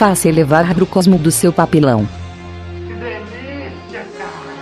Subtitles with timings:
[0.00, 2.08] Faça elevar o cosmo do seu papilão.
[2.86, 4.56] Que delícia, cara!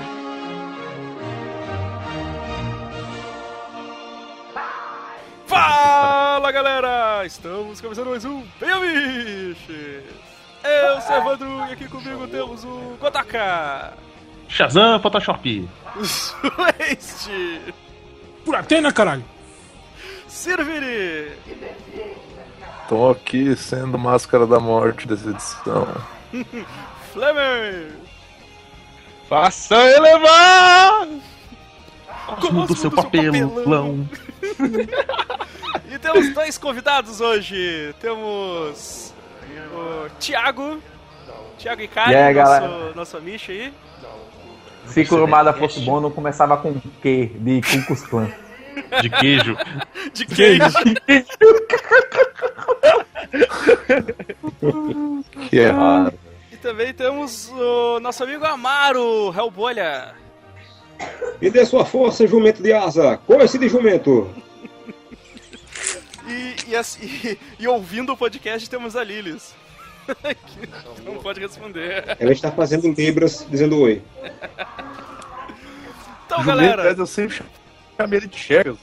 [5.46, 7.24] Fala galera!
[7.24, 10.02] Estamos começando mais um Biches!
[10.64, 13.92] Eu sou o Evandro e aqui comigo temos o Godaka,
[14.48, 15.68] Shazam Photoshop.
[16.02, 17.60] Sueste,
[18.44, 19.22] Por Atena, caralho!
[20.26, 21.30] Sirviri,
[22.88, 25.86] Tô aqui sendo máscara da morte dessa edição.
[27.12, 27.92] Flamer,
[29.28, 31.06] Faça elevar!
[32.40, 33.48] Cosmo do seu papelão.
[33.50, 34.08] papelão.
[35.90, 37.94] e temos dois convidados hoje.
[38.00, 39.12] Temos
[39.74, 40.78] o Thiago,
[41.58, 42.92] Thiago Icari, E aí, nosso, galera?
[42.94, 43.72] nosso amicho aí.
[44.86, 48.30] Se Kurumada fosse bom, não começava com Q de Ku Klux Klan.
[49.02, 49.56] De queijo.
[50.14, 50.64] De queijo.
[55.48, 56.12] Que é raro.
[56.52, 60.14] E também temos o nosso amigo Amaro, Hellbolha.
[61.40, 63.16] Me dê sua força, jumento de asa!
[63.18, 64.28] Coice de jumento!
[66.26, 69.54] E, e, assim- e- e ouvindo o podcast temos a Lilis.
[70.06, 70.68] que
[71.04, 72.16] não pode responder.
[72.18, 74.02] Ela está fazendo libras dizendo oi.
[76.26, 76.94] Então, Jumento, galera.
[76.98, 77.40] eu sempre
[77.98, 78.76] chamei ele de Chegas.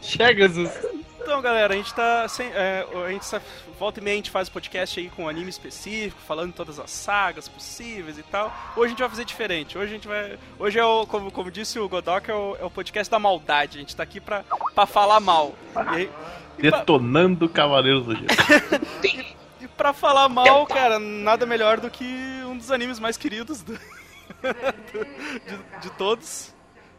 [0.00, 0.46] Chega,
[1.20, 2.46] Então, galera, a gente tá sem.
[2.54, 3.40] é, a gente tá,
[3.78, 6.78] volta e meia a gente faz o podcast aí com um anime específico, falando todas
[6.78, 8.54] as sagas possíveis e tal.
[8.76, 9.76] Hoje a gente vai fazer diferente.
[9.76, 10.38] Hoje a gente vai.
[10.58, 13.76] Hoje é o, como, como disse o Godok, é o, é o podcast da maldade.
[13.78, 15.54] A gente tá aqui pra, pra falar mal.
[15.98, 16.02] E,
[16.58, 18.26] e pra, Detonando Cavaleiros do Gelo.
[19.60, 22.04] e pra falar mal, cara, nada melhor do que
[22.46, 23.97] um dos animes mais queridos do- do-
[25.46, 26.54] de, de todos.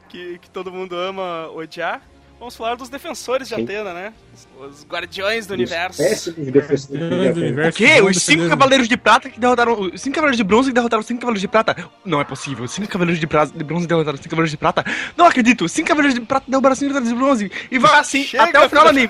[0.08, 2.02] Que, que todo mundo ama odiar.
[2.40, 3.64] Vamos falar dos defensores de Sim.
[3.64, 4.14] Atena, né?
[4.58, 5.98] Os, guardiões do Os universo.
[6.02, 7.68] Péssimos defensores de Atena.
[7.68, 8.02] O quê?
[8.02, 9.80] Os cinco cavaleiros de prata que derrotaram.
[9.80, 11.76] Os cinco cavaleiros de bronze que derrotaram os cinco cavaleiros de prata?
[12.06, 12.64] Não é possível.
[12.64, 13.46] Os cinco cavaleiros de, pra...
[13.46, 14.86] de bronze derrotaram os cinco cavaleiros de prata?
[15.18, 15.66] Não acredito.
[15.66, 17.52] Os cinco cavaleiros de prata derrotaram os cinco cavaleiros de bronze.
[17.70, 19.10] E vai assim Chega, até o final do anime.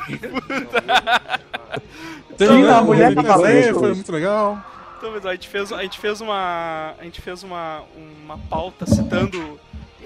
[2.36, 3.60] Terminou, a mulher cavaleiro.
[3.60, 4.79] defender, foi muito legal.
[5.00, 8.86] Então, mas a gente fez, a gente fez uma, a gente fez uma, uma pauta
[8.86, 9.58] citando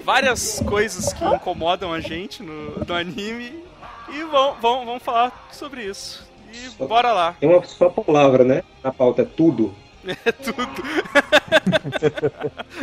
[0.04, 3.64] várias coisas que incomodam a gente no, no anime
[4.08, 6.24] e vamos, vamos, vamos falar sobre isso.
[6.52, 7.34] E bora lá.
[7.40, 8.62] Tem uma só palavra, né?
[8.84, 9.74] Na pauta é tudo.
[10.06, 10.68] É tudo.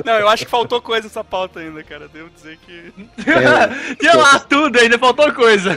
[0.04, 2.08] Não, eu acho que faltou coisa nessa pauta ainda, cara.
[2.08, 2.92] Devo dizer que.
[3.30, 5.70] É, Tinha lá tudo, ainda faltou coisa.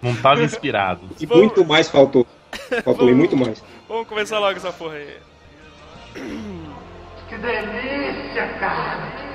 [0.00, 1.02] Não tava inspirado.
[1.20, 2.26] e muito mais faltou.
[2.82, 3.62] Faltou e muito mais.
[3.86, 5.29] Vamos começar logo essa porra aí.
[6.20, 9.29] Que delícia, cara!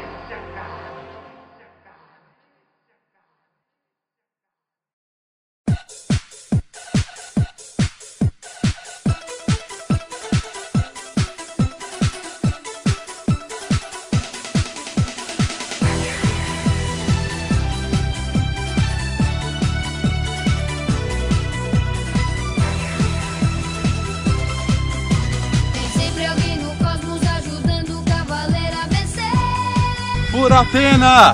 [30.52, 31.34] Armadura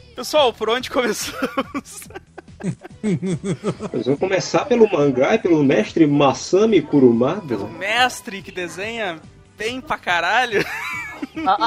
[0.00, 2.08] de Pessoal, por onde começamos?
[3.92, 7.42] Nós vamos começar pelo mangá e pelo mestre Masami Kurumada.
[7.48, 9.18] Pelo mestre que desenha
[9.58, 10.64] bem pra caralho.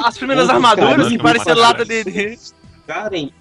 [0.06, 2.38] As primeiras armaduras que parecem lata de.
[2.82, 3.34] Ficarem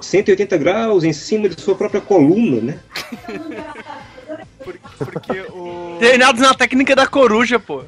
[0.00, 2.80] 180 graus em cima de sua própria coluna, né?
[4.64, 5.96] Por- Porque o.
[6.00, 7.84] Treinados na técnica da coruja, pô.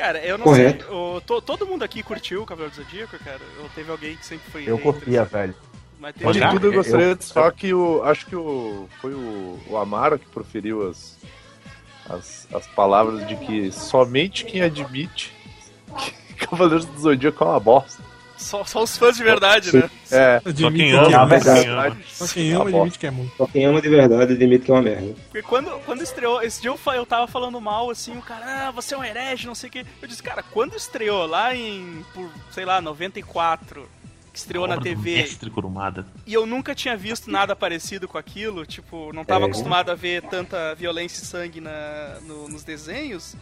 [0.00, 0.86] Cara, eu não Correto.
[0.86, 0.94] sei.
[0.94, 3.40] o- to- todo mundo aqui curtiu o Cavaleiro do Zodíaco, cara?
[3.62, 4.62] Ou teve alguém que sempre foi.
[4.66, 4.92] Eu hater?
[4.94, 5.54] curtia, velho.
[5.98, 6.38] Mas De teve...
[6.38, 6.50] Já?
[6.52, 8.02] tudo eu Eu- gostaria de falar que o.
[8.02, 8.88] Acho que o.
[9.02, 11.18] Foi o, o Amaro que proferiu as,
[12.08, 15.34] as, as palavras de que somente quem admite
[15.98, 18.02] que Cavaleiros do Zodíaco é uma bosta.
[18.40, 19.90] Só, só os fãs de verdade, né?
[20.10, 20.40] É.
[20.40, 21.40] Só quem que ama, é.
[21.40, 21.96] Quem ama.
[22.08, 23.36] Só quem ama admite que é muito.
[23.36, 25.14] Só quem ama de verdade admite que é uma merda.
[25.30, 28.94] Porque quando, quando estreou, esse dia eu, tava falando mal, assim, o cara, ah, você
[28.94, 29.84] é um herege, não sei o quê.
[30.00, 33.86] Eu disse, cara, quando estreou lá em, por, sei lá, 94,
[34.32, 36.06] que estreou na TV, Mestre Kurumada.
[36.26, 39.48] e eu nunca tinha visto nada parecido com aquilo, tipo, não tava É.
[39.48, 43.36] acostumado a ver tanta violência e sangue na, no- nos desenhos.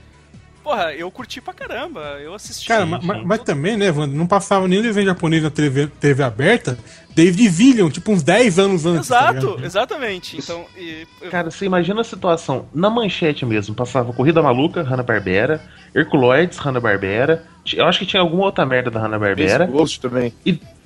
[0.68, 2.68] Porra, eu curti pra caramba, eu assisti.
[2.68, 6.22] Cara, ma- ma- mas, também, né, Wanda, não passava nenhum desenho japonês na TV, TV
[6.22, 6.78] aberta
[7.14, 9.08] desde Villian, tipo uns 10 anos antes.
[9.08, 9.64] tá Exato, ligado?
[9.64, 10.36] exatamente.
[10.36, 12.66] Então, e, eu- Cara, você imagina a situação.
[12.74, 15.58] Na manchete mesmo, passava Corrida Maluca, Hanna-Barbera,
[15.94, 17.46] Herculoides, Hanna-Barbera.
[17.72, 19.64] Eu acho que tinha alguma outra merda da Hanna-Barbera.
[19.64, 20.34] Ghost também.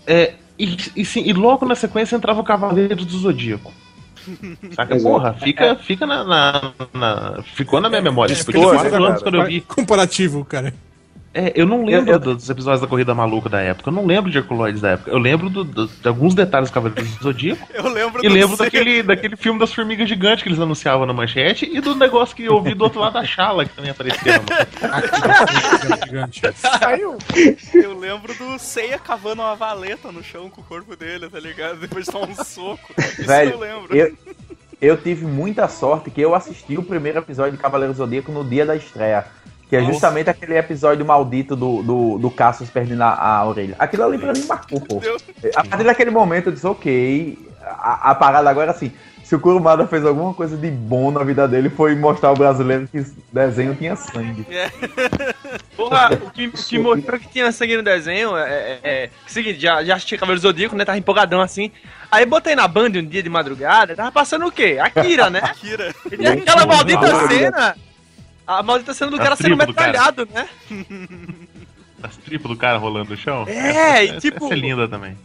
[0.07, 3.73] É, e, e, sim, e logo na sequência entrava o Cavaleiro do Zodíaco.
[4.75, 4.95] Saca?
[4.95, 5.13] Exato.
[5.15, 8.35] Porra, fica, fica na, na- na- Ficou na minha memória.
[8.35, 9.23] Tipo, Ficou, tinha quatro né, anos cara?
[9.23, 9.61] quando eu vi.
[9.63, 10.73] Comparativo, cara.
[11.35, 13.89] É, eu não lembro Eu- eu- dos episódios da Corrida Maluca da época.
[13.89, 15.11] Eu não lembro de Herculoides da época.
[15.11, 17.67] Eu lembro do- do- de alguns detalhes do Cavaleiro do Zodíaco.
[17.73, 21.13] Eu lembro E do lembro daquele, daquele filme das formigas gigantes que eles anunciavam na
[21.15, 23.93] manchete e do negócio que eu ouvi do outro lado da chala, que também.
[26.07, 26.43] Gigante.
[26.55, 27.17] Saiu.
[27.75, 31.79] Eu lembro do Seiya cavando uma valeta no chão com o corpo dele, tá ligado?
[31.81, 32.93] Depois de tomar um soco.
[32.99, 33.97] Isso Velho, eu lembro.
[33.97, 34.17] eu,
[34.81, 38.67] eu tive muita sorte que eu assisti o primeiro episódio de Cavaleiro Zodíaco no dia
[38.67, 39.25] da estreia.
[39.73, 39.93] Que é Nossa.
[39.95, 43.75] justamente aquele episódio maldito do, do, do Cassius perdendo a, a orelha.
[43.79, 44.97] Aquilo ali pra mim marcou, pô.
[44.97, 45.17] Deu-
[45.57, 48.93] A partir daquele momento eu disse, ok, a, a parada agora assim,
[49.25, 52.87] se o Kurumada fez alguma coisa de bom na vida dele foi mostrar ao brasileiro
[52.87, 53.03] que
[53.33, 54.47] desenho tinha sangue.
[55.75, 58.51] Porra, o que, o que mostrou que tinha sangue no desenho é.
[58.51, 60.85] é, é o seguinte, já, já assisti Cavaleiro Zodíaco, né?
[60.85, 61.71] Tava empolgadão assim.
[62.11, 64.77] Aí botei na Band um dia de madrugada, tava passando o quê?
[64.79, 65.41] Akira, né?
[65.43, 65.95] Akira.
[66.19, 67.75] E aquela maldita cena.
[68.47, 69.89] A maldita cena do A cara sendo tribo do cara.
[69.93, 70.49] metralhado, né?
[72.03, 73.45] As tripas do cara rolando no chão.
[73.47, 75.17] É, e Essa- tipo- Essa é linda também.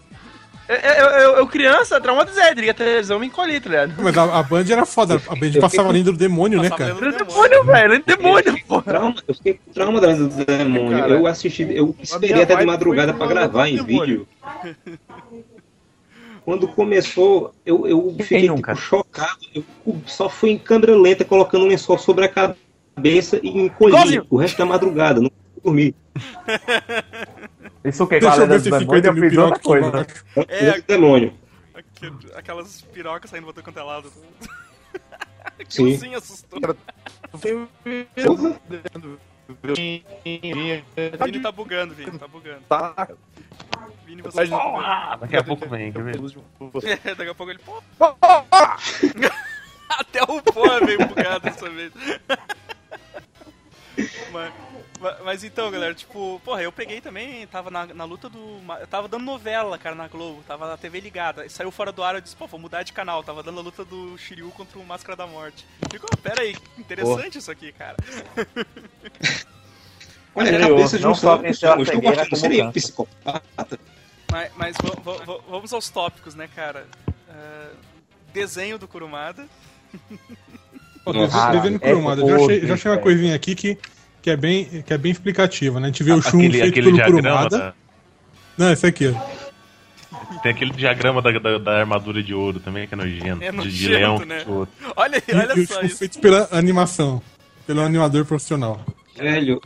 [0.69, 3.93] Eu, eu, eu, eu criança, traumatizei, liga a televisão, me encolhi, tá ligado?
[3.99, 5.15] Mas a, a Band era foda.
[5.29, 6.91] A Band passava lendo do demônio, né, cara?
[6.91, 7.63] é demônio.
[7.63, 8.81] velho, é demônio, pô.
[8.81, 10.99] Trauma, eu fiquei com trauma da do demônio.
[10.99, 14.27] Cara, eu assisti, eu esperei até de madrugada pra gravar em do vídeo.
[16.43, 19.39] Quando começou, eu, eu fiquei tipo, chocado.
[19.55, 19.63] Eu
[20.05, 22.59] só fui em câmera lenta, colocando um lençol sobre a cabeça
[23.43, 24.27] e encolhi Igualzinho.
[24.29, 25.21] o resto da madrugada.
[25.21, 25.31] Não
[25.63, 25.95] dormir.
[27.83, 28.19] Isso o que?
[28.19, 30.07] Deixa eu ver Cavaleiro se do fica Demônio, eu 8 mil fiz outra coisa.
[30.47, 30.65] É.
[30.67, 31.33] É, demônio.
[32.35, 34.11] Aquelas pirocas saindo botando quanto é lado.
[35.69, 35.93] Sim.
[35.93, 36.59] Aquilo sim assustou.
[36.61, 36.75] Porra.
[41.25, 42.61] Vini tá bugando, Vini, tá bugando.
[42.67, 43.07] Tá.
[44.05, 44.85] Vini, você tá bugando.
[44.85, 46.15] Ah, daqui a pouco vem, quer ver?
[47.05, 47.59] É, daqui a pouco ele.
[47.59, 47.81] Pô.
[49.89, 51.91] Até o pó veio bugado dessa vez.
[54.31, 54.53] Mas,
[55.23, 58.39] mas- então, galera, tipo, porra, eu peguei também, tava na, na luta do.
[58.63, 61.45] ma- Eu tava dando novela, cara, na Globo, tava na TV ligada.
[61.45, 63.23] E saiu fora do ar, eu disse, pô, vou mudar de canal.
[63.23, 65.65] Tava dando a luta do Shiryu contra o Máscara da Morte.
[65.91, 67.95] Ficou, pera aí, interessante isso aqui, cara.
[70.35, 72.35] Olha, a Eu cabeça de não um a Eu estou gostando.
[72.35, 73.79] Seria um psicopata.
[74.31, 74.75] Mas, mas
[75.47, 76.85] vamos aos tópicos, né, cara?
[77.29, 77.69] Ah,
[78.33, 79.47] desenho do Kurumada.
[81.15, 82.27] Ó, Devendo é.
[82.27, 83.77] Já achei, já achei uma coisinha aqui que,
[84.21, 85.87] que, é bem, que é bem explicativa, né?
[85.87, 87.21] A gente vê o Shun Aquele, feito aquele pelo diagrama.
[87.21, 87.57] Kurumada.
[87.57, 87.73] da-
[88.57, 90.39] Não, esse aqui, ó.
[90.41, 93.43] tem aquele diagrama da, da, da armadura de ouro também, que é nojento.
[93.43, 94.19] É de, de nojento, leão.
[94.25, 94.43] né?
[94.47, 94.69] ouro.
[94.95, 95.97] Olha, olha e só isso.
[95.97, 97.21] feito pela animação.
[97.65, 98.79] Pelo animador profissional.
[99.17, 99.61] Velho,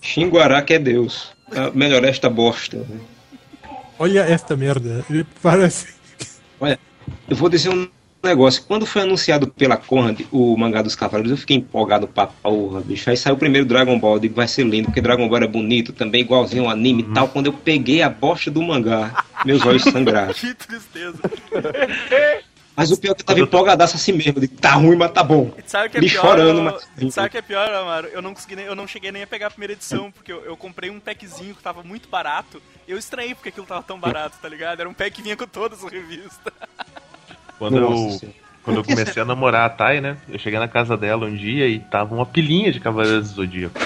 [0.00, 1.32] Xinguará que é Deus.
[1.54, 2.86] Ah, melhor esta bosta.
[3.98, 5.04] Olha esta merda.
[5.08, 5.94] Ele parece.
[7.28, 7.88] Eu vou dizer um
[8.28, 8.62] negócio.
[8.66, 13.08] Quando foi anunciado pela Conrad o mangá dos Cavaleiros, eu fiquei empolgado pra porra, bicho.
[13.10, 15.48] Aí saiu o primeiro Dragon Ball, eu digo, vai ser lindo, porque Dragon Ball era
[15.48, 17.28] bonito, também igualzinho ao anime e tal.
[17.28, 20.32] Quando eu peguei a bosta do mangá, meus olhos sangraram.
[20.38, 21.18] Que tristeza.
[22.76, 24.40] Mas o pior é que eu tava empolgadaço assim mesmo.
[24.40, 25.52] Digo, tá ruim, mas tá bom.
[25.66, 26.20] Sabe o que é Me pior?
[26.22, 26.62] chorando, eu-
[27.02, 28.06] mas- Sabe o que é pior, Amaro?
[28.06, 30.44] Eu não consegui nem, eu não cheguei nem a pegar a primeira edição, porque eu,
[30.44, 32.62] eu comprei um packzinho que tava muito barato.
[32.86, 34.78] Eu estranhei porque aquilo tava tão barato, tá ligado?
[34.78, 36.52] Era um pack que vinha com todas as revistas.
[37.58, 40.16] Quando Nossa eu, quando eu comecei a namorar a Thay, né?
[40.28, 43.80] Eu cheguei na casa dela um dia e tava uma pilinha de Cavaleiros do Zodíaco.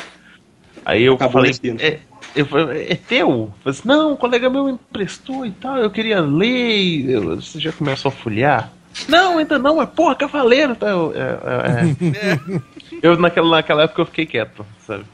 [0.85, 2.01] Aí eu Acabou falei, é,
[2.35, 3.29] eu falei, é teu?
[3.29, 7.09] Eu falei assim, não, um colega meu emprestou e tal, eu queria ler.
[7.11, 8.71] eu- Você já começou a folhear?
[9.09, 10.75] Não, ainda não, é porra, Cavaleiro.
[10.75, 10.89] Tá?
[10.89, 12.61] Eu, é, é, é.
[13.03, 15.05] eu naquela, naquela época eu fiquei quieto, sabe?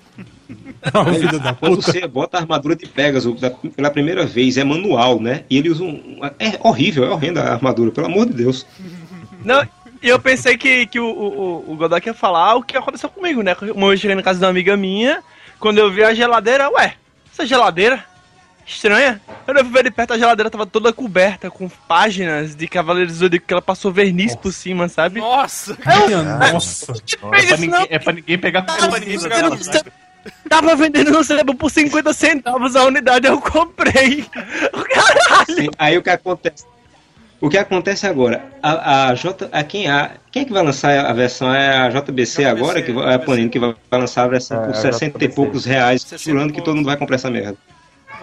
[0.95, 1.93] Ó, filho da Quando puta.
[1.93, 3.39] você bota a armadura de Pegasus
[3.77, 5.45] pela primeira vez, é manual, né?
[5.51, 6.19] E ele usa um.
[6.39, 8.67] É horrível, é horrenda a armadura, pelo amor de Deus.
[9.45, 9.63] Não,
[10.03, 13.43] e eu pensei que, que o, o, o Godok ia falar o que aconteceu comigo,
[13.43, 13.57] né?
[13.75, 15.23] Uma vez eu cheguei na casa de uma amiga minha,
[15.59, 16.95] quando eu vi a geladeira, ué,
[17.33, 18.05] essa geladeira?
[18.67, 19.19] Estranha.
[19.47, 23.15] Quando eu fui ver de perto, a geladeira tava toda coberta com páginas de Cavaleiros
[23.15, 25.21] do Zodíaco que ela passou verniz por cima, sabe?
[25.21, 25.75] Nossa!
[26.07, 26.93] Minha nossa.
[27.23, 27.87] Não É fez pra, isso, ninguém, não.
[27.89, 29.59] é pra ninguém pegar É pra ninguém pegar Não?
[30.49, 34.25] Tava vendendo no sebo por 50 centavos a unidade, eu comprei.
[34.93, 35.55] Caralho!
[35.55, 36.65] Sim, Aí o que acontece?
[37.41, 38.45] O que acontece agora?
[38.63, 41.89] A, a J, a quem a quem é que vai lançar a versão é a
[41.89, 44.75] JBC, agora que vai, é a Panini que vai lançar a versão É, por a
[44.75, 45.29] 60 e JBC.
[45.37, 47.57] poucos reais, 60 jurando que todo mundo vai comprar essa merda.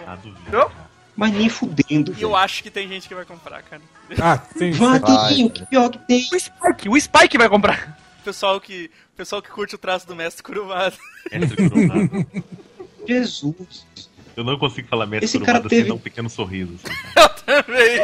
[0.06, 0.70] Ah, duvido.
[1.16, 2.14] Mas nem fudendo.
[2.18, 3.80] E eu acho que tem gente que vai comprar, cara.
[4.20, 4.70] Ah, tem.
[4.72, 6.28] Vai, tem, o que pior que tem.
[6.30, 7.96] O Spike, o Spike vai comprar.
[8.26, 10.92] Pessoal que, pessoal que curte o traço do mestre Kurumada.
[11.30, 12.26] Mestre Kurumada.
[13.06, 13.86] Jesus.
[14.36, 16.74] Eu não consigo falar mestre Esse Kurumada cara teve- sem dar um pequeno sorriso.
[16.74, 16.96] Assim.
[17.46, 18.00] Eu também.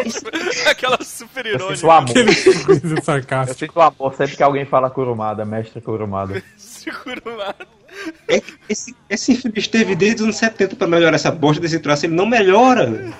[0.70, 1.76] Aquela super Eu irônica.
[1.76, 2.10] sinto o amor.
[2.10, 3.58] Aquele sorriso Eu sarcástico.
[3.58, 6.40] sinto o amor sempre que alguém fala Kurumada, mestre Kurumada.
[7.02, 7.66] Kurumada.
[8.28, 12.06] É, esse, esse infeliz teve desde os anos 70 pra melhorar essa bosta desse traço,
[12.06, 13.12] ele não melhora.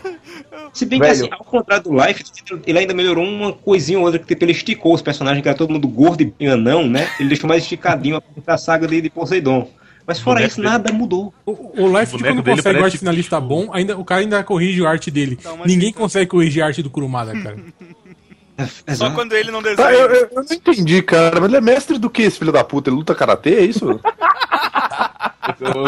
[0.73, 1.13] Se bem Velho.
[1.13, 2.25] que, assim, ao contrário do Life,
[2.67, 5.57] ele ainda melhorou uma coisinha ou outra, que tipo, ele esticou os personagens, que era
[5.59, 7.11] todo mundo gordo e anão, né?
[7.21, 9.69] Ele deixou mais esticadinho a saga de, de Poseidon.
[10.07, 11.33] Mas fora isso, dele- nada mudou.
[11.47, 11.53] O,
[11.85, 14.43] o Life, O quando boneco dele consegue o arte finalista bom, ainda, o cara ainda
[14.43, 15.39] corrige a arte dele.
[15.45, 16.01] Uma Ninguém dica.
[16.01, 17.57] consegue corrigir a arte do Kurumada, cara.
[18.87, 19.15] Só Exato.
[19.15, 19.89] quando ele não Tá, desenha.
[19.91, 21.39] eu, eu- eu não entendi, cara.
[21.41, 22.91] Mas ele é mestre do que, esse filho da puta?
[22.91, 24.01] Ele luta karatê, é isso?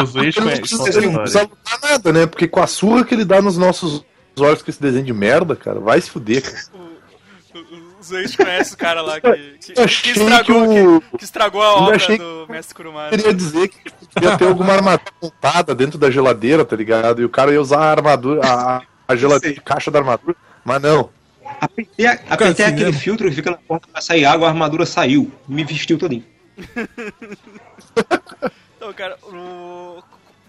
[0.03, 2.25] Os eixos Ele não é precisa, ele não precisa lutar nada, né?
[2.25, 4.03] Porque com a surra que ele dá nos nossos
[4.41, 6.85] olhos com esse desenho de merda, cara, vai se fuder, cara.
[7.99, 11.61] Os ex conhecem o cara lá que, que, que estragou, que o- que, que estragou
[11.63, 13.15] a obra achei do Mestre Kurumada.
[13.15, 13.79] Eu queria dizer que
[14.13, 17.21] podia ter alguma armadura montada dentro da geladeira, tá ligado?
[17.21, 20.81] E o cara ia usar a armadura, a, a geladeira, a caixa da armadura, mas
[20.81, 21.09] não.
[21.61, 22.97] Apertei, a- apertei assim, aquele né?
[22.97, 25.31] filtro que fica na porta pra sair água, a armadura saiu.
[25.47, 26.25] Me vestiu todinho.
[28.77, 29.94] Então, cara, no,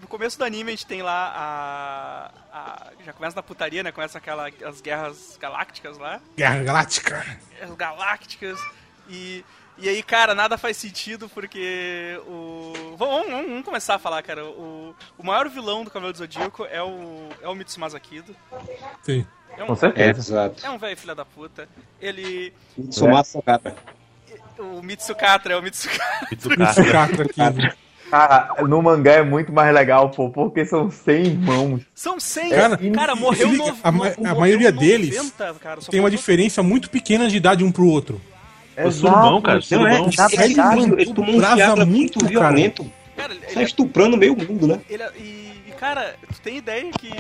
[0.07, 3.91] no começo do anime a gente tem lá a, a- Já começa na putaria, né?
[3.91, 6.21] Começa aquela, as guerras galácticas lá.
[6.37, 7.39] Guerra Galáctica.
[7.59, 8.59] Guerras galácticas.
[9.09, 9.45] E,
[9.79, 12.73] e aí, cara, nada faz sentido porque o.
[12.97, 14.45] Vamos, vamos- vamos começar a falar, cara.
[14.45, 18.35] O, o maior vilão do Cavaleiro do Zodíaco é o, é o Mitsumasa Kido.
[19.03, 19.27] Sim.
[19.57, 20.21] É um, Com certeza.
[20.21, 20.65] exato.
[20.67, 21.69] é um velho filho da puta.
[22.01, 22.53] Ele.
[22.91, 23.75] Sumassa, cara.
[24.59, 26.29] O Mitsukatra é o Mitsukatra.
[26.31, 27.77] Mitsukatra aqui.
[28.11, 31.81] Cara, no mangá é muito mais legal, pô, porque são 100 irmãos.
[31.95, 35.81] São 100, Cara, cara, morreu no, a ma- no- a morreu maioria 90, deles cara,
[35.81, 38.21] só Tem uma diferença muito pequena de idade um pro outro.
[38.79, 39.59] O surubão, cara.
[39.71, 40.09] Não é, surubão.
[40.09, 42.91] esse Ele cara, mandou ele tomou um Viagra muito, violento.
[43.17, 44.79] Cara, ele, Tá estuprando meio mundo, né?
[44.89, 47.11] ele- e, e, cara, tu tem ideia que,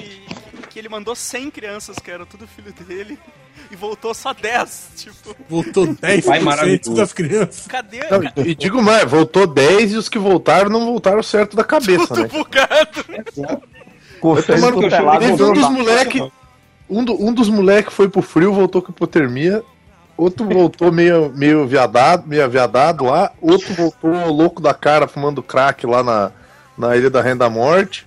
[0.76, 3.18] que ele mandou 100 crianças, que era tudo filho dele,
[3.72, 6.94] e voltou só 10, tipo, Voltou 10% Pai maravilhoso.
[6.94, 7.66] das crianças.
[7.66, 8.00] cadê?
[8.10, 12.08] Não, e, digo mais, voltou 10 e os que voltaram não voltaram certo da cabeça,
[12.08, 12.28] Tudo né?
[12.28, 13.04] bugado.
[15.18, 15.70] Teve um dos bar.
[15.70, 16.32] moleque.
[16.90, 19.62] Um, do- um dos moleque foi pro frio, voltou com hipotermia.
[20.16, 23.32] Outro voltou meio, meio viadado, meio viadado lá.
[23.40, 26.32] Outro voltou louco da cara, fumando crack lá na,
[26.76, 28.05] na Ilha da Renda Morte.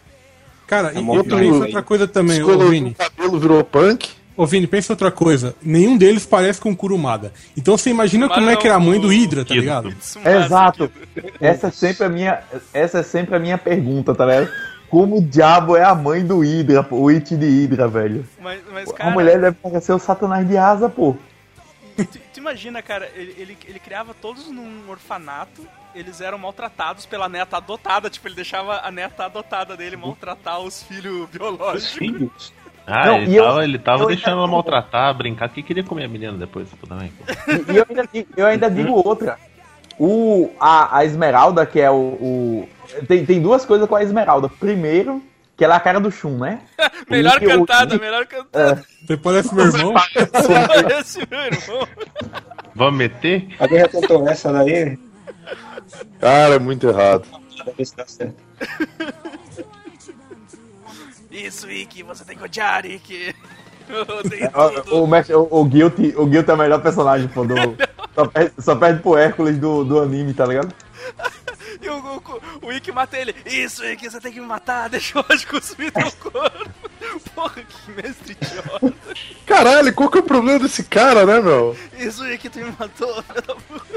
[0.69, 1.51] Cara, e Tá e pensa aí.
[1.51, 2.91] outra coisa também, ô Descolorou Vini.
[2.91, 4.07] o cabelo, virou punk.
[4.37, 5.55] Ô Vini, pensa outra coisa.
[5.63, 7.33] Nenhum deles parece com o Kurumada.
[7.57, 9.89] Então você imagina Mas como é que era a mãe do Hydra, tá ligado?
[10.23, 10.89] Exato.
[11.41, 12.39] Essa é sempre a minha,
[12.71, 14.49] essa é sempre a minha pergunta, tá ligado?
[14.89, 18.25] Como o diabo é a mãe do Hydra, pô, o It de Hydra, velho?
[18.39, 21.15] Mas, mas a cara, mulher deve parecer o Satanás de asa, pô.
[21.97, 25.61] tu, tu imagina, cara, ele, ele, ele criava todos num orfanato,
[25.95, 30.83] eles eram maltratados pela neta adotada, tipo, ele deixava a neta adotada dele maltratar os
[30.83, 31.91] filhos biológicos.
[31.93, 32.53] Filhos.
[32.85, 35.83] Ah, Não, ele, e eu- tava, ele tava deixando ainda- ela maltratar, brincar, porque queria
[35.83, 37.09] comer a menina depois também.
[37.11, 37.51] pô.
[37.51, 39.37] E, e eu, ainda digo, eu ainda digo outra.
[39.99, 41.95] O, a, a Esmeralda, que é o.
[41.95, 42.69] o-
[43.07, 44.47] tem, tem duas coisas com a Esmeralda.
[44.49, 45.21] Primeiro,
[45.57, 46.61] que ela é a cara do Shun, né?
[47.09, 48.83] melhor cantada, melhor cantada.
[49.05, 49.93] Você parece meu irmão.
[50.99, 51.87] Esse meu irmão.
[52.73, 53.49] Vamos meter?
[53.59, 54.97] Alguém já tentou essa daí?
[56.19, 57.27] Cara, é muito errado.
[57.63, 58.35] Pra ver se dá certo.
[61.31, 63.35] Isso, Ikki, você tem que odiar, Ikki.
[64.19, 64.51] Odeio É.
[64.93, 67.43] O, o, o, Guilty, o Guilty é o melhor personagem, pô.
[67.43, 67.55] Do,
[68.13, 70.73] só, perde, só perde pro Hércules do, do anime, tá ligado?
[71.81, 73.33] E o, o, o Ikki mata ele.
[73.45, 74.89] Isso, Ikki, você tem que me matar.
[74.89, 76.69] Deixa eu cuspir teu corpo.
[77.33, 78.93] Porra, que mestre idiota.
[79.45, 81.77] Caralho, qual que é o problema desse cara, né, meu?
[81.97, 83.88] Isso, Ikki, tu me matou, da puta.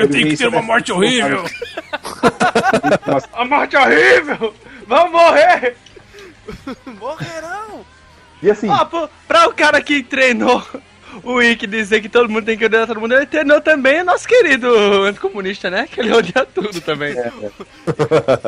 [0.00, 1.44] Eu tenho que ter uma morte horrível.
[3.32, 4.54] A morte é horrível!
[4.86, 5.76] Vamos morrer!
[6.98, 7.84] Morrerão.
[8.42, 10.66] E assim, Ah, pô, pra o cara que treinou
[11.22, 14.04] o Wiki dizer que todo mundo tem que odiar todo mundo, ele treinou também o
[14.04, 14.68] nosso querido
[15.04, 15.86] anticomunista, né?
[15.90, 17.14] Que ele odia tudo também.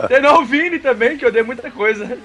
[0.07, 2.17] treinou o Vini também, que odeia muita coisa.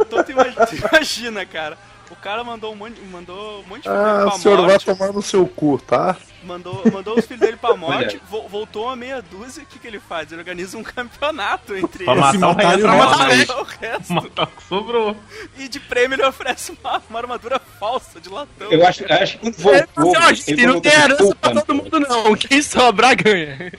[0.00, 1.78] Então tu imagina, tu imagina, cara.
[2.22, 4.56] O cara mandou um monte, mandou um monte de filho Ah, dele o pra senhor
[4.58, 4.86] vai morte.
[4.86, 6.16] tomar no seu cu, tá?
[6.44, 9.64] Mandou, mandou os filhos dele pra morte, vo- voltou uma meia dúzia.
[9.64, 10.30] O que, que ele faz?
[10.30, 12.30] Ele organiza um campeonato entre Pra eles.
[12.30, 14.12] se matar o o Pra matar o resto.
[14.12, 15.16] matar o o que sobrou.
[15.58, 18.70] E de prêmio ele oferece uma, uma armadura falsa de latão.
[18.70, 20.12] Eu acho, eu acho que quando Ele voltou.
[20.12, 23.72] falou assim, ó, gente, não tem herança pra todo mundo não, quem sobrar ganha.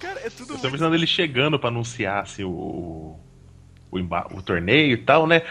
[0.00, 3.16] Cara, é tudo Eu tô imaginando ele chegando pra anunciar assim, o,
[4.02, 5.42] o, o torneio e tal, né?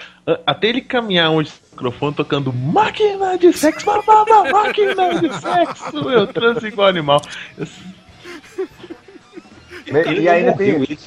[0.46, 5.30] Até ele caminhar onde o microfone tocando máquina de sexo, má, má, má, máquina de
[5.40, 7.22] sexo, eu transo igual animal.
[7.58, 7.68] Eu-
[9.94, 10.82] me- e ainda tem.
[10.84, 10.98] e-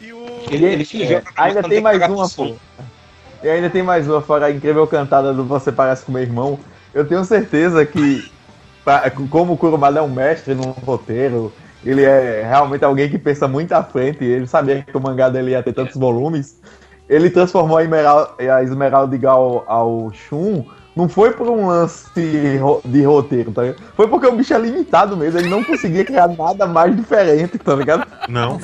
[0.00, 0.26] E o...
[0.50, 1.18] Ele, ele fingiu.
[1.18, 2.56] É, ainda tem mais uma, pô.
[3.42, 6.58] E ainda tem mais uma, fora a incrível cantada do Você Parece com Meu Irmão.
[6.94, 8.30] Eu tenho certeza que,
[8.84, 11.52] pra- como o Kurumada é um mestre no roteiro,
[11.90, 15.28] ele é realmente alguém que pensa muito à frente, e ele sabia que o mangá
[15.28, 16.60] dele ia ter tantos volumes.
[17.08, 20.64] Ele transformou a Esmeralda, a Esmeralda igual ao Shun.
[20.96, 22.06] Não foi por um lance
[22.84, 23.82] de roteiro, tá ligado?
[23.94, 27.74] Foi porque o bicho é limitado mesmo, ele não conseguia criar nada mais diferente, tá
[27.74, 28.06] ligado?
[28.28, 28.52] Não.
[28.52, 28.58] Não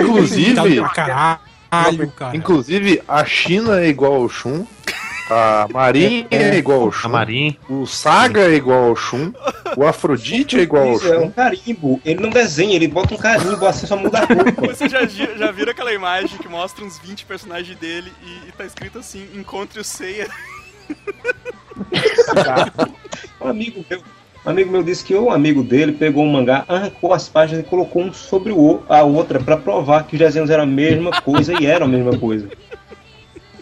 [0.00, 2.36] Inclusive, Pra caralho, cara.
[2.36, 4.66] inclusive, a China é igual ao Shun.
[5.28, 7.08] A Marin é igual ao A Shun.
[7.08, 7.56] Marin.
[7.68, 9.32] O Saga é igual ao Shun.
[9.76, 11.30] O Afrodite é igual ao Isso é um Shun.
[11.32, 12.00] carimbo.
[12.04, 14.66] Ele não desenha, ele bota um carimbo assim, só muda a roupa.
[14.72, 18.64] Você já, já viram aquela imagem que mostra uns 20 personagens dele e, e tá
[18.64, 20.28] escrito assim: Encontre o Seiya.
[23.40, 24.00] Um amigo meu,
[24.44, 27.68] um amigo meu disse que um amigo dele pegou um mangá, arrancou as páginas e
[27.68, 31.52] colocou um sobre o, a outra pra provar que os desenhos eram a mesma coisa
[31.60, 32.48] e eram a mesma coisa.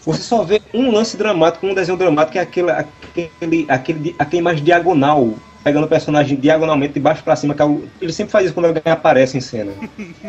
[0.05, 4.39] Você só vê um lance dramático, um desenho dramático, que é aquele, aquele, aquele, aquele
[4.41, 5.33] imagem diagonal,
[5.63, 7.55] pegando o personagem diagonalmente de baixo pra cima.
[7.55, 9.71] Que é o- ele sempre faz isso quando alguém aparece em cena.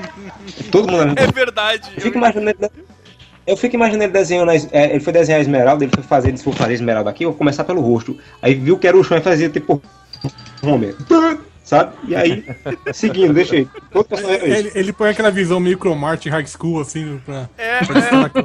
[0.73, 1.91] Todo mundo É verdade.
[1.95, 2.57] eu fico imaginando
[3.47, 4.51] eu fico imaginando ele desenhando.
[4.51, 7.31] é, ele foi desenhar a esmeralda, ele foi fazer, ele foi fazer esmeralda aqui, eu
[7.31, 8.17] vou começar pelo rosto.
[8.43, 9.81] Aí viu que era o chão e fazia tipo.
[10.63, 10.97] Homer.
[11.67, 11.97] Sabe?
[12.07, 12.45] E aí,
[12.95, 13.69] seguindo, deixa aí.
[14.09, 18.01] Personagem é Ele, ele põe aquela visão meio Cromart high school, assim, pra, É, pra
[18.01, 18.45] destacar,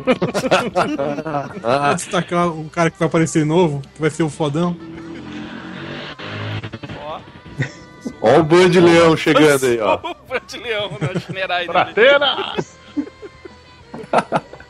[1.61, 4.75] pra destacar o cara que vai aparecer novo, que vai ser o fodão.
[6.99, 7.19] ó.
[8.23, 9.99] Ó o Band Leão chegando aí, ó.
[10.01, 11.07] O Brand Leão, né?
[11.07, 11.65] Dele.
[11.67, 12.55] Prateira!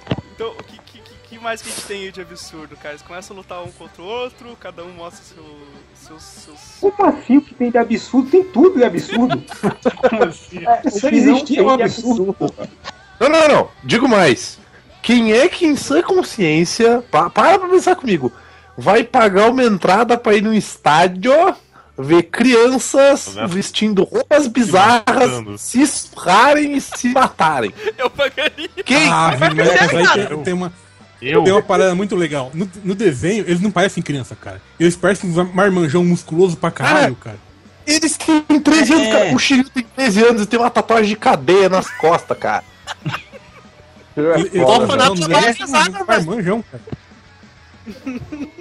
[1.41, 2.89] mais que a gente tem aí de absurdo, cara?
[2.93, 5.45] Eles começam a lutar um contra o outro, cada um mostra seu,
[5.95, 6.59] seus, seus.
[6.79, 8.29] Como assim o que tem de absurdo?
[8.29, 9.43] Tem tudo de absurdo.
[10.09, 10.61] Como assim?
[10.89, 12.35] Se existir é um absurdo.
[13.19, 13.69] Não, não, não.
[13.83, 14.59] Digo mais.
[15.01, 17.03] Quem é que em sã consciência.
[17.11, 18.31] pa- para pra pensar comigo.
[18.77, 21.33] Vai pagar uma entrada pra ir no estádio
[21.97, 27.73] ver crianças vestindo roupas bizarras se esfurrarem e se matarem.
[27.97, 28.69] Eu pagaria.
[28.83, 29.09] Quem?
[29.11, 30.27] Ah, aí cara.
[30.27, 30.73] tem, tem uma,
[31.21, 31.43] Eu.
[31.43, 32.49] tem uma parada muito legal.
[32.53, 34.61] No, no desenho, eles não parecem criança, cara.
[34.79, 37.37] Eles parecem um marmanjão musculoso pra caralho, cara.
[37.85, 39.11] Eles têm 13 anos, É.
[39.11, 39.35] cara.
[39.35, 42.63] O Shiryu tem 13 anos e tem uma tatuagem de cadeia nas costas, cara.
[44.17, 45.41] Ele, ele, foda, não, né?
[45.41, 46.83] desenho é um marmanjão, cara.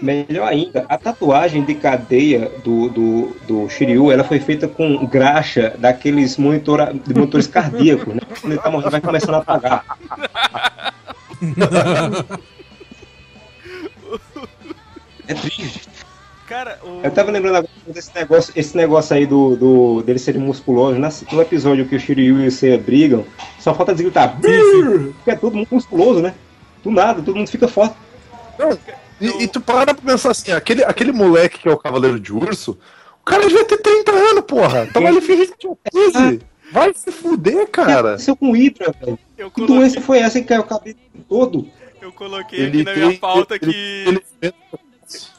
[0.00, 5.74] Melhor ainda, a tatuagem de cadeia do, do, do Shiryu, ela foi feita com graxa
[5.76, 8.20] daqueles monitora, de monitores cardíacos, né?
[8.40, 9.84] Quando ele tá morrendo, vai começando a apagar.
[15.28, 15.82] É triste.
[16.48, 17.00] Cara, o.
[17.04, 20.98] Eu tava lembrando agora desse negócio, esse negócio aí do, do dele serem musculosos.
[21.32, 23.24] No episódio que o Shiryu e o Seiya brigam,
[23.60, 24.36] só falta desgritar.
[24.40, 26.34] "Brrr", Porque é todo mundo musculoso, né?
[26.82, 27.94] Do nada, todo mundo fica forte.
[29.20, 32.32] E, e tu para pra pensar assim, aquele, aquele moleque que é o Cavaleiro de
[32.32, 32.76] Urso,
[33.20, 34.86] o cara devia ter 30 anos, porra.
[34.92, 36.40] Tava ali fingindo que tinha 15.
[36.72, 38.00] Vai se fuder, cara.
[38.10, 39.18] aconteceu com o Hydra, velho?
[39.54, 40.96] Que doença foi essa que caiu o cabelo
[41.28, 41.70] todo?
[42.00, 44.04] eu coloquei aqui na minha pauta que.
[44.06, 44.54] ele-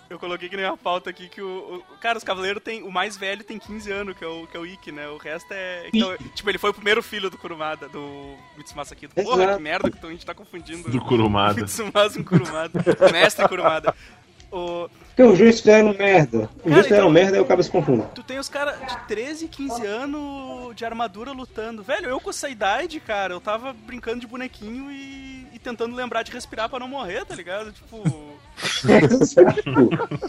[0.09, 1.47] Eu coloquei aqui na minha pauta aqui que o.
[1.89, 2.83] o- cara, os cavaleiros tem.
[2.83, 5.07] O mais velho tem 15 anos, que é o, que é o Ikki, né?
[5.07, 5.87] O resto é.
[5.93, 9.15] Então, tipo, ele foi o primeiro filho do Kurumada, do Mitsumasa Kido.
[9.15, 9.57] Porra, Exato.
[9.57, 10.89] que merda que a gente tá confundindo.
[10.89, 11.53] Do Kurumada.
[11.61, 12.83] Mitsumasa com Kurumada.
[13.13, 13.95] Mestre Kurumada.
[14.51, 16.39] O, Porque os dois fizeram merda.
[16.39, 18.09] Os Cara, dois fizeram então- merda e eu acabo se confundindo.
[18.13, 21.81] tu tem os caras de 13, 15 anos de armadura lutando.
[21.83, 26.23] Velho, eu com essa idade, cara, eu tava brincando de bonequinho e, e tentando lembrar
[26.23, 27.71] de respirar pra não morrer, tá ligado?
[27.71, 28.03] Tipo.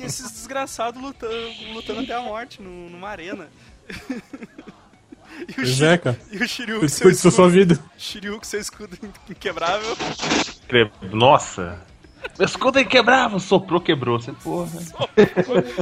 [0.01, 1.35] E esses desgraçados lutando,
[1.75, 3.49] lutando até a morte no, numa arena.
[5.49, 6.19] e, o cara.
[6.31, 7.85] e o Shiryu com seu desperdiçou sua escudo, vida.
[7.99, 8.97] Shiryu com seu escudo
[9.29, 9.97] inquebrável.
[11.11, 11.79] Nossa.
[12.39, 14.19] Meu escudo aí quebrava, soprou, quebrou.
[14.21, 14.71] Você, porra.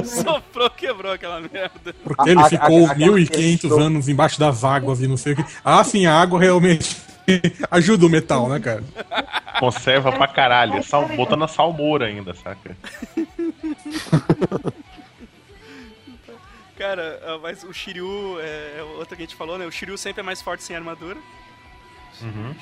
[0.03, 1.93] Soprou, quebrou aquela merda.
[2.03, 5.35] Porque ele ficou a- a- 1500 a- anos embaixo das águas e não sei o
[5.37, 5.45] que.
[5.63, 6.97] Ah, sim, a água realmente
[7.71, 8.83] ajuda o metal, né, cara?
[9.59, 10.83] Conserva pra caralho.
[10.83, 12.75] Sal, botando a salmoura ainda, saca?
[16.77, 19.65] Cara, ah, mas o Shiryu, é, é outra que a gente falou, né?
[19.65, 21.17] O Shiryu sempre é mais forte sem armadura.
[22.23, 22.53] Uhum.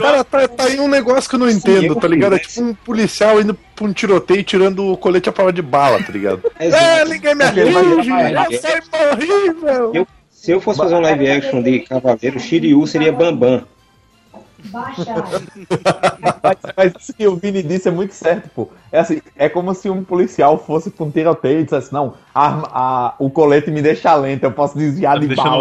[0.00, 2.34] Cara, tá, tá aí um negócio que eu não entendo, eu tá ligado?
[2.34, 6.02] É tipo um policial indo pra um tiroteio tirando o colete à prova de bala,
[6.02, 6.42] tá ligado?
[6.58, 9.94] é, ninguém me atinge, eu sou horrível.
[9.94, 13.64] Eu- Se eu fosse fazer um live action de Cavaleiro, Shiryu seria Bambam.
[16.42, 18.68] Mas, mas o que o Vini disse é muito certo, pô.
[18.92, 22.46] É assim, é como se um policial fosse pra um tiroteio e dissesse, não, a
[23.08, 25.58] a- o colete me deixa lento, eu posso desviar Tá de me deixando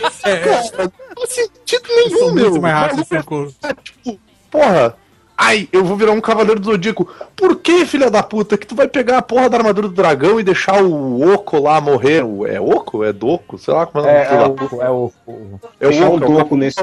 [0.00, 0.12] bala.
[0.24, 0.78] lento.
[0.78, 0.92] né?
[1.16, 2.60] faz sentido Eu nenhum, meu.
[2.60, 4.18] mais rápido Maluco é tipo,
[4.50, 4.96] porra.
[5.36, 7.08] Ai, eu vou virar um cavaleiro do Zodíaco.
[7.34, 10.38] Por que, filha da puta, que tu vai pegar a porra da armadura do dragão
[10.38, 12.24] e deixar o Oco lá morrer?
[12.24, 13.02] O- É Oco?
[13.02, 13.58] É Doco?
[13.58, 14.78] Sei lá como é o É, nome é dele lá.
[14.78, 16.78] o, é o, o, É o Oco, é o toco nesse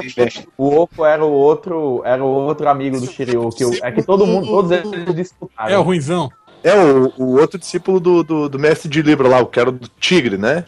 [0.58, 4.02] o Oco era o outro, era o outro amigo do Shiryu, que o- é que
[4.02, 5.70] todo mundo, todos eles disputaram.
[5.74, 6.30] É o ruinzão.
[6.62, 9.72] É o, o outro discípulo do, do, do mestre de Libra lá, o que era
[9.72, 10.66] do Tigre, né?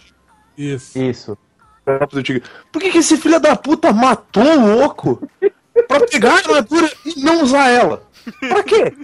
[0.57, 0.99] Isso.
[0.99, 1.37] Isso.
[2.11, 2.43] Do Tigre.
[2.73, 5.29] Por que, que esse filho da puta matou o Oco
[5.87, 8.03] pra pegar a armadura e não usar ela?
[8.41, 8.95] Pra quê?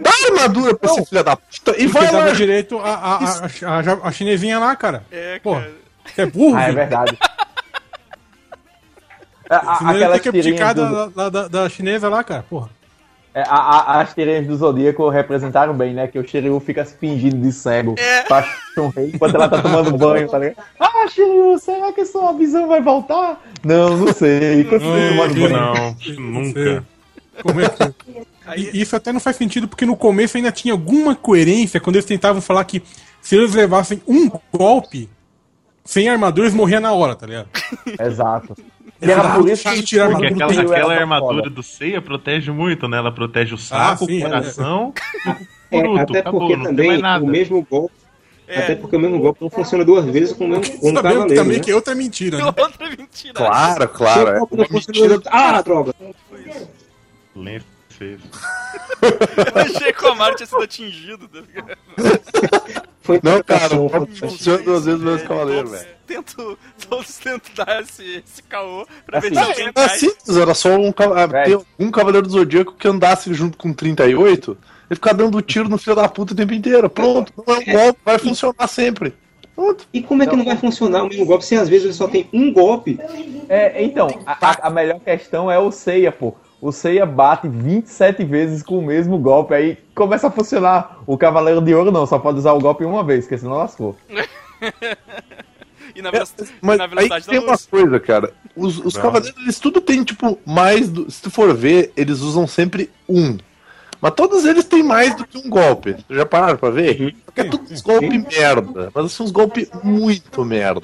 [0.00, 2.30] Dá a armadura pra esse filho da puta e Porque vai lá.
[2.32, 3.24] direito a, a, a,
[4.04, 5.04] a, a chinesinha lá, cara.
[5.10, 5.72] É, Pô, cara.
[6.04, 7.18] você é burro, Ah, é verdade.
[9.50, 9.78] A- a-
[10.12, 12.44] tem que abdicar tirinhas da, do, da, da, da chinesa lá, cara.
[12.50, 12.68] Porra.
[13.38, 16.06] É, a- a- as tirinhas do Zodíaco representaram bem, né?
[16.08, 18.22] Que o Shiryu fica se fingindo de cego É.
[18.22, 18.44] pra
[18.78, 20.56] um rei enquanto ela tá tomando banho, tá ligado?
[20.80, 23.42] Ah, Shiryu, será que sua visão vai voltar?
[23.64, 24.64] Não, não sei.
[24.64, 25.50] Tomando banho.
[25.50, 26.84] Não, nunca.
[27.42, 28.28] Como é que...
[28.56, 32.06] E isso até não faz sentido, porque no começo ainda tinha alguma coerência quando eles
[32.06, 32.82] tentavam falar que
[33.20, 35.08] se eles levassem um golpe
[35.84, 37.48] sem armadura, eles morriam na hora, tá ligado?
[38.00, 38.56] Exato.
[39.00, 42.98] E era por isso tirar a Porque aquela, aquela armadura do Seiya protege muito, né?
[42.98, 44.92] Ela protege o saco, sim, o coração
[45.70, 46.00] e É, o bruto.
[46.00, 47.94] até Acabou, porque tem também o mesmo golpe.
[48.48, 48.62] É.
[48.62, 51.34] Até porque o mesmo golpe não funciona duas vezes com o mesmo com um cavaleiro.
[51.34, 51.62] também né?
[51.62, 52.44] que é outra mentira, né?
[52.44, 53.34] Outra mentira.
[53.34, 54.28] Claro, claro.
[54.30, 55.20] É não mentira.
[55.26, 55.94] Ah, droga!
[57.36, 57.66] Lento
[57.98, 58.20] fez.
[59.02, 61.42] Eu achei que o Amaro tinha sido atingido, tá
[63.22, 63.74] Não, cara,
[64.14, 65.97] funciona duas vezes o mesmo É, cavaleiro, velho.
[66.08, 69.98] Tento, todos tentam dar esse, esse caô pra ver Assim, se Ah, alguém era cai.
[69.98, 74.56] simples, era só um, ter um Cavaleiro do Zodíaco que andasse junto com 38
[74.90, 76.88] e ficar dando tiro no filho da puta o tempo inteiro.
[76.88, 79.14] Pronto, não é um golpe, vai funcionar sempre.
[79.54, 79.86] Pronto.
[79.92, 82.08] E como é que não vai funcionar o mesmo golpe se às vezes ele só
[82.08, 82.98] tem um golpe?
[83.48, 86.34] É, então, a, a- a melhor questão é o Seiya, pô.
[86.60, 91.00] O Seiya bate 27 vezes com o mesmo golpe, aí começa a funcionar.
[91.06, 93.94] O Cavaleiro de Ouro não, só pode usar o golpe uma vez, porque senão lascou.
[95.98, 96.26] E na, velo-
[96.62, 97.66] Mas na aí velocidade da tem uma luz.
[97.66, 98.32] coisa, cara.
[98.54, 101.10] Os, os cavaleiros, eles tudo tem, tipo, mais do.
[101.10, 103.36] Se tu for ver, eles usam sempre um.
[104.00, 105.90] Mas todos eles têm mais do que um golpe.
[105.92, 107.16] Vocês Já pararam pra ver?
[107.24, 108.92] Porque é tudo uns golpes merda.
[108.94, 110.80] Mas são uns golpes muito merda.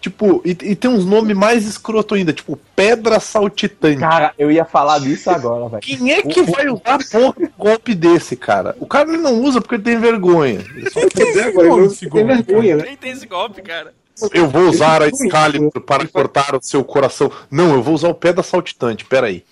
[0.00, 3.98] Tipo, e, e tem uns nomes mais escroto ainda, tipo, Pedra Saltitante.
[3.98, 5.82] Cara, eu ia falar disso agora, velho.
[5.82, 8.76] Quem é que vai usar porra um golpe desse, cara?
[8.78, 10.60] O cara ele não usa porque ele tem vergonha.
[10.74, 12.82] Ele só Como ele esse tem golpe, vergonha, né?
[12.84, 13.92] Quem tem esse golpe, cara?
[14.32, 17.30] Eu vou usar a Excalibur para cortar o seu coração.
[17.50, 19.44] Não, eu vou usar o Pedra Saltitante, peraí.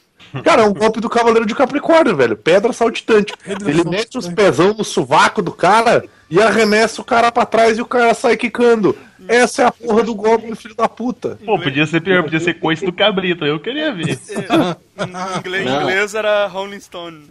[0.43, 2.37] Cara, é um golpe do Cavaleiro de Capricórnio, velho.
[2.37, 3.35] Pedra Saltitante.
[3.37, 3.97] Pedra Ele saltitante.
[3.97, 7.87] mete os pezão no sovaco do cara e arremessa o cara pra trás e o
[7.87, 8.97] cara sai quicando.
[9.29, 11.39] Essa é a porra do golpe do filho da puta.
[11.45, 14.19] Pô, podia ser pior, podia ser coice do cabrito, eu queria ver.
[14.99, 17.25] Em inglês, em inglês era Rolling Stone.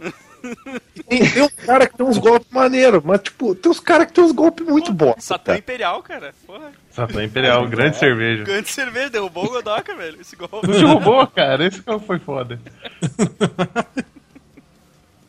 [1.08, 4.12] Tem, tem um cara que tem uns golpes maneiros, mas tipo, tem uns caras que
[4.12, 5.14] tem uns golpes muito bons.
[5.18, 6.34] Satã Imperial, cara.
[6.46, 6.72] Porra.
[6.90, 8.44] Satã Imperial, grande cerveja.
[8.44, 10.20] Grande cerveja, derrubou o Godoka, velho.
[10.20, 10.66] Esse golpe.
[10.66, 11.66] Derrubou, cara.
[11.66, 12.58] Esse cara foi foda.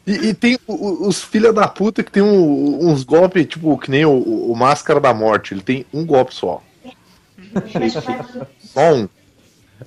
[0.07, 4.05] E, e tem os filha da puta que tem um- uns golpes, tipo, que nem
[4.05, 4.11] o,
[4.51, 5.53] o Máscara da Morte.
[5.53, 6.61] Ele tem um golpe só.
[8.59, 9.09] Só um.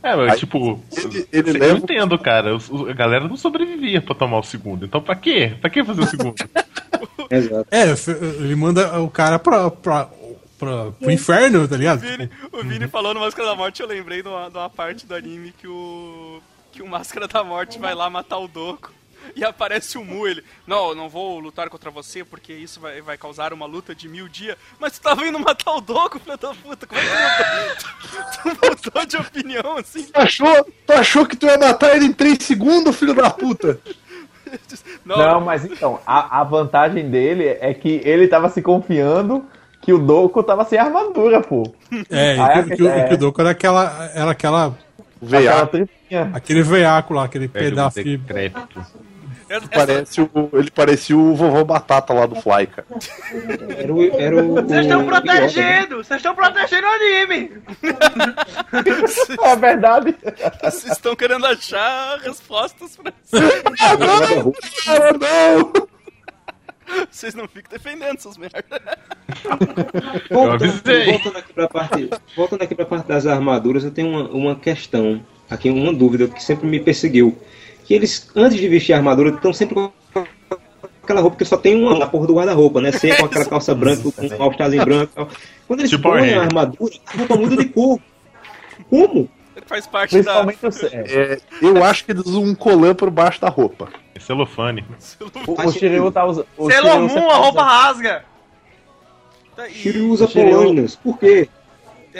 [0.02, 2.50] É, mas Aí, tipo, ele- ele eu leva- entendo, cara.
[2.54, 4.84] a galera não sobrevivia pra tomar o segundo.
[4.84, 5.54] Então pra quê?
[5.60, 6.34] Pra que fazer o segundo?
[7.30, 7.66] Exato.
[7.70, 7.84] É,
[8.42, 10.08] ele manda o cara pra, pra,
[10.58, 12.00] pra, pro inferno, tá ligado?
[12.00, 15.06] Vini, o Vini falou no Máscara da Morte, eu lembrei de uma, de uma parte
[15.06, 16.40] do anime que o.
[16.72, 18.92] que o Máscara da Morte vai lá matar o Doku.
[19.36, 20.42] E aparece o Mu, ele.
[20.66, 24.08] Não, eu não vou lutar contra você porque isso vai, vai causar uma luta de
[24.08, 24.56] mil dias.
[24.78, 26.86] Mas tu tava indo matar o Doku, filho da puta.
[26.86, 27.04] Como é
[27.74, 27.82] que
[28.42, 30.04] tu mudou, tu mudou de opinião assim?
[30.04, 33.78] Tu achou, tu achou que tu ia matar ele em 3 segundos, filho da puta?
[35.04, 39.44] Não, mas então, a, a vantagem dele é que ele tava se confiando
[39.82, 41.62] que o Doku tava sem armadura, pô.
[42.10, 43.04] É, e que, que, o- é.
[43.08, 44.10] que o Doku era aquela.
[44.14, 44.76] Era aquela.
[45.66, 46.30] Tripinha.
[46.32, 48.16] Aquele veaco lá, aquele pedaço de.
[48.16, 48.80] decrépito.
[49.48, 52.86] Essa- parece o, ele parecia o vovô Batata lá do Fly, cara.
[53.78, 54.20] Era o.
[54.20, 55.06] Era o Vocês estão né?
[55.06, 55.96] protegendo!
[55.96, 57.52] Vocês estão protegendo o anime!
[59.42, 60.14] É verdade.
[60.62, 63.32] Vocês estão querendo achar respostas pra isso.
[64.84, 65.72] Cara, não!
[67.10, 68.64] Vocês não ficam defendendo seus merda.
[70.30, 74.22] Eu Voltando, voltando aqui pra parte, voltando aqui pra parte das armaduras, eu tenho uma,
[74.30, 77.36] uma questão, aqui uma dúvida que sempre me perseguiu.
[77.88, 79.90] Que eles, antes de vestir a armadura, estão sempre com
[81.02, 82.92] aquela roupa que só tem uma na porra do guarda-roupa, né?
[82.92, 84.50] Sempre com aquela calça branca, com um all
[84.84, 85.28] branco e tal.
[85.66, 87.98] Quando eles Tipo põem a armadura, a roupa muda de cor.
[88.90, 89.26] Como?
[89.66, 90.42] Faz parte da.
[90.42, 93.88] Principalmente o, é, É, eu acho que eles usam um colã por baixo da roupa.
[94.14, 94.84] É celofane.
[95.46, 96.46] o, o Shiryu tá usando.
[96.56, 98.24] tá a roupa rasga.
[99.56, 100.94] Tá, Shiryu usa polainas.
[100.94, 101.48] Por quê?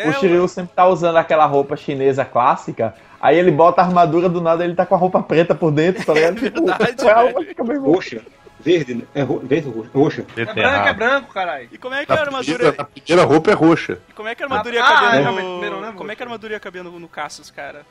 [0.00, 2.94] É, O Shiryu sempre tá usando aquela roupa chinesa clássica.
[3.20, 6.04] Aí ele bota a armadura do nada ele tá com a roupa preta por dentro,
[6.04, 6.36] tá ligado?
[6.40, 7.78] Tipo, verdade, é a.
[7.80, 8.20] Roxa.
[8.60, 9.02] Verde, né?
[9.14, 9.38] É ro...
[9.44, 9.90] verde ou roxa?
[9.94, 10.26] Roxa.
[10.36, 11.68] É branco, é branco, caralho.
[11.70, 12.56] E como é que a Na armadura.
[12.58, 13.98] primeira, na primeira roupa é roxa.
[14.08, 15.80] e Como é que a armadura ia Ah, caber é, no.
[15.80, 17.82] né, Como é que a armadura ia caber no, no Cassius, cara?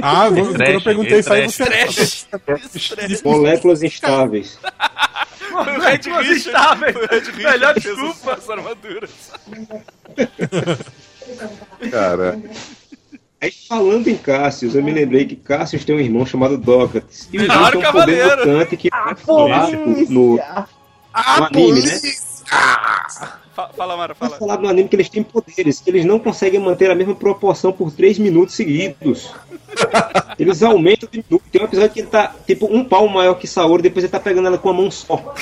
[0.00, 1.62] Ah, vou- quando eu perguntei isso aí, você.
[1.64, 2.26] Estresse.
[3.24, 4.58] Moléculas instáveis.
[5.50, 6.96] Moléculas instáveis.
[7.36, 8.32] Melhor desculpa.
[8.34, 9.32] as armaduras.
[11.90, 12.40] Cara,
[13.40, 17.28] Aí falando em Cassius, eu me lembrei que Cassius tem um irmão chamado Dogatis.
[17.32, 18.36] E Melhor dois têm um poder cavaleiro.
[18.52, 19.32] mutante que é clássico
[20.10, 20.40] no, no
[21.12, 22.00] anime, né?
[23.54, 24.36] Fa- Fala, Mara, fala.
[24.36, 27.70] falar no anime que eles têm poderes, que eles não conseguem manter a mesma proporção
[27.72, 29.30] por 3 minutos seguidos.
[30.38, 31.44] Eles aumentam de minuto.
[31.52, 34.18] Tem um episódio que ele tá tipo um pau maior que Saori, depois ele tá
[34.18, 35.32] pegando ela com a mão só.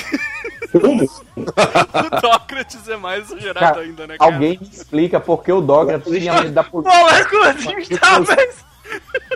[0.79, 1.03] Como?
[1.05, 4.33] O Dócrates é mais exagerado Cara, ainda, né, cara?
[4.33, 6.99] Alguém me explica por que o Douglas tinha medo da polícia.
[6.99, 8.65] Moléculas instáveis.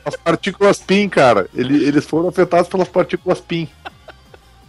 [0.06, 3.70] as partículas PIN, cara, ele- eles foram afetados pelas partículas PIN.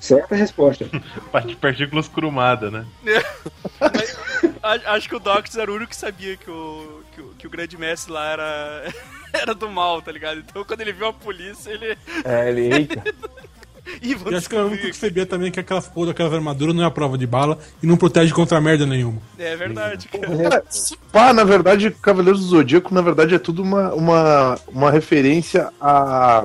[0.00, 0.88] Certa resposta.
[1.32, 2.86] Partículas crumadas, né?
[4.62, 7.46] A- Acho que o Dócrates era o único que sabia que o, que o, que
[7.46, 8.84] o grande mestre lá era,
[9.32, 10.38] era do mal, tá ligado?
[10.38, 11.98] Então quando ele viu a polícia, ele.
[12.24, 13.02] É, ele, eita.
[14.02, 14.94] Ih, E acho que descobrir.
[14.94, 17.96] sabia também que aquelas porra daquelas armaduras não é a prova de bala e não
[17.96, 19.20] protege contra merda nenhuma.
[19.38, 20.36] É verdade, cara.
[20.36, 24.90] Cara, se pá, na verdade, Cavaleiros do Zodíaco, na verdade, é tudo uma, uma, uma
[24.90, 26.44] referência a,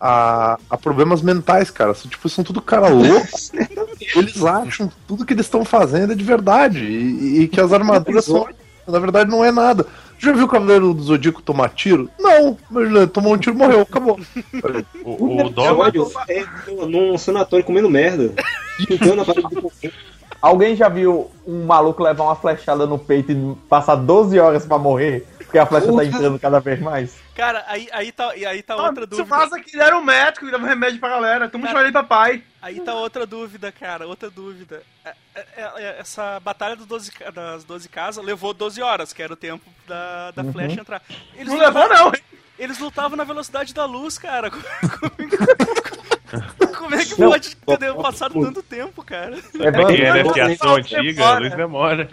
[0.00, 1.94] a, a problemas mentais, cara.
[1.94, 3.26] São, tipo, são tudo cara louco.
[4.16, 6.84] eles acham que tudo que eles estão fazendo é de verdade.
[6.84, 8.46] E, e que as armaduras são.
[8.86, 9.86] Na verdade, não é nada.
[10.18, 12.08] Já viu o Cavaleiro do Zodíaco tomar tiro?
[12.18, 14.18] Não, mas tomou um tiro e morreu, acabou.
[15.04, 15.88] O, o Dog.
[15.98, 16.44] Episódio é
[16.86, 18.32] num sanatório comendo merda.
[18.86, 19.92] Pintando a parede do pouquinho.
[20.40, 24.78] Alguém já viu um maluco levar uma flechada no peito e passar 12 horas pra
[24.78, 25.26] morrer?
[25.54, 27.16] Porque a flecha tá entrando cada vez mais?
[27.32, 29.28] Cara, aí, aí tá, e aí tá Ah, outra dúvida.
[29.28, 31.48] passa que ele era um médico e dava remédio pra galera.
[31.48, 32.42] Tamo chamando ele papai.
[32.60, 34.82] Aí tá outra dúvida, cara, outra dúvida.
[35.04, 39.22] É- é- é- Essa batalha dos 12 ca- das 12 casas levou 12 horas, que
[39.22, 41.00] era o tempo da, da flecha entrar.
[41.36, 42.12] Eles Não levou, não?
[42.58, 44.50] Eles lutavam na velocidade da luz, cara.
[46.78, 49.36] Como é que pode ter passado tanto tempo, cara?
[49.54, 51.40] Evandro, Quem era Evandro, fiação Evandro, antiga, demora.
[51.40, 52.08] luz demora.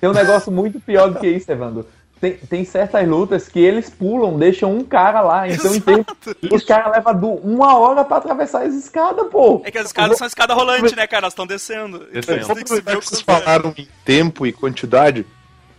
[0.00, 1.86] tem um negócio muito pior do que isso, Evandro.
[2.20, 5.48] Tem, tem certas lutas que eles pulam, deixam um cara lá.
[5.48, 6.16] Então, em tempo,
[6.50, 9.62] os caras levam uma hora pra atravessar as escadas, pô.
[9.64, 11.24] É que as escadas são escada rolante, né, cara?
[11.24, 12.06] Elas estão descendo.
[12.12, 12.54] Então, Descendo.
[12.54, 13.24] tem que vocês é.
[13.24, 15.24] falaram em tempo e quantidade,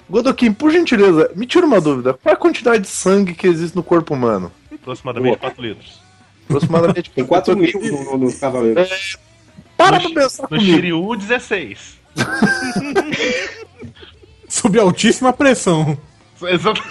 [0.09, 2.13] Godokin, por gentileza, me tira uma dúvida.
[2.13, 4.51] Qual é a quantidade de sangue que existe no corpo humano?
[4.73, 6.01] Aproximadamente 4 litros.
[6.45, 8.81] Aproximadamente Tem 4 mil no, no, no Cavaleiro.
[9.77, 10.65] Para No- pra pensar No comigo.
[10.65, 11.99] Shiryu, 16.
[14.47, 15.95] Sob altíssima pressão.
[16.47, 16.81] Exato.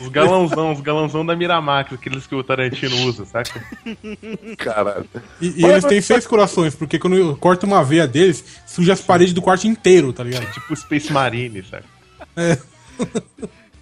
[0.00, 3.64] Os galãozão, os galãozão da Miramax, aqueles que o Tarantino usa, saca?
[4.58, 5.08] Caralho.
[5.40, 9.00] E, e eles têm seis corações, porque quando eu corto uma veia deles, suja as
[9.00, 10.50] paredes do quarto inteiro, tá ligado?
[10.52, 11.84] Tipo Space Marine, saca?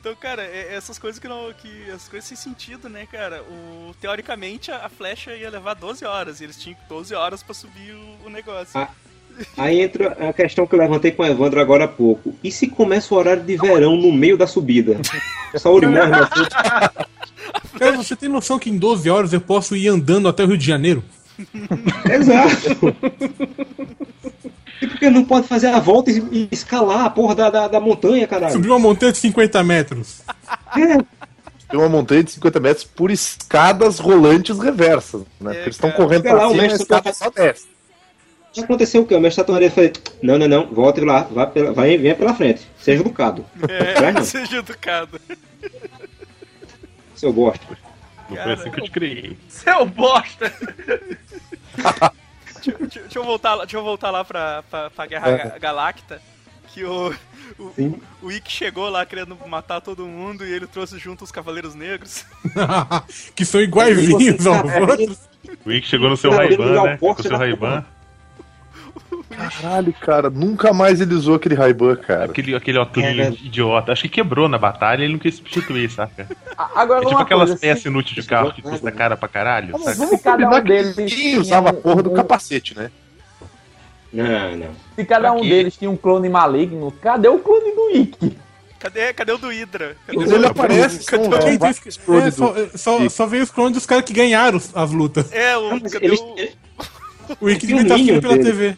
[0.00, 1.52] Então, cara, é- essas coisas que não.
[1.54, 3.42] Que, essas coisas sem sentido, né, cara?
[3.42, 7.52] O, teoricamente a, a flecha ia levar 12 horas, e eles tinham 12 horas pra
[7.52, 8.78] subir o, o negócio.
[8.78, 8.88] Ah.
[9.56, 12.34] Aí entra a questão que eu levantei com o Evandro agora há pouco.
[12.42, 14.98] E se começa o horário de verão no meio da subida?
[15.56, 16.50] Saúde morre na frente.
[17.78, 20.58] Cara, você tem noção que em 12 horas eu posso ir andando até o Rio
[20.58, 21.04] de Janeiro?
[22.10, 22.96] Exato.
[24.80, 27.80] E por que não pode fazer a volta e escalar a porra da, da, da
[27.80, 28.52] montanha, caralho?
[28.52, 30.22] Subir uma montanha de 50 metros.
[30.74, 35.52] Tem uma montanha de 50 metros por escadas rolantes reversas, né?
[35.52, 37.75] Porque eles estão correndo lá, pra o cima e a mestre escada só desce.
[38.62, 39.14] Aconteceu o quê?
[39.14, 39.90] O mestre Saturno falou:
[40.22, 42.66] Não, não, não, volte lá, vá pela, vai, venha pela frente.
[42.78, 43.44] Seja educado.
[43.68, 45.20] É, não, seja educado.
[47.14, 47.64] seu bosta.
[48.28, 49.36] Não foi assim que eu te criei.
[49.48, 50.52] Seu bosta.
[52.54, 56.20] Deixa, deixa- eu voltar, lá- deixa eu voltar lá pra, pra, pra Guerra Ga- Galacta.
[56.68, 57.14] Que o,
[57.58, 58.00] o, Sim.
[58.20, 62.24] o Ikki chegou lá querendo matar todo mundo e ele trouxe junto os Cavaleiros Negros.
[63.34, 65.18] que são iguaizinhos aos outros.
[65.64, 66.96] O Ick chegou no seu Ray-Ban, o né?
[66.98, 67.84] Com o seu da Ray-Ban.
[69.30, 72.24] Caralho, cara, nunca mais ele usou aquele Ray-Ban, cara.
[72.26, 73.28] Aquele, aquele óculos É, né?
[73.42, 73.92] idiota.
[73.92, 76.26] Acho que quebrou na batalha e ele não quis substituir, saca?
[76.74, 79.78] Agora, É tipo aquelas coisa, peças se, inúteis de carro que custa cara pra caralho,
[79.78, 79.94] saca?
[80.06, 82.90] se cada um deles ninguém usava a porra do capacete, né?
[84.12, 84.68] Não, não.
[84.94, 88.38] Se cada um deles tinha um clone maligno, cadê o clone do Ikki?
[88.78, 89.96] Cadê, cadê o do Hydra?
[90.06, 91.38] Cadê o- ele aparece, Cadê são- o- É,
[92.04, 95.32] clones é, só, só, só veio os clones dos caras que ganharam as lutas.
[95.32, 96.34] É, o, Mas cadê eles- o,
[97.40, 98.44] O devia estar assistindo ninho pela dele.
[98.44, 98.76] TV.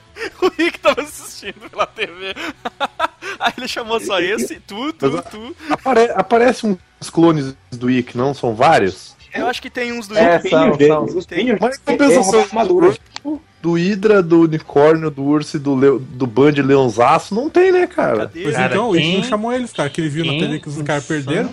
[0.42, 2.34] o Rick tava assistindo pela TV.
[3.40, 5.56] Aí ele chamou só esse, tu, tu, tu.
[5.70, 8.32] Apare- aparece uns clones do Ick, não?
[8.34, 9.14] São vários?
[9.34, 10.48] Eu acho que tem uns do É, Rick.
[10.48, 11.04] são, dele, são.
[11.04, 11.56] os Tem.
[11.60, 17.34] Mas compensação do, do Hydra, do unicórnio, do urso e do, leo, do Band Leonzaço,
[17.34, 18.20] não tem, né, cara?
[18.20, 18.42] Cadê?
[18.42, 20.68] Pois Cara, então, o Rick não chamou eles, cara, que ele viu na TV que
[20.68, 21.52] os caras perderam.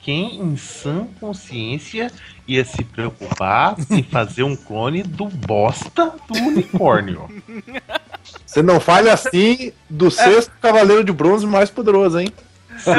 [0.00, 2.10] Quem em sã consciência
[2.46, 7.28] ia se preocupar em fazer um clone do bosta do unicórnio?
[8.46, 12.28] Você não fale assim do sexto cavaleiro de bronze mais poderoso, hein?
[12.86, 12.92] É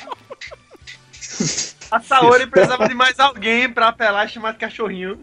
[1.90, 5.18] a, Saori precisava de mais alguém pra apelar e chamar de cachorrinho.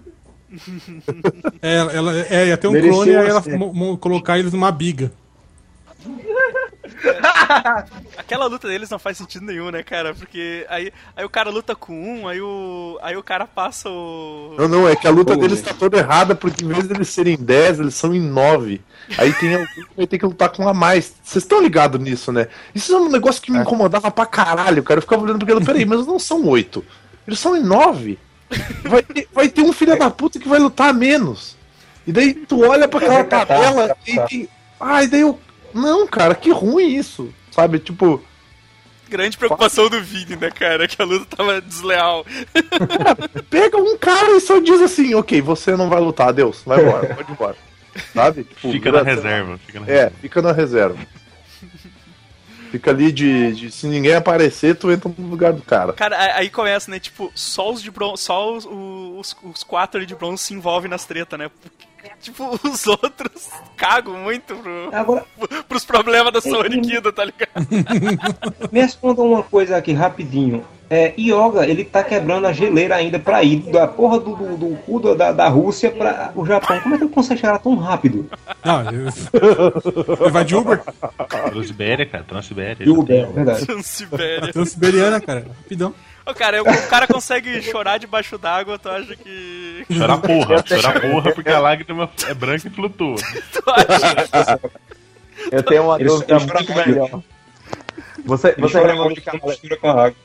[1.62, 3.44] É, ela, é, ia ter um Mereceu clone e aí ela
[3.98, 5.12] colocar eles numa biga.
[8.18, 10.14] Aquela luta deles não faz sentido nenhum, né, cara?
[10.14, 14.56] Porque aí, aí o cara luta com um, aí o, aí o cara passa o.
[14.58, 17.38] Não, não, é que a luta deles tá toda errada, porque em vez deles serem
[17.38, 18.82] 10, eles são em 9.
[19.18, 21.14] Aí tem alguém que vai ter que lutar com um a mais.
[21.24, 22.48] Vocês estão ligados nisso, né?
[22.74, 25.00] Isso é um negócio que me incomodava pra caralho, cara.
[25.00, 26.84] Eu ficava olhando porque, peraí, mas não são 8.
[27.28, 28.18] Eles são em 9.
[28.84, 31.56] Vai ter, vai ter um filho da puta que vai lutar menos.
[32.06, 34.50] E daí tu olha pra aquela tabela e tem.
[34.80, 35.40] Ai, daí eu.
[35.74, 37.34] Não, cara, que ruim isso.
[37.52, 38.24] Sabe, tipo.
[39.10, 40.88] Grande preocupação do Vini, né, cara?
[40.88, 42.26] Que a luta tava desleal.
[43.50, 47.14] Pega um cara e só diz assim, ok, você não vai lutar, adeus, vai embora,
[47.14, 47.56] pode ir embora.
[48.14, 48.44] Sabe?
[48.44, 49.60] Tipo, Fica na vira- reserva.
[49.66, 50.98] Fica na É, fica na reserva.
[52.74, 55.94] Fica ali de, de- Se ninguém aparecer, tu entra no lugar do cara.
[55.94, 57.00] Cara, aí- começa, né?
[57.00, 58.24] Tipo, só os de bronze.
[58.24, 61.52] Só os, os, os quatro ali de bronze se envolvem nas tretas, né?
[61.62, 65.24] Porque, tipo, os outros cagam muito pro, Agora,
[65.70, 67.52] pros problemas da Sony Kido, tá ligado?
[68.74, 70.66] me responda uma coisa aqui rapidinho.
[70.90, 74.76] É, Yoga, ele tá quebrando a geleira ainda pra ir da porra do, do, do
[74.78, 76.80] cu da- da, Rússia pra o Japão.
[76.82, 78.30] Como é que ele consegue chegar lá tão rápido?
[78.64, 78.98] Não, ele,
[80.22, 80.82] ele vai de Uber.
[81.50, 82.92] Transibéria, cara, Transibéria.
[82.92, 83.66] O Bel, verdade.
[83.66, 84.52] Transibéria.
[84.54, 85.46] Transiberiana, cara.
[85.64, 85.96] Rapidão.
[86.26, 89.86] Ô, cara, o cara consegue chorar debaixo d'água, tu acha que.
[89.98, 93.16] Chora porra, chora porra porque a lágrima é branca e flutua.
[93.52, 94.60] Tu acha?
[95.52, 97.22] Eu tenho uma Ele- dúvida ele chora muito melhor.
[98.26, 100.16] Você, Ele você chora lembra muito dos quando Cavaleiros, mistura com a água.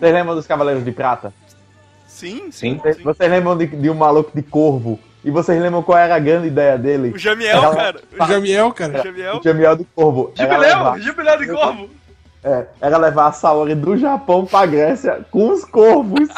[0.00, 1.32] Vocês lembram dos Cavaleiros de Prata?
[2.08, 2.76] Sim, Sim.
[2.78, 4.98] Vocês, vocês lembram de, de um maluco de corvo?
[5.24, 7.10] E vocês lembram qual era a grande ideia dele?
[7.14, 8.00] O Jamiel, Ela- cara.
[8.18, 9.00] O Jamiel, cara.
[9.00, 9.36] O Jamiel.
[9.38, 10.32] O Jamiel de Corvo.
[10.38, 11.02] Era levar, Jubileu!
[11.02, 11.90] Jubileu de Corvo!
[12.42, 16.28] é, era levar a Saori do Japão pra Grécia com os corvos.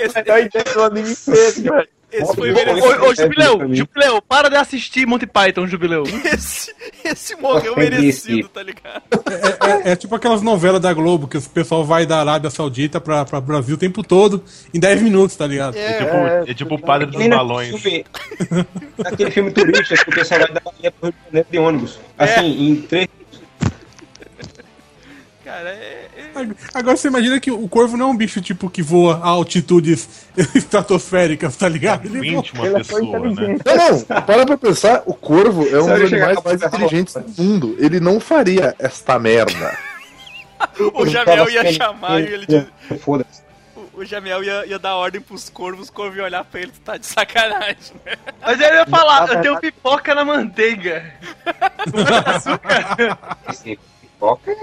[0.00, 1.88] Esse, É a melhor ideia do anime inteiro, velho.
[2.16, 2.86] esse foi merecido.
[3.04, 3.74] Ô, ô, Jubileu!
[3.74, 6.04] Jubileu, para de assistir Monty Python, Jubileu.
[6.24, 6.74] Esse,
[7.04, 9.02] esse morreu merecido, tá ligado?
[9.84, 13.24] É, é tipo aquelas novelas da Globo que o pessoal vai da Arábia Saudita pra,
[13.24, 15.76] pra Brasil o tempo todo em 10 minutos, tá ligado?
[15.76, 17.68] É tipo, é tipo o padre dos balões.
[17.80, 18.04] filme-
[18.98, 21.98] Naquele filme turista que o pessoal vai dar Bahia pro Rio de Janeiro de ônibus.
[22.18, 23.08] Assim, em três.
[25.54, 26.08] Cara, é.
[26.16, 26.30] é-
[26.74, 30.26] Agora você imagina que o corvo não é um bicho tipo que voa a altitudes
[30.54, 32.06] estratosféricas, tá ligado?
[32.06, 32.42] Ele voa.
[32.42, 33.56] 20 uma Ele é pessoa, né?
[33.64, 37.76] Não, não, para pra pensar, o corvo é um dos animais mais inteligentes do mundo.
[37.78, 39.78] Ele não faria esta merda.
[40.94, 42.46] O Jamiel ia chamar e ele.
[42.46, 43.42] diz- Foda-se.
[43.76, 46.72] O, o Jamiel ia, ia dar ordem pros corvos, os corvos iam olhar pra ele,
[46.72, 48.14] tu tá de sacanagem, né?
[48.40, 51.12] Mas ele ia falar, eu tenho pipoca na manteiga.
[53.50, 54.56] Esse pipoca.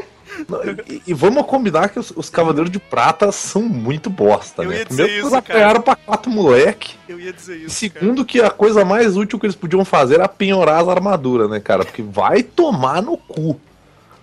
[0.48, 4.70] Não, E, e vamos combinar que os, os Cavaleiros de Prata são muito bosta, Eu
[4.70, 4.78] né?
[4.80, 5.60] ia dizer Primeiro que isso, eles cara.
[5.60, 6.96] apanharam pra quatro moleque.
[7.08, 7.90] Eu ia dizer E isso.
[7.90, 8.00] cara.
[8.00, 11.60] segundo que a coisa mais útil que eles podiam fazer era penhorar as armaduras, né,
[11.60, 11.84] cara?
[11.86, 13.60] Porque vai tomar no cu.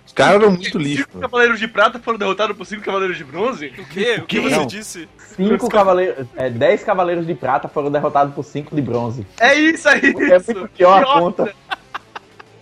[0.05, 1.03] Os caras eram muito lixo.
[1.03, 3.67] Cinco cavaleiros de prata foram derrotados por cinco cavaleiros de bronze?
[3.77, 4.15] O quê?
[4.17, 4.65] O que você Não.
[4.65, 5.07] disse?
[5.35, 9.25] Cinco cavaleiros, é, dez cavaleiros de prata foram derrotados por cinco de bronze.
[9.39, 10.01] É isso aí!
[10.01, 11.53] É muito pior a conta.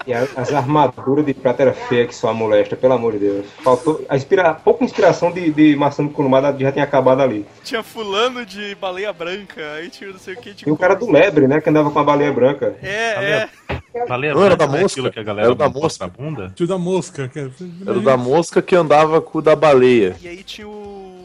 [0.08, 3.20] E a- as armaduras de prata era feia que só a molesta, pelo amor de
[3.20, 3.46] Deus.
[3.64, 4.04] Faltou.
[4.08, 7.46] A inspira, pouca inspiração de, de Marcelo Kurumada já tinha acabado ali.
[7.64, 10.56] Tinha fulano de baleia branca, aí tinha não sei o que.
[10.66, 11.60] E o cara do Lebre, né?
[11.60, 12.76] Que andava com a baleia branca.
[12.82, 13.50] É, é.
[14.08, 15.00] Valeu, Não, era da não é mosca.
[15.00, 16.06] aquilo que a galera Era da mosca.
[16.06, 16.54] na bunda?
[16.56, 17.28] Tio da mosca.
[17.28, 17.40] Que...
[17.86, 20.16] Era o da mosca que andava com o da baleia.
[20.22, 21.17] E aí tinha o...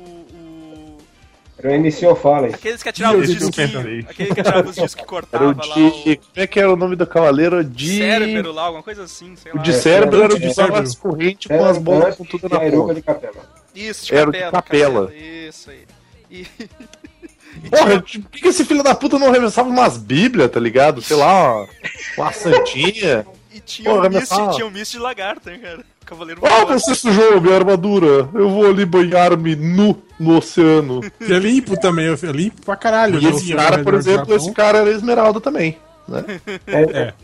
[1.63, 2.47] Era o MC O'Fallon.
[2.47, 4.01] Aqueles que atiravam os eu pensei.
[4.09, 5.75] Aquele que atirava os discos que Era cortava o lá.
[5.75, 6.17] de.
[6.17, 7.63] Como é que era o nome do cavaleiro?
[7.63, 7.85] De.
[7.93, 9.63] O cérebro lá, alguma coisa assim, sei O lá.
[9.63, 10.81] de cérebro era o de de cérebro.
[10.83, 12.95] as correntes com as bolas com tudo na ponta.
[12.95, 13.63] de capela.
[13.75, 15.07] Isso, de Era o de capela.
[15.07, 15.15] capela.
[15.15, 15.83] Isso aí.
[16.31, 16.47] E.
[17.71, 21.03] Porra, tinha- por que esse filho da puta não reversava umas bíblias, tá ligado?
[21.03, 21.69] Sei lá, uma,
[22.17, 23.27] uma santinha.
[23.55, 24.53] E tinha Porra, o me Mist, fala.
[24.53, 25.85] tinha o Mist de lagarto, hein, cara?
[26.07, 28.29] Cavaleiro Ah, você sujou minha armadura.
[28.35, 31.01] Eu vou ali banhar-me nu no oceano.
[31.21, 33.21] E é limpo também, é limpo pra caralho.
[33.21, 34.37] E esse cara, por exemplo, Japão.
[34.37, 35.79] esse cara era esmeralda também.
[36.09, 36.25] Né?
[36.67, 37.15] É.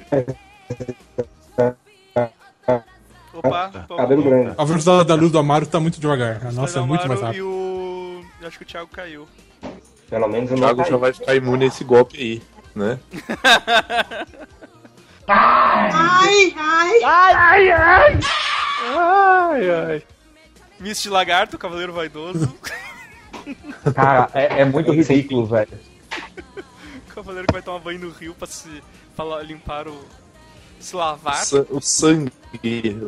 [3.32, 4.30] Opa, opa, Cabelo opa.
[4.30, 4.54] grande.
[4.58, 6.46] A velocidade da luz do Amaro tá muito devagar.
[6.46, 7.38] A nossa é muito mais rápida.
[7.38, 8.22] E o.
[8.40, 9.26] eu Acho que o Thiago caiu.
[10.10, 10.98] Pelo menos eu O Thiago já caí.
[10.98, 12.42] vai ficar imune a esse golpe aí,
[12.74, 12.98] né?
[18.94, 20.02] Ai, ai.
[20.80, 22.52] Mist de lagarto, Cavaleiro Vaidoso.
[23.94, 25.68] Cara, é, é muito ridículo, velho.
[27.14, 28.68] Cavaleiro que vai tomar banho no rio pra se
[29.16, 29.98] pra limpar o.
[30.78, 31.44] se lavar.
[31.44, 32.30] Sa- O sangue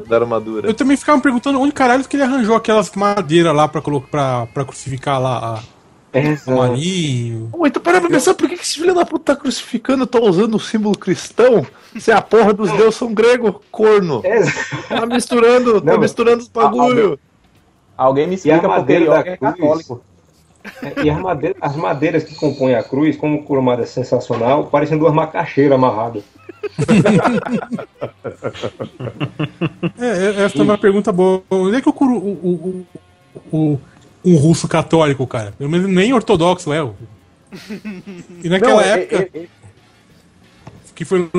[0.08, 0.68] da armadura.
[0.68, 4.08] Eu também ficava me perguntando onde caralho que ele arranjou aquelas madeiras lá pra, colocar,
[4.08, 5.60] pra, pra crucificar lá a,
[6.12, 6.50] Exato.
[6.58, 7.48] marinho.
[7.52, 10.54] Pô, então para pra pensar, por que esse filho da puta tá crucificando, tá usando
[10.56, 11.64] o símbolo cristão?
[11.98, 14.20] Se a porra dos deuses são grego, corno.
[14.24, 14.88] Exato.
[14.88, 17.18] Tá misturando, tá Não, misturando os bagulho.
[17.96, 19.38] Alguém me a explica porque madeira ele é cruz?
[19.40, 20.02] católico.
[20.82, 24.64] É, E as madeiras, as madeiras que compõem a cruz, como o Kurumada é sensacional,
[24.66, 26.22] parecem duas macaxeiras amarradas.
[29.98, 31.42] É, é, essa é uma pergunta boa.
[31.50, 32.86] Onde é que o, o,
[33.52, 33.80] o, o-
[34.24, 35.52] um russo católico, cara?
[35.56, 36.82] Pelo menos nem ortodoxo é.
[36.82, 36.94] o-
[38.44, 39.46] E naquela Não, é- época é- é-
[40.94, 41.30] que foi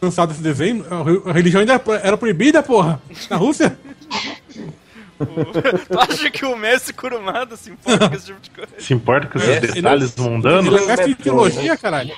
[0.00, 3.00] lançado esse desenho, a re- a religião ainda era proibida, porra.
[3.30, 3.78] Na Rússia.
[5.88, 8.70] tu acha que o Messi Kurumada se importa com esse tipo de coisa?
[8.78, 10.82] Se importa com esses É, detalhes Ele mundanos?
[10.82, 12.14] é mestre de teologia, caralho.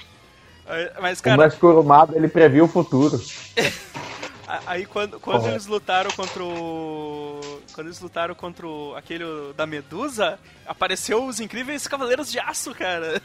[1.00, 3.20] Mas, o cara, Mestre Kurumada, ele previu o futuro.
[4.66, 7.40] aí quando, quando eles lutaram contra o.
[7.72, 9.24] Quando eles lutaram contra o, aquele
[9.56, 13.20] da Medusa, apareceu os incríveis Cavaleiros de Aço, cara.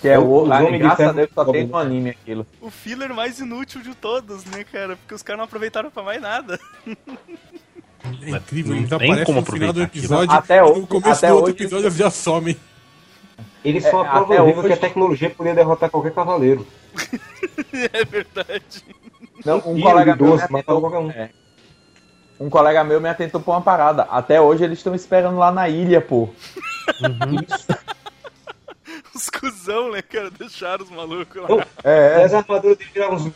[0.00, 2.46] Que é o, lá, homens de a Deus só tem no anime aquilo.
[2.60, 4.96] O filler mais inútil de todos, né, cara?
[4.96, 6.58] Porque os caras não aproveitaram pra mais nada.
[8.22, 10.00] É incrível, Não eles tem aparecem como no final do aquilo.
[10.04, 10.34] episódio.
[10.34, 12.56] Até no hoje- começo até do outro hoje- episódio eles já somem.
[13.68, 16.66] Eles são É, a prova até viva hoje- que a tecnologia podia derrotar qualquer cavaleiro.
[17.92, 18.84] é verdade.
[19.44, 21.10] Não, um colega meu me doce, qualquer um.
[21.10, 21.30] é.
[22.40, 24.02] um colega meu me atentou pra uma parada.
[24.10, 26.28] Até hoje eles estão esperando lá na ilha, pô.
[29.14, 30.30] Os cuzão, né, cara?
[30.30, 31.48] Deixaram os malucos lá.
[31.48, 33.32] Não, É, As armaduras dele viravam uns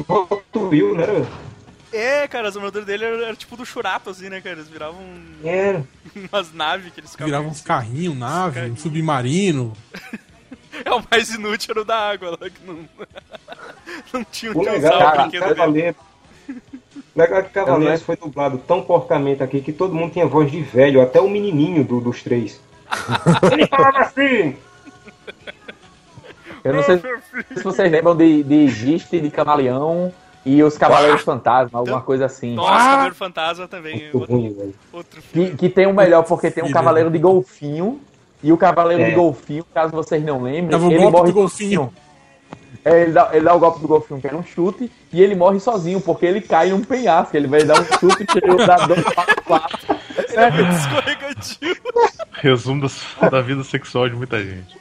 [0.55, 1.07] Will, né?
[1.07, 1.27] velho?
[1.93, 4.57] É, cara, as armaduras dele eram era tipo do Churato, assim, né, cara?
[4.57, 5.01] Eles viravam
[5.43, 5.85] Era.
[6.33, 7.27] umas naves que eles ficavam.
[7.27, 8.77] Viravam uns carrinhos, nave, um Carrinho.
[8.79, 9.73] submarino.
[10.83, 12.79] É o mais inútil era o da água lá, que não.
[14.15, 15.55] não tinha O legal o é que brinquedo dele.
[15.55, 15.97] Cavaleiro.
[16.49, 20.63] O legal que Cavaleiros foi dublado tão porcamente aqui que todo mundo tinha voz de
[20.63, 22.59] velho, até o menininho do- dos três.
[23.53, 24.57] Ele falava assim!
[26.65, 26.99] eu não sei
[27.57, 30.15] se vocês lembram de, de Giste, de Camaleão
[30.45, 32.55] e os Cavaleiros Fantasma, alguma coisa assim.
[32.55, 34.11] Nossa, Cavaleiro Fantasma também.
[34.13, 36.71] Outro, ruim, outro Que, que tem o melhor, porque tem um.
[36.73, 38.01] Cavaleiro de Golfinho.
[38.43, 39.11] E o Cavaleiro É.
[39.11, 41.93] de Golfinho, caso vocês não lembrem, Dava ele morre do golfinho.
[42.83, 45.35] É, ele, dá, ele dá o golpe do golfinho, que era um chute, e ele
[45.35, 47.37] morre sozinho, porque ele cai num penhasco.
[47.37, 49.05] Ele vai dar um chute e ele dá dois
[49.47, 49.81] passos.
[50.17, 51.77] Escorregadio.
[52.33, 54.75] Resumo das- da vida sexual de muita gente.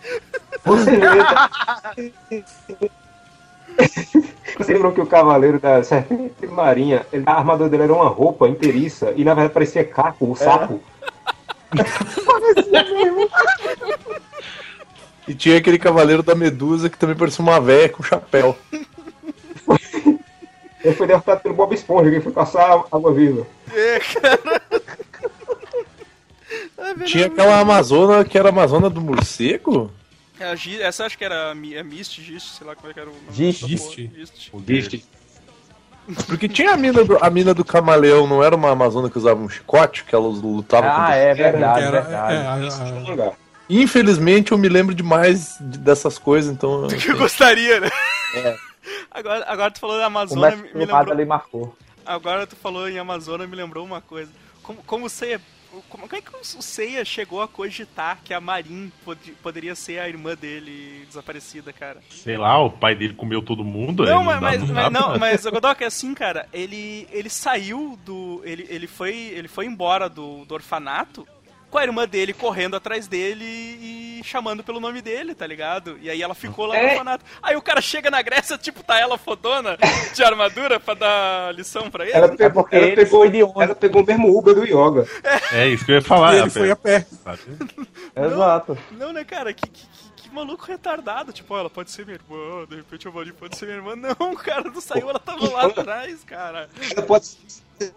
[4.58, 8.48] Você lembram que o cavaleiro da Serpente Marinha, ele- a armadura dele era uma roupa
[8.48, 10.82] inteiriça e na verdade parecia caco, o sapo.
[15.28, 18.58] E tinha aquele cavaleiro da Medusa que também parecia uma véia com chapéu.
[20.84, 23.46] Ele foi derrotado pelo Bob Esponja, que foi caçar água viva.
[23.74, 24.62] É, cara.
[26.78, 27.04] É.
[27.04, 29.92] Tinha aquela Amazona que era a Amazona do morcego?
[30.40, 32.90] É, a Gi- essa acho que era a Mi- é Mist, Gist, sei lá como
[32.90, 33.26] é que era o nome.
[33.32, 33.68] Gist.
[33.68, 33.96] Gist.
[33.96, 34.50] Gist.
[34.54, 35.04] O Gist.
[36.28, 39.40] Porque tinha a mina do, a mina do camaleão, não era uma Amazona que usava
[39.40, 42.34] um chicote, que elas lutavam Ah, contra é verdade, era, verdade.
[42.34, 42.38] é,
[43.26, 43.34] a- a-
[43.70, 46.88] Infelizmente eu me lembro demais de- dessas coisas, então.
[46.88, 47.90] Do que eu gostaria, né?
[48.34, 48.56] É.
[49.12, 51.12] Agora, agora tu falou da Amazônia, me lembrou.
[51.12, 51.76] ali marcou.
[52.06, 54.32] Agora tu falou em Amazônia, me lembrou uma coisa.
[54.64, 55.40] Como, como o Seiya.
[55.70, 60.00] Como, como é que o Seiya chegou a cogitar que a Marin pod- poderia ser
[60.00, 62.02] a irmã dele desaparecida, cara?
[62.10, 64.06] Sei lá, o pai dele comeu todo mundo.
[64.06, 66.48] Não, mas, mas, não mas, dá não, mas o Godok é assim, cara.
[66.52, 68.42] Ele, ele saiu do.
[68.44, 71.28] Ele, ele, foi, ele foi embora do, do orfanato
[71.70, 75.98] com a irmã dele correndo atrás dele e chamando pelo nome dele, tá ligado?
[76.02, 76.92] E aí ela ficou lá no É.
[76.92, 77.24] orfanato.
[77.42, 79.78] Aí o cara chega na Grécia, tipo, tá ela fodona
[80.14, 82.14] de armadura pra dar lição pra ele.
[82.14, 83.42] Ela pegou, porque ela ele pegou, onde?
[83.64, 85.08] ela pegou o mesmo Uber do Yoga.
[85.54, 86.36] É isso que eu ia falar.
[86.38, 87.06] ele foi a pé.
[87.24, 87.40] sabe?
[88.16, 88.78] Exato.
[88.92, 89.54] Não, né, cara?
[89.54, 89.82] Que, que,
[90.30, 91.34] que maluco retardado.
[91.34, 93.96] Tipo, ó, ela pode ser minha irmã, de repente a Valdir pode ser minha irmã.
[93.98, 96.70] Não, cara, não saiu, ela tava lá atrás, cara.
[96.96, 97.94] Ela pode ser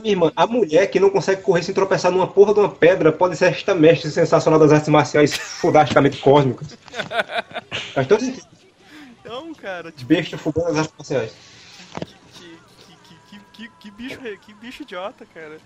[0.00, 0.32] minha irmã.
[0.34, 3.46] A mulher que não consegue correr sem tropeçar numa porra de uma pedra pode ser
[3.46, 6.76] esta mestre sensacional das artes marciais fodasticamente cósmicas.
[7.94, 8.46] Faz todo sentido.
[9.24, 11.32] Não, cara, tipo, Besta fudando das artes marciais.
[13.52, 15.58] que, que, bicho, que bicho idiota, cara.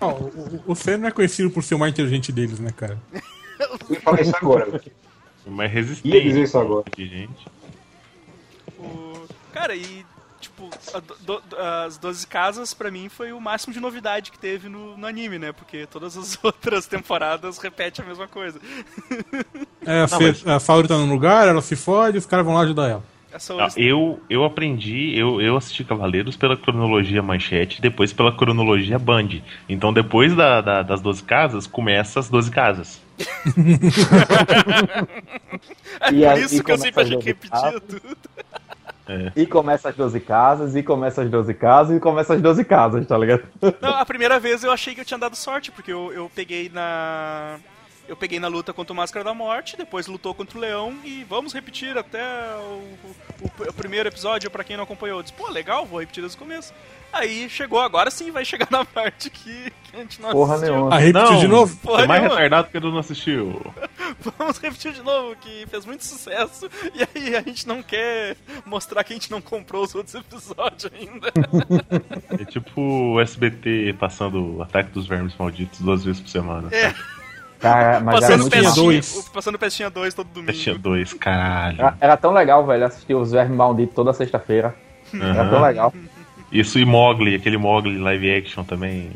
[0.00, 2.98] Ó, o, o, Senna não é conhecido por ser o mais inteligente deles, né, cara?
[3.12, 4.80] Eu ia falar isso agora.
[5.46, 6.20] Mais Ia resistente.
[6.22, 6.84] dizer isso agora.
[6.96, 7.46] gente.
[8.78, 9.26] O...
[9.52, 10.04] Cara, e
[10.40, 14.38] tipo, a do- do- as 12 casas pra mim foi o máximo de novidade que
[14.38, 15.52] teve no, no anime, né?
[15.52, 18.60] Porque todas as outras temporadas repetem a mesma coisa.
[19.86, 22.88] É, você- a Saori tá num lugar, ela se fode, os caras vão lá ajudar
[22.88, 23.11] ela.
[23.32, 28.98] Essa Ah, eu, eu aprendi, eu, eu assisti Cavaleiros pela cronologia Manchete, depois pela cronologia
[28.98, 29.28] Band.
[29.68, 33.00] Então depois da, da- das 12 casas, começa as 12 casas.
[36.00, 37.82] É E por aí isso que eu sempre as achei que 12 repetia casas.
[37.82, 38.18] tudo.
[39.36, 43.06] E começa as 12 casas, e começa as 12 casas, e começa as 12 casas,
[43.06, 43.42] tá ligado?
[43.80, 46.70] Não, a primeira vez eu achei que eu tinha dado sorte, porque eu, eu peguei
[46.72, 47.58] na.
[48.08, 51.24] Eu peguei na luta contra o Máscara da Morte, depois lutou contra o Leão e
[51.24, 52.20] vamos repetir até
[52.56, 52.82] o,
[53.40, 55.18] o- o primeiro episódio pra quem não acompanhou.
[55.20, 56.74] Eu disse, pô, legal, vou repetir desde o começo.
[57.12, 60.74] Aí chegou, agora sim vai chegar na parte que, que a gente não Porra assistiu.
[60.74, 60.94] nenhuma.
[60.94, 61.76] Ah, repetiu Não, de novo?
[61.76, 62.40] Porra é mais nenhuma.
[62.40, 63.72] retardado que eu não assistiu.
[64.38, 66.68] Vamos repetir de novo, que fez muito sucesso.
[66.94, 68.36] E aí a gente não quer
[68.66, 71.32] mostrar que a gente não comprou os outros episódios ainda.
[72.38, 76.68] É tipo o SBT passando o Ataque dos Vermes Malditos duas vezes por semana.
[76.72, 76.94] É,
[77.62, 80.52] Cara, mas era passando Pestinha pestinha, passando pestinha 2 todo domingo.
[80.52, 81.78] Tinha dois, caralho.
[81.78, 84.74] Era, era tão legal, velho, assistir os Vermes Malditos toda sexta-feira.
[85.14, 85.94] Era tão legal.
[86.50, 89.10] Isso e Mogli, aquele Mogli live action também.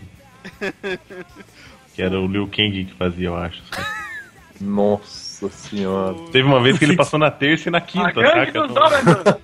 [1.94, 3.60] que era o Liu Kang que fazia, eu acho.
[4.60, 6.14] Nossa senhora.
[6.32, 9.40] Teve uma vez que ele passou na terça e na quinta, saca?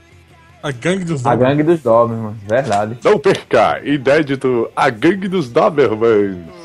[0.62, 1.56] A gangue dos A Doberman.
[1.56, 2.98] gangue dos Doberman, verdade.
[3.02, 6.61] Não perca, inédito, a gangue dos Dobermans.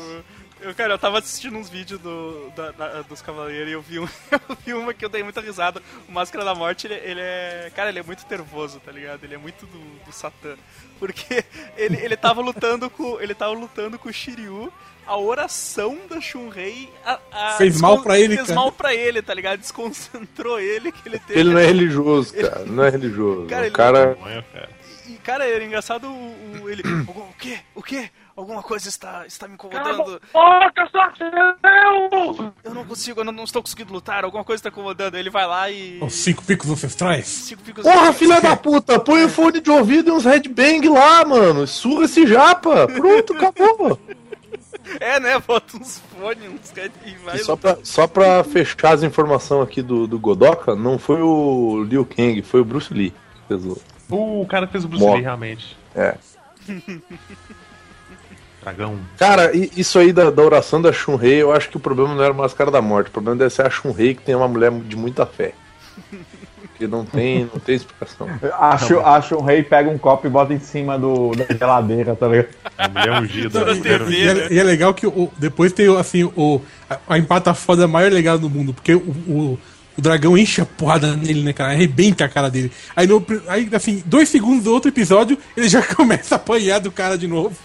[0.68, 3.98] Eu, cara, eu tava assistindo uns vídeos do, da- da- dos Cavaleiros e eu vi,
[3.98, 4.08] um,
[4.48, 5.82] eu vi uma que eu dei muita risada.
[6.08, 7.70] O Máscara da Morte, ele, ele é.
[7.74, 9.24] Cara, ele é muito nervoso, tá ligado?
[9.24, 10.56] Ele é muito do, do Satã.
[10.98, 11.44] Porque
[11.76, 13.20] ele, ele tava lutando com.
[13.20, 14.72] Ele tava lutando com o Shiryu.
[15.06, 18.60] A oração da Shunrei a- a- Fez mal pra ele, Fez cara.
[18.60, 19.58] mal pra ele, tá ligado?
[19.60, 21.40] Desconcentrou ele que ele teve.
[21.40, 22.64] Ele não é religioso, cara.
[22.66, 23.46] Não é religioso.
[23.46, 24.18] Cara, o ele- cara.
[24.26, 24.68] É, cara.
[25.08, 26.82] E, cara, era engraçado o, o- ele.
[27.08, 27.58] O, o quê?
[27.74, 28.10] O quê?
[28.38, 30.20] Alguma coisa está, está me incomodando.
[32.62, 35.16] Eu não consigo, eu não, não estou conseguindo lutar, alguma coisa está incomodando.
[35.16, 35.98] Ele vai lá e.
[36.00, 37.26] Os cinco picos ancestrais.
[37.26, 41.24] Cinco picos- Porra, filha da puta, põe o fone de ouvido e uns headbang lá,
[41.24, 41.66] mano.
[41.66, 42.86] Surra esse japa.
[42.86, 43.98] Pronto, acabou.
[45.00, 45.36] É, né?
[45.44, 47.34] Bota uns fones, uns red e vai.
[47.34, 51.82] E só pra, só pra fechar as informações aqui do, do Godoka, não foi o
[51.82, 53.10] Liu Kang, foi o Bruce Lee.
[53.10, 53.76] que fez o-
[54.08, 55.76] Uh, o cara que fez o Bruce Mo- Lee, realmente.
[55.92, 56.14] É.
[58.68, 58.98] Dragão.
[59.16, 62.32] Cara, isso aí da, da oração da Shun-Rei, eu acho que o problema não era
[62.32, 63.08] o Máscara da Morte.
[63.08, 65.52] O problema deve ser a Shun-Rei, que tem uma mulher de muita fé.
[66.78, 68.28] Que não tem, não tem explicação.
[68.56, 72.28] Acho, acho um rei pega um copo e bota em cima do, da geladeira, tá
[72.28, 72.50] ligado?
[72.78, 73.64] A mulher ungida.
[73.64, 73.80] Né?
[74.10, 77.88] E é, e é legal que o, depois tem assim, o, a, a empata foda
[77.88, 79.58] mais legal do mundo, porque o, o,
[79.98, 81.72] o dragão enche a porrada nele, né, cara?
[81.72, 82.70] Arrebenta a cara dele.
[82.94, 86.92] Aí, no, aí, assim, dois segundos do outro episódio, ele já começa a apanhar do
[86.92, 87.56] cara de novo.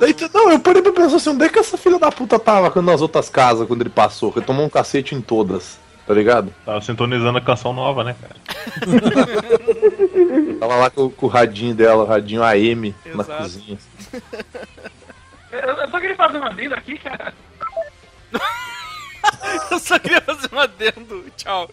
[0.00, 2.70] Daí, não, eu parei pra pensar assim, onde é que essa filha da puta tava
[2.70, 4.32] quando nas outras casas, quando ele passou?
[4.32, 6.52] Que tomou um cacete em todas, tá ligado?
[6.66, 8.36] Tava sintonizando a canção nova, né, cara?
[10.58, 13.42] Tava lá com, com o radinho dela, o radinho AM na Exato.
[13.42, 13.78] cozinha.
[15.52, 17.32] Eu só queria fazer uma adendo aqui, cara.
[19.70, 21.24] Eu só queria fazer um adendo.
[21.36, 21.70] Tchau.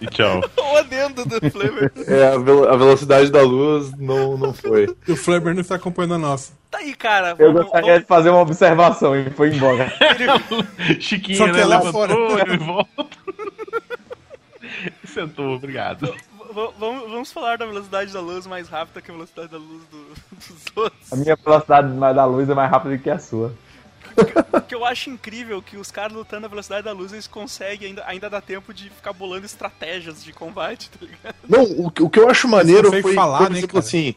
[0.00, 0.40] E tchau.
[0.56, 1.90] O adendo do Flavor.
[2.06, 4.94] É, a, velo- a velocidade da luz não, não foi.
[5.08, 6.52] E o Fleber não está acompanhando a nossa.
[6.70, 7.34] Tá aí, cara.
[7.38, 9.90] Eu vamos- gostaria de fazer uma observação e foi embora.
[11.00, 11.64] Chiquinho, Só que né?
[11.64, 12.52] lá Levantou fora.
[12.54, 13.06] e volta.
[15.06, 16.06] Sentou, obrigado.
[16.06, 19.82] v- vamos, vamos falar da velocidade da luz mais rápida que a velocidade da luz
[19.90, 21.12] do- dos outros.
[21.12, 23.52] A minha velocidade da luz é mais rápida que a sua.
[24.66, 28.04] que eu acho incrível que os caras lutando na velocidade da luz, eles conseguem, ainda,
[28.06, 31.34] ainda dá tempo de ficar bolando estratégias de combate, tá ligado?
[31.48, 33.84] Não, o, que- o que eu acho maneiro foi, falar, por né, exemplo, cara?
[33.86, 34.14] assim,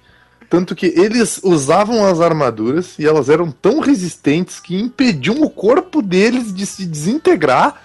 [0.50, 6.02] tanto que eles usavam as armaduras e elas eram tão resistentes que impediam o corpo
[6.02, 7.82] deles de se desintegrar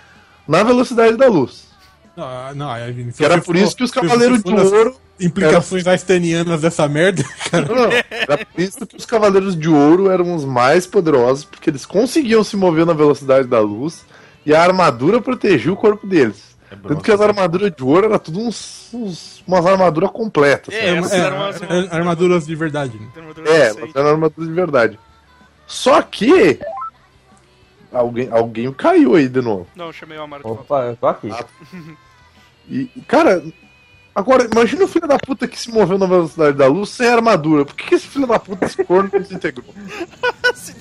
[0.48, 1.64] na velocidade da luz.
[2.16, 2.70] Não, ah, não,
[3.10, 4.96] se Que era por for- isso que os Cavaleiros de Ouro.
[5.20, 7.66] Implicações einsteinianas dessa merda, cara.
[7.66, 11.70] Não, não, era por isso que os Cavaleiros de Ouro eram os mais poderosos, porque
[11.70, 14.04] eles conseguiam se mover na velocidade da luz
[14.44, 16.54] e a armadura protegia o corpo deles.
[16.70, 20.74] É Tanto que as armaduras de ouro era tudo uns, uns- umas armaduras completas.
[20.74, 21.06] É, É, eram
[21.46, 22.98] é, armaduras de verdade.
[22.98, 23.06] né?
[23.46, 24.98] É, mas eram armaduras de verdade.
[25.66, 26.58] Só que.
[27.92, 29.68] Alguém, alguém caiu aí de novo.
[29.76, 30.62] Não, eu chamei o Amaro de volta.
[30.64, 31.30] Opa, eu tô aqui.
[32.68, 33.40] E, cara,
[34.14, 37.64] agora, imagina o filho da puta que se moveu na velocidade da luz sem armadura.
[37.64, 39.74] Por que, que esse filho da puta, esse corno, não se integrou?
[40.54, 40.74] Se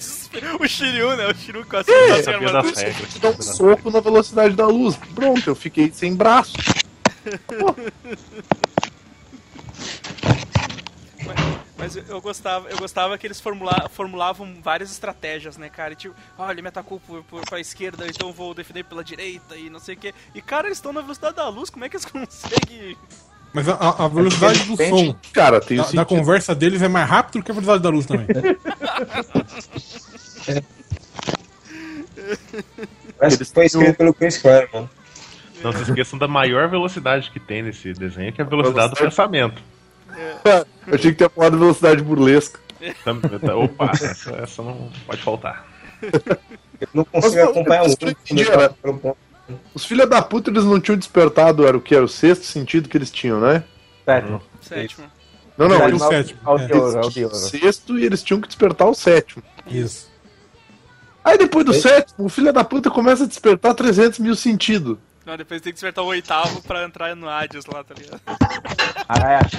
[0.59, 1.27] o Shiryu, né?
[1.27, 2.75] O Shiryu É, tá sem sabia armadura.
[2.75, 3.13] regras.
[3.19, 4.95] Dá um soco na velocidade da luz.
[5.13, 6.53] Pronto, eu fiquei sem braço.
[11.83, 15.91] Mas eu- eu gostava, eu gostava que eles formula- formulavam várias estratégias, né, cara?
[15.93, 19.03] E, tipo, ah, ele me atacou por, por, pra esquerda, então eu vou defender pela
[19.03, 20.13] direita e não sei o quê.
[20.33, 22.97] E, cara, eles estão na velocidade da luz, como é que eles conseguem...
[23.53, 27.07] Mas a- a, a velocidade do som Cara, tem da, da conversa deles é mais
[27.07, 28.25] rápido que a velocidade da luz também.
[33.19, 34.89] Parece que foi escrito pelo Chris Claremont.
[35.63, 38.97] Não se esqueçam da maior velocidade que tem nesse desenho, que é a velocidade do
[38.97, 39.61] pensamento.
[40.87, 42.59] Eu tinha que ter falado velocidade burlesca.
[43.55, 45.65] Opa, essa, essa não pode faltar.
[46.01, 49.17] Eu não consigo acompanhar o eu mundo entendi, quando eu era- passo pelo ponto.
[49.73, 51.93] Os filhos da puta, eles não tinham despertado, era o que?
[51.95, 53.63] Era o sexto sentido que eles tinham, né?
[54.05, 54.41] Sétimo.
[54.61, 55.07] Sétimo.
[55.57, 56.39] Não, não, eles o sétimo.
[56.57, 57.23] É É.
[57.23, 59.43] é sexto e eles tinham que despertar o sétimo.
[59.67, 60.11] Isso.
[61.23, 64.97] Aí depois do sétimo, o filho da puta começa a despertar 300 mil sentidos.
[65.25, 68.21] Não, depois tem que despertar o oitavo pra entrar no Hades lá, tá ligado?
[69.07, 69.57] Arayashi.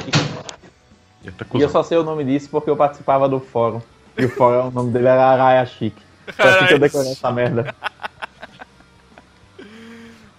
[1.24, 3.80] Eita, E eu só sei o nome disso porque eu participava do fórum.
[4.16, 5.92] E o fórum, o nome dele era Arayashi.
[6.36, 7.74] Foi assim que eu decorei essa merda.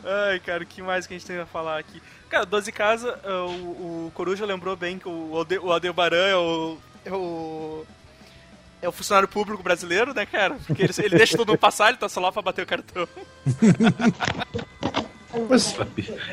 [0.05, 2.01] Ai, cara, o que mais que a gente tem a falar aqui?
[2.29, 6.35] Cara, 12 Casa, ah, o, o Coruja lembrou bem que o, Alde, o Aldebaran é
[6.35, 7.83] o, é o.
[8.81, 10.57] É o funcionário público brasileiro, né, cara?
[10.67, 13.07] Porque ele, ele deixa todo mundo passar, ele tá só lá pra bater o cartão.
[15.51, 15.87] Essa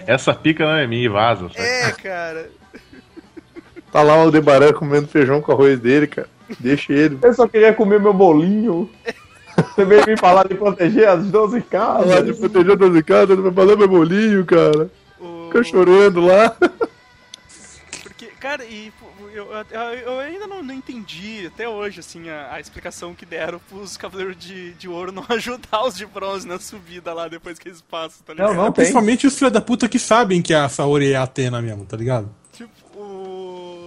[0.07, 1.49] Essa pica não é minha, vaza.
[1.49, 1.59] sabe?
[1.63, 2.51] É, cara.
[3.93, 6.29] tá lá o Aldebaran comendo feijão com arroz dele, cara.
[6.61, 7.19] Deixa ele.
[7.23, 8.89] Eu só queria comer meu bolinho.
[9.57, 12.39] Você veio me falar de proteger as 12 Tá lá de casas.
[12.39, 14.91] proteger das de casa, ele vai falar meu bolinho, cara.
[15.47, 16.57] Fica chorando lá.
[18.43, 18.93] Cara, e
[19.33, 23.61] eu, eu, eu ainda não, não entendi até hoje, assim, a, a explicação que deram
[23.69, 27.69] pros Cavaleiros de, de Ouro não ajudar os de bronze na subida lá depois que
[27.69, 28.49] eles passam, tá ligado?
[28.49, 28.83] Não, não tem.
[28.83, 31.97] Principalmente os filhos da puta que sabem que a Saori é a Atena mesmo, tá
[31.97, 32.29] ligado?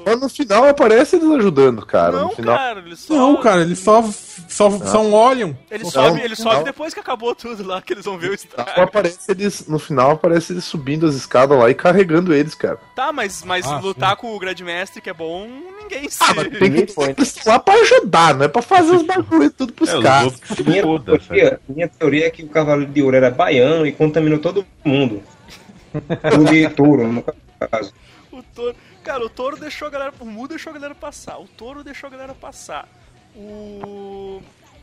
[0.05, 2.11] Mas no final aparece eles ajudando, cara.
[2.11, 2.55] não, no final.
[2.55, 3.13] cara, eles só...
[3.15, 4.03] Não, cara, eles só,
[4.47, 5.57] só, só olham.
[5.71, 8.29] Ele Não, sobe, ele sobe depois que acabou tudo lá, que eles vão ver o
[8.29, 8.69] No estrago.
[8.69, 12.77] final aparece eles, no final aparece eles subindo as escadas lá e carregando eles, cara.
[12.95, 15.47] Tá, mas, mas Ah, lutar com o Grandmestre que é bom,
[15.81, 16.17] ninguém se...
[16.23, 19.73] Ah, mas tem que eles lá pra ajudar, não é pra fazer os bagulho tudo
[19.73, 20.39] pros É, caras.
[20.65, 21.27] Minha foda, sabe?
[21.27, 25.21] teoria, minha teoria é que o Cavaleiro de Ouro era baiano e contaminou todo mundo.
[25.95, 27.23] O de touro, no
[27.71, 27.93] caso.
[28.31, 28.75] O touro...
[29.05, 30.13] Cara, o touro deixou a galera...
[30.19, 31.39] O Mu deixou a galera passar.
[31.39, 32.87] O touro deixou a galera passar.
[33.35, 34.41] O...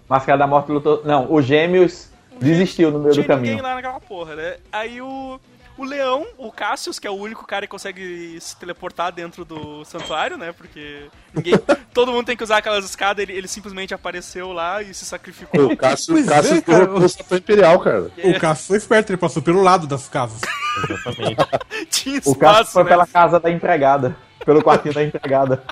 [0.09, 1.03] Máscara da Morte lutou.
[1.05, 2.09] Não, o Gêmeos
[2.39, 3.62] desistiu no meio tinha do ninguém caminho.
[3.62, 4.57] lá naquela porra, né?
[4.70, 5.41] Aí o...
[5.77, 9.85] O leão, o Cassius, que é o único cara que consegue se teleportar dentro do
[9.85, 10.53] santuário, né?
[10.53, 11.55] Porque ninguém,
[11.95, 15.73] todo mundo tem que usar aquelas escadas, ele, ele simplesmente apareceu lá e se sacrificou.
[15.73, 16.91] O Cássio, Pois o Cássio é, cara.
[16.91, 18.11] o Imperial, cara.
[18.23, 20.41] O Cássio foi esperto, ele passou pelo lado das casas.
[20.89, 21.37] Exatamente.
[21.91, 22.89] Tinha O Cássio espaço, foi né?
[22.91, 24.16] pela casa da empregada.
[24.45, 25.62] Pelo quartinho da empregada.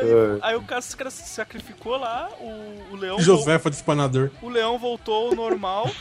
[0.00, 3.20] Aí, aí o Cassius cara, se sacrificou lá, o, o leão...
[3.20, 4.30] Josefa de espanador.
[4.40, 5.90] O leão voltou ao normal.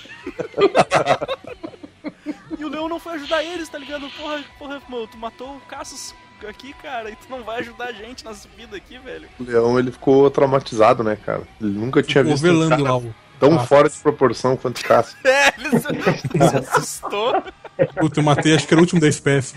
[2.60, 4.10] e o leão não foi ajudar eles, tá ligado?
[4.12, 6.14] Porra, porra, mano, tu matou o Cassius
[6.48, 9.28] aqui, cara, e tu não vai ajudar a gente na subida aqui, velho.
[9.40, 11.44] O Leão, ele ficou traumatizado, né, cara?
[11.60, 13.02] Ele nunca tinha Ficou visto um cara lá
[13.40, 13.66] tão Ah.
[13.66, 15.18] fora de proporção quanto o Cássio.
[15.26, 17.44] É, ele se, ele se assustou.
[17.98, 19.56] Puta, eu matei, acho que era o último da espécie.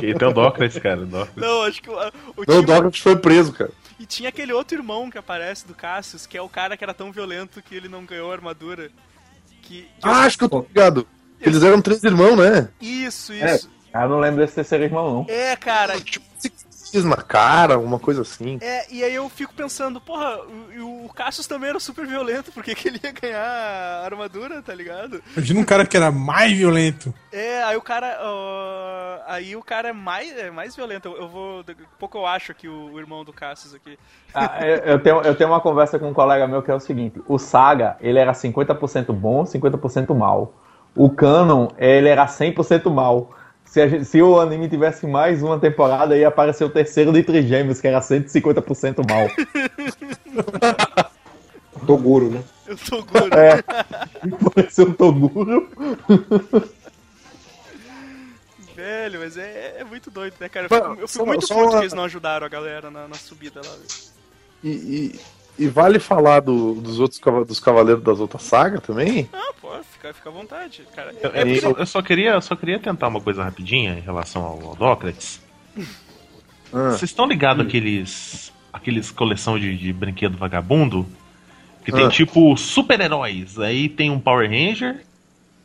[0.00, 1.00] Tem o Dócrates, cara.
[1.00, 1.42] o Dócrates.
[1.42, 3.72] Não, acho que o, o Não, o foi preso, cara.
[3.98, 6.94] E tinha aquele outro irmão que aparece do Cassius, que é o cara que era
[6.94, 8.90] tão violento que ele não ganhou a armadura.
[9.66, 11.06] Que, que Ah, acho que eu tô ligado.
[11.40, 12.68] Eles eram três irmãos, né?
[12.80, 13.54] Isso, É.
[13.56, 13.70] isso.
[13.94, 15.26] Eu não lembro desse terceiro irmão, não.
[15.28, 16.00] É, cara.
[16.00, 16.24] Tipo,
[16.94, 18.58] cicatriz na cara, alguma coisa assim.
[18.60, 20.38] É, e aí eu fico pensando, porra,
[20.78, 24.62] o, o Cassius também era super violento, por que, que ele ia ganhar a armadura,
[24.62, 25.20] tá ligado?
[25.36, 27.12] Imagina um cara que era mais violento.
[27.32, 28.18] É, aí o cara.
[28.22, 31.08] ó, aí o cara é mais, é mais violento.
[31.08, 31.62] Eu, eu vou.
[31.64, 33.98] Daqui a pouco eu acho aqui o, o irmão do Cassius aqui.
[34.32, 36.80] Ah, eu, eu tenho, eu tenho uma conversa com um colega meu que é o
[36.80, 40.54] seguinte: o Saga, ele era 50% bom, 50% mal.
[40.96, 43.30] O Canon, ele era 100% mal.
[43.74, 47.24] Se, a gente- se o anime tivesse mais uma temporada, ia aparecer o terceiro de
[47.24, 49.26] Trigêmeos, que era 150% mal.
[51.84, 52.44] Toguro, né?
[52.68, 53.34] Eu tô gordo.
[53.36, 53.60] É.
[54.54, 55.68] Parece um Toguro.
[58.76, 60.66] Velho, mas é, é muito doido, né, cara?
[60.66, 62.92] Eu fico, eu fico só- muito só puto uma- que eles não ajudaram a galera
[62.92, 63.74] na, na subida lá.
[64.62, 65.20] E, e-
[65.58, 69.28] e vale falar do- dos outros dos cavaleiros das outras sagas também?
[69.32, 71.14] Ah, pô, fica, fica à vontade, cara.
[71.22, 74.42] Eu, É porque- eu só queria, eu só queria tentar uma coisa rapidinha em relação
[74.42, 75.40] ao Autócrates.
[76.72, 81.06] Ah, Vocês estão ligados àqueles, aqueles coleção de, de brinquedo vagabundo?
[81.84, 82.08] Que tem Ah.
[82.08, 83.58] tipo super-heróis.
[83.58, 85.04] Aí tem um Power Ranger,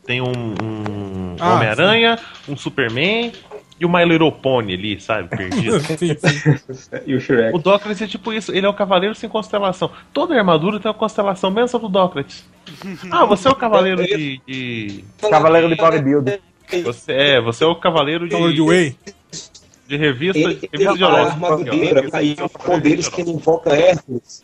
[0.05, 3.31] tem um, um Ah, Homem-Aranha, um Superman
[3.80, 5.30] e o My Little Pony ali, sabe?
[5.36, 5.80] Perdido.
[5.80, 6.97] sim, sim.
[7.05, 7.55] E o Shrek.
[7.55, 9.89] o Dócrates é tipo isso, ele é o cavaleiro sem constelação.
[10.13, 12.45] Toda armadura tem uma constelação, menos a do Dócrates.
[13.09, 14.39] Ah, você é o cavaleiro de.
[14.45, 16.39] de- Cavaleiro de bodybuilder.
[16.84, 18.95] Você, é, você é o cavaleiro de, Cavaleiro de Whey.
[19.88, 22.36] de revista, Ele, revista ele de a armadura aí
[22.67, 24.43] um deles que ele invoca Hércules.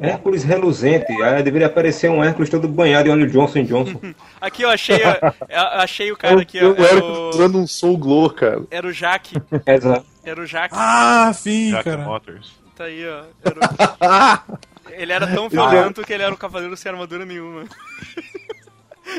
[0.00, 1.10] Hércules reluzente.
[1.22, 4.00] Aí deveria aparecer um Hércules todo banhado em óleo Johnson Johnson.
[4.40, 6.62] Aqui eu achei, eu achei o cara aqui, ó.
[6.62, 8.62] eu Era era o, usando um Soul Glow, cara.
[8.70, 9.36] era o Jaque.
[9.66, 10.04] Exato.
[10.24, 10.74] Era o Jaque.
[10.76, 11.98] Ah, sim, Jack cara.
[12.02, 12.52] Motors.
[12.76, 13.22] Tá aí, ó.
[13.44, 17.64] Era o- Ele era tão violento que ele era um cavaleiro sem armadura nenhuma.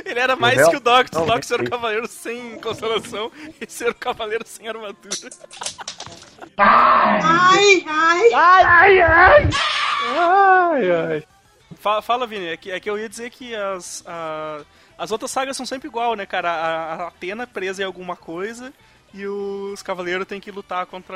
[0.05, 1.19] Ele era mais real- que o Doctus.
[1.19, 4.99] O Doctus era o cavaleiro sem constelação e esse era o cavaleiro sem armadura.
[10.15, 11.23] Ai, ai.
[11.79, 14.61] Fala, fala Vini, é que, é que eu ia dizer que as, a-
[14.97, 16.49] as outras sagas são sempre igual, né, cara?
[16.49, 18.71] A, a Atena presa em alguma coisa
[19.13, 21.15] e os cavaleiros têm que lutar contra.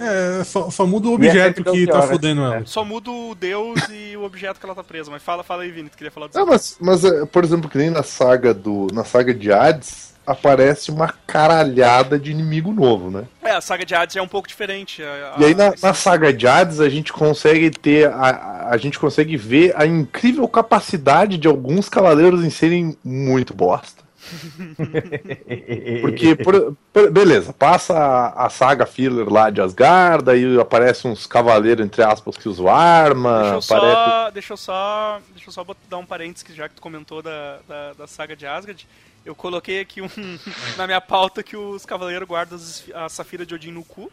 [0.00, 2.12] É, só, só muda o E é objeto sempre que tá Belchior, né?
[2.12, 2.66] fudendo ela.
[2.66, 5.10] Só muda o deus e o objeto que ela tá presa.
[5.10, 6.76] Mas fala, fala aí, Vini, tu queria falar Não, disso.
[6.80, 8.86] mas, mas, é, por exemplo, que nem na saga do.
[8.92, 13.24] Na saga de Hades, aparece uma caralhada de inimigo novo, né?
[13.42, 15.02] É, a saga de Hades é um pouco diferente.
[15.02, 18.08] a- a- E aí na, na saga de Hades a gente consegue ter.
[18.08, 23.54] A, a- a gente consegue ver a incrível capacidade de alguns cavaleiros em serem muito
[23.54, 24.06] bosta.
[26.02, 31.26] Porque, por- por- beleza, passa a, a saga filler lá de Asgard, aí aparece uns
[31.26, 33.94] cavaleiros, entre aspas, que usam arma, Deixa eu aparece.
[33.94, 34.30] só.
[34.30, 35.20] Deixa eu só.
[35.34, 38.36] Deixa eu só dar um parênteses que já que tu comentou da, da, da saga
[38.36, 38.86] de Asgard.
[39.28, 40.08] Eu coloquei aqui um,
[40.78, 44.10] na minha pauta que os cavaleiros guardam as- a Safira de Odin no cu,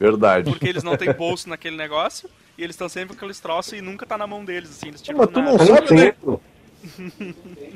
[0.00, 0.50] Verdade.
[0.50, 2.28] porque eles não têm bolso naquele negócio,
[2.58, 5.00] e eles estão sempre com aqueles troços e nunca tá na mão deles, assim, eles
[5.00, 6.14] tiram Mas tu não sabe, né?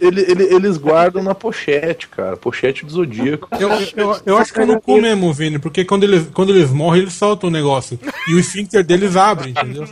[0.01, 2.37] Ele- ele- eles guardam na pochete, cara.
[2.37, 3.49] Pochete do Zodíaco.
[3.59, 6.71] Eu, eu, eu acho que é no cu mesmo, Vini, porque quando eles, quando eles
[6.71, 7.99] morrem, eles soltam o negócio.
[8.29, 9.85] E o esfíncter deles abre, entendeu?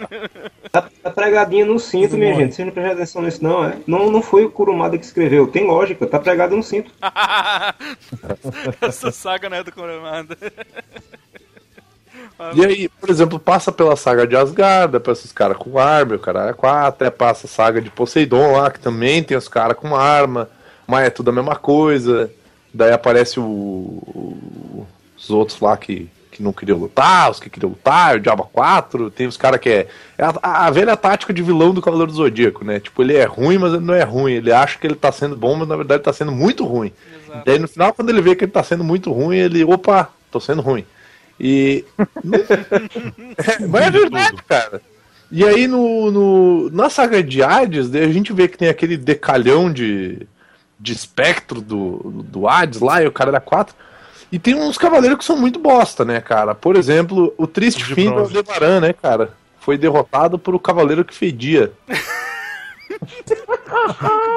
[0.71, 2.55] Tá, tá pregadinho no cinto, minha gente.
[2.55, 3.77] Vocês não prestam atenção nisso, não, é?
[3.87, 5.47] Não, não foi o Kurumada que escreveu.
[5.47, 6.91] Tem lógica, tá pregado no cinto.
[8.81, 10.37] Essa saga não é do Kurumada.
[12.55, 16.19] E aí, por exemplo, passa pela saga de Asgard, aparece os caras com arma, o
[16.19, 19.77] cara é quatro, até passa a saga de Poseidon lá, que também tem os caras
[19.77, 20.49] com arma,
[20.87, 22.31] mas é tudo a mesma coisa.
[22.73, 24.35] Daí aparece o,
[25.17, 29.13] os outros lá que, que não queriam lutar, os que queriam lutar, o Diabo 4,
[29.13, 29.87] tem os caras que é.
[30.19, 32.81] É a, a velha tática de vilão do Cavaleiro do Zodíaco, né?
[32.81, 34.33] Tipo, ele é ruim, mas ele não é ruim.
[34.33, 36.93] Ele acha que ele tá sendo bom, mas na verdade tá sendo muito ruim.
[37.25, 37.43] Exato.
[37.47, 40.41] Daí no final, quando ele vê que ele tá sendo muito ruim, ele, opa, tô
[40.41, 40.85] sendo ruim.
[41.39, 41.85] E.
[41.99, 44.81] É, mas é verdade, cara.
[45.31, 49.73] E aí no, no, na saga de Hades, a gente vê que tem aquele decalhão
[49.73, 50.27] de,
[50.79, 53.75] de espectro do, do Hades lá, e o cara era 4.
[54.31, 56.55] E tem uns cavaleiros que são muito bosta, né, cara?
[56.55, 58.21] Por exemplo, o triste de fim do.
[58.21, 59.33] Aldebaran, né, cara?
[59.61, 61.73] Foi derrotado por o cavaleiro que fedia.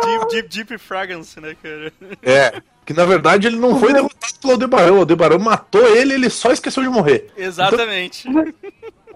[0.03, 1.93] Deep, deep, deep Fragrance, né, cara?
[2.23, 2.61] É.
[2.87, 4.93] Que na verdade ele não foi derrotado pelo Aldebaran.
[4.93, 7.27] O Aldebaran matou ele, ele só esqueceu de morrer.
[7.35, 8.29] Exatamente.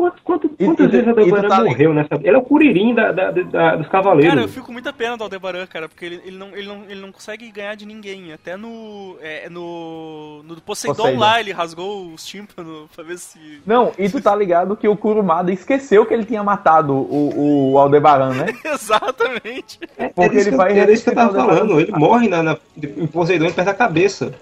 [0.02, 2.16] Quanto, quanto, E- quantas e- vezes a tu Deborah tá- morreu nessa.
[2.16, 4.30] Ele é o Curirim da, da- da- dos Cavaleiros.
[4.34, 6.84] Cara, eu fico com muita pena do Aldebaran, cara, porque ele, ele, não, ele, não,
[6.90, 8.34] ele não consegue ganhar de ninguém.
[8.34, 9.16] Até no.
[9.22, 10.42] É, no.
[10.44, 11.20] No Poseidon, Poseidon.
[11.20, 13.62] lá, ele rasgou os tímpanos pra ver se.
[13.64, 17.78] Não, e tu tá ligado que o Kurumada esqueceu que ele tinha matado o, o
[17.78, 18.48] Aldebaran, né?
[18.66, 19.80] Exatamente.
[20.00, 21.80] É, Porque era isso ele vai era isso que eu tava o falando.
[21.80, 24.34] Ele morre na, na, em Poseidon e perde a cabeça.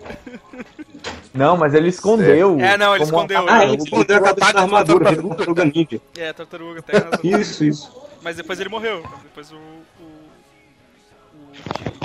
[1.34, 2.58] Não, mas ele escondeu.
[2.60, 3.44] É, não, ele escondeu.
[3.48, 6.00] Ah, ele- ele escondeu a cabeça na armadura, um tartaruga ninja.
[6.16, 7.18] É, tartaruga, tem razão.
[7.40, 8.02] Isso, isso.
[8.22, 9.02] Mas depois ele morreu.
[9.22, 9.56] Depois o.
[9.56, 9.82] o,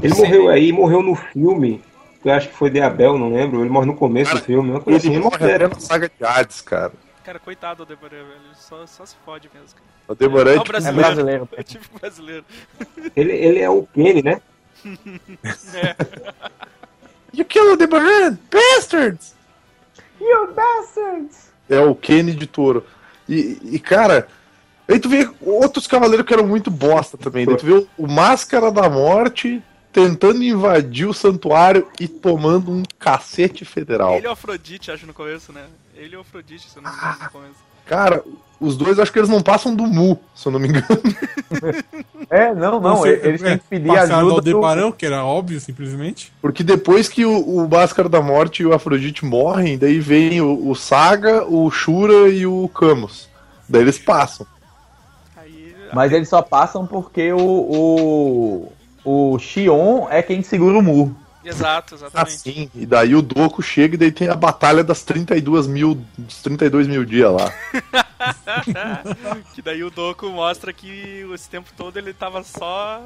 [0.01, 1.83] Ele morreu aí, morreu no filme.
[2.23, 3.59] que Eu acho que foi de Abel, não lembro.
[3.61, 4.71] Ele morre no começo do filme.
[4.77, 5.73] Assim, Ele ele morre até morre.
[5.75, 6.91] na saga de Hades, cara.
[7.23, 8.39] Cara, coitado do Aldebaran, velho.
[8.45, 9.87] Ele só, só se fode mesmo, cara.
[10.07, 11.05] O Aldebaran É é o tipo, É brasileiro.
[11.13, 11.49] brasileiro.
[11.57, 12.45] É típico brasileiro.
[13.15, 14.41] Ele, ele é o Kenny, né?
[17.33, 18.37] You killed Aldebaran!
[18.49, 19.35] Bastards!
[20.19, 21.51] You bastards!
[21.69, 22.85] É o Kenny de touro.
[23.27, 24.27] E, e, cara,
[24.87, 27.45] Aí tu vê outros cavaleiros que eram muito bosta também.
[27.45, 29.61] Daí tu vê o, o Máscara da Morte
[29.91, 34.15] tentando invadir o santuário e tomando um cacete federal.
[34.15, 35.65] Ele e o Afrodite, acho, no começo, né?
[35.95, 37.55] Ele e o Afrodite, se eu não me engano, no começo.
[37.85, 38.23] Cara,
[38.59, 40.85] os dois acho que eles não passam do Mu, se eu não me engano.
[42.29, 44.33] É, não, não, Você- eles têm que pedir passaram ajuda.
[44.33, 46.29] ao do- Deparão, que era óbvio, simplesmente.
[46.41, 47.69] Porque depois que o, o
[48.09, 52.67] da Morte e o Afrodite morrem, daí vem o, o Saga, o Shura e o
[52.67, 53.29] Camus.
[53.69, 54.45] Daí eles passam.
[55.93, 57.39] Mas eles só passam porque o.
[59.05, 61.15] O, o Xion é quem segura o Mu.
[61.45, 62.29] Exato, exatamente.
[62.35, 66.41] Assim, e daí o Doku chega e daí tem a batalha das 32 mil, dos
[66.41, 67.53] 32 mil dias lá.
[69.53, 73.01] que daí o Doku mostra que esse tempo todo ele tava só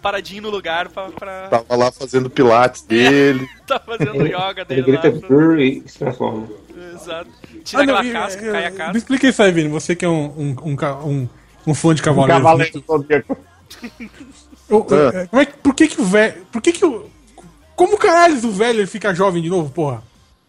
[0.00, 1.10] paradinho no lugar pra.
[1.10, 1.48] pra...
[1.48, 3.46] Tava lá fazendo pilates dele.
[3.66, 5.02] tá fazendo yoga Ele dele lá.
[5.02, 6.48] grita brrr e se transforma.
[6.94, 7.30] Exato.
[7.62, 8.98] Tira Ah, não, aquela e- casca, e- cai a Me casca.
[8.98, 9.68] explica isso aí, Vini.
[9.68, 10.76] Você que é um, um, um,
[11.08, 11.28] um,
[11.66, 12.42] um fã de O cavaleiros.
[12.42, 13.06] Cavaleiro muito-
[14.70, 15.26] eu- Ah.
[15.28, 16.46] como é que- por que que o velho.
[16.50, 17.10] Por que que o.
[17.76, 20.02] Como caralho o velho ele fica jovem de novo, porra?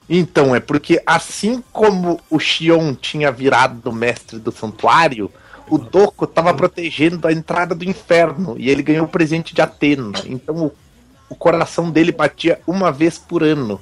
[0.09, 5.31] Então, é porque assim como o Xion tinha virado mestre do santuário,
[5.69, 10.11] o Doku tava protegendo a entrada do inferno e ele ganhou o presente de Atena.
[10.25, 10.71] Então o,
[11.29, 13.81] o coração dele batia uma vez por ano.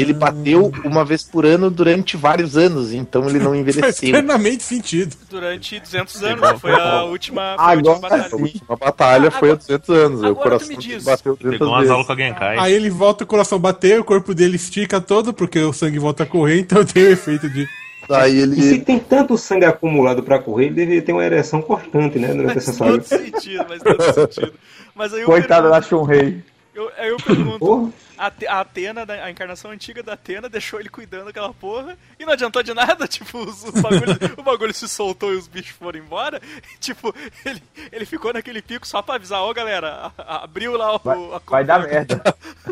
[0.00, 4.10] E ele bateu uma vez por ano durante vários anos, então ele não Faz envelheceu.
[4.10, 5.16] plenamente sentido.
[5.28, 8.28] Durante 200 anos, foi a última, foi a última Agora batalha.
[8.32, 10.20] A última batalha foi há 200 anos.
[10.22, 11.04] o agora tu coração me dele diz.
[11.04, 11.90] bateu 200 Pegou umas vezes.
[11.92, 12.58] aulas com a Genkai.
[12.58, 16.22] Aí ele volta, o coração bater, o corpo dele estica todo, porque o sangue volta
[16.22, 17.66] a correr, então tem o efeito de.
[18.08, 18.78] Daí E se ele.
[18.80, 22.34] tem tanto sangue acumulado pra correr, ele deveria ter uma ereção constante, né?
[22.34, 22.92] Durante essa Faz saga.
[22.92, 24.52] todo sentido, faz todo sentido.
[24.94, 26.42] Mas aí eu Coitada da pergunto, Shun-Rei.
[26.74, 27.90] eu, aí eu pergunto Porra.
[28.26, 32.24] A, a Atena, da- a encarnação antiga da Atena, deixou ele cuidando daquela porra e
[32.24, 35.76] não adiantou de nada, tipo, os, os bagulho, o bagulho se soltou e os bichos
[35.76, 36.40] foram embora.
[36.78, 37.14] tipo,
[37.44, 40.98] ele, ele ficou naquele pico só pra avisar, ó galera, a- a- abriu lá o.
[40.98, 42.22] Vai, a vai dar merda.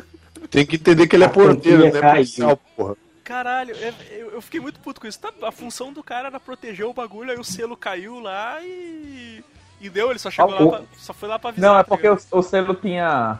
[0.50, 2.00] Tem que entender que ele é A porteiro, né?
[2.12, 2.96] Policial, porra.
[3.24, 5.18] Caralho, é- eu, eu fiquei muito puto com isso.
[5.20, 9.44] Tá, a função do cara era proteger o bagulho, aí o selo caiu lá e.
[9.80, 11.70] E deu, ele só chegou Ah, o- lá pra, Só foi lá pra avisar.
[11.70, 13.38] Não, é porque o, o selo tinha.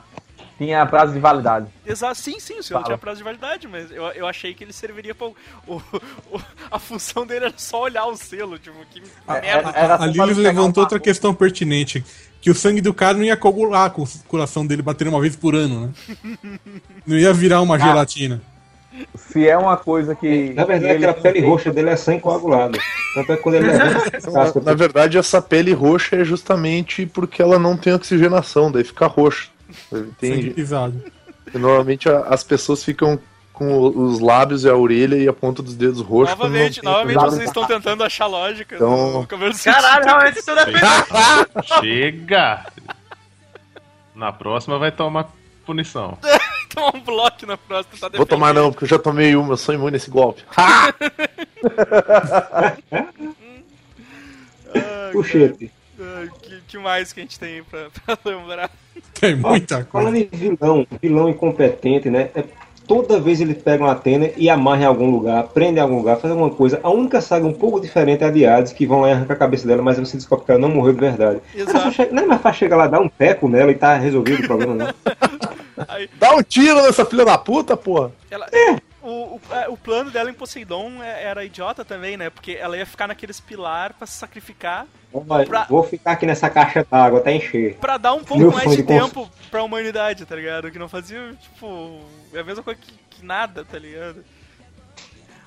[0.58, 1.66] Tinha prazo de validade.
[1.86, 2.84] Exato, sim, sim, o senhor Fala.
[2.86, 5.28] tinha prazo de validade, mas eu, eu achei que ele serviria pra.
[5.28, 5.34] O,
[5.68, 5.82] o-
[6.32, 9.70] o- a função dele era só olhar o selo, tipo, que É, merda.
[9.70, 12.04] era A pegar levantou um outra questão pertinente:
[12.40, 15.36] que o sangue do cara não ia coagular com o coração dele batendo uma vez
[15.36, 16.38] por ano, né?
[17.06, 18.42] Não ia virar uma gelatina.
[19.14, 20.52] Se é uma coisa que.
[20.54, 22.76] Na verdade, aquela não pele roxa dele é sangue coagulado.
[23.14, 23.68] Tanto é que quando ele
[24.12, 28.82] essa casca, Na verdade, essa pele roxa é justamente porque ela não tem oxigenação, daí
[28.82, 29.50] fica roxa.
[30.18, 31.02] Tem, pisado.
[31.54, 33.18] normalmente as pessoas ficam
[33.52, 36.36] com o- os lábios e a orelha e a ponta dos dedos roxos.
[36.38, 39.26] Novamente, novamente vocês estão tentando achar lógica Então-
[39.64, 40.42] Caralho, realmente é
[41.80, 42.66] Chega!
[44.14, 45.28] Na próxima vai tomar
[45.66, 46.16] punição.
[46.74, 49.56] Tomar um bloco na próxima, tá Vou tomar não, porque eu já tomei uma, eu
[49.56, 50.42] sou imune a esse golpe.
[55.12, 55.70] puxete.
[55.98, 58.70] O que, que mais que a gente tem aí pra, pra lembrar?
[59.18, 60.28] Tem muita Falando coisa.
[60.32, 62.30] em vilão, vilão incompetente, né?
[62.34, 62.44] É,
[62.86, 66.16] toda vez ele pega uma Atena e amarra em algum lugar, prende em algum lugar,
[66.18, 66.80] faz alguma coisa.
[66.82, 69.34] A única saga um pouco diferente é a de Hades, que vão lá e arrancar
[69.34, 71.40] a cabeça dela, mas você descobre que ela não morreu de verdade.
[71.54, 71.92] Exato.
[71.92, 74.46] Chega- não é mais fácil chegar lá, dar um teco nela e tá resolvido o
[74.46, 74.94] problema, não.
[75.88, 78.10] Aí, Dá um tiro nessa filha da puta, porra!
[78.30, 78.46] ela,
[79.02, 82.30] o, o, é, o plano dela em Poseidon é- era idiota também, né?
[82.30, 86.50] Porque ela ia ficar naqueles pilar pra se sacrificar Olha, Pra- Vou ficar aqui nessa
[86.50, 87.76] caixa d'água até encher.
[87.76, 90.70] pra dar um pouco Meu mais de de cons- tempo pra humanidade, tá ligado?
[90.70, 92.00] Que não fazia, tipo,
[92.34, 94.22] é a mesma coisa que, que nada, tá ligado?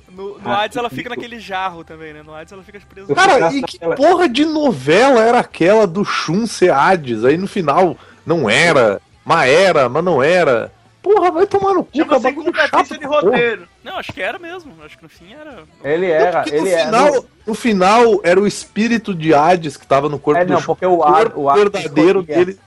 [0.10, 2.22] No, no Ah, Hades ela fica naquele jarro também, né?
[2.24, 3.14] No Hades ela fica presa.
[3.16, 7.24] Cara, e que porra de novela era aquela do Shun ser Hades?
[7.24, 7.96] Aí no final,
[8.26, 10.70] não era, mas era, mas não era.
[11.02, 13.22] Porra, vai tomar no cu, é sem bagulho competência chato, de porra.
[13.22, 13.68] roteiro.
[13.84, 14.72] Não, acho que era mesmo.
[14.86, 15.64] Acho que no fim era.
[15.84, 16.42] Ele Não, era.
[16.44, 16.86] porque no, Ele era.
[16.86, 20.62] final, no final era o espírito de Hades que tava no corpo É, do não,
[20.62, 22.60] porque o O ar, o ar verdadeiro dele.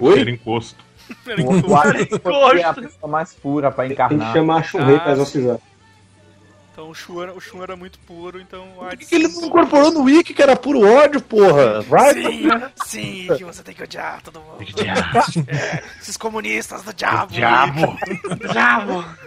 [0.00, 0.30] Era Oi?
[0.30, 0.82] encosto.
[1.28, 4.32] era O, o ar escolhia a pessoa mais pura pra Tem que encarnar.
[4.32, 5.58] chamar a Shunrei Ah, pra exorcizar.
[6.74, 9.08] Então o Shun, era, o Shun era muito puro, então o Por Hades.
[9.08, 11.80] que ele não incorporou no Wiki que era puro ódio, porra?
[11.82, 12.48] Vai, Sim,
[12.84, 14.58] sim, que você tem que odiar todo mundo.
[15.46, 17.32] É, esses comunistas do diabo.
[17.32, 17.96] Diabo!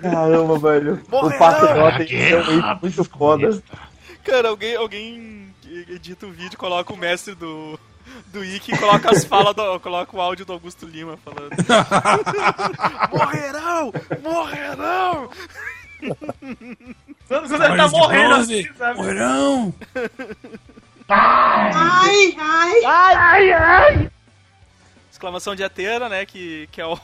[0.01, 1.01] Caramba, velho.
[1.09, 1.37] Morreu!
[1.37, 3.63] O patriota tem que ser um isso muito foda.
[4.25, 5.55] Cara, alguém, alguém
[5.89, 7.79] edita o vídeo, coloca o mestre do.
[8.27, 11.51] Do Ikki e coloca as falas do, coloca o áudio do Augusto Lima falando.
[13.11, 13.93] morrerão!
[14.21, 15.29] Morrerão!
[17.27, 18.97] Quando ele tá morrendo assim, sabe?
[18.97, 19.73] Morrerão!
[21.09, 24.09] Ai, ai, ai, ai.
[25.11, 26.25] Exclamação de Atena, né?
[26.25, 26.97] Que, que é o.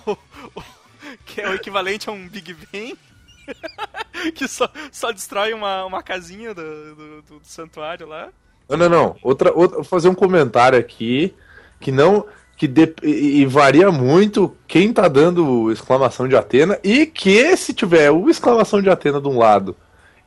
[1.25, 2.95] que é o equivalente a um Big Bang.
[4.35, 6.61] que só, só destrói uma, uma casinha do,
[6.95, 8.29] do, do- do santuário lá.
[8.69, 9.15] Não, não, não.
[9.21, 11.33] Outra, outra, vou fazer um comentário aqui
[11.79, 12.25] que não.
[12.55, 17.73] que de- e, e varia muito quem tá dando exclamação de Atena e que se
[17.73, 19.75] tiver o exclamação de Atena de um lado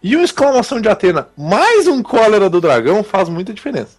[0.07, 3.97] e o exclamação de Atena mais um cólera do dragão faz muita diferença.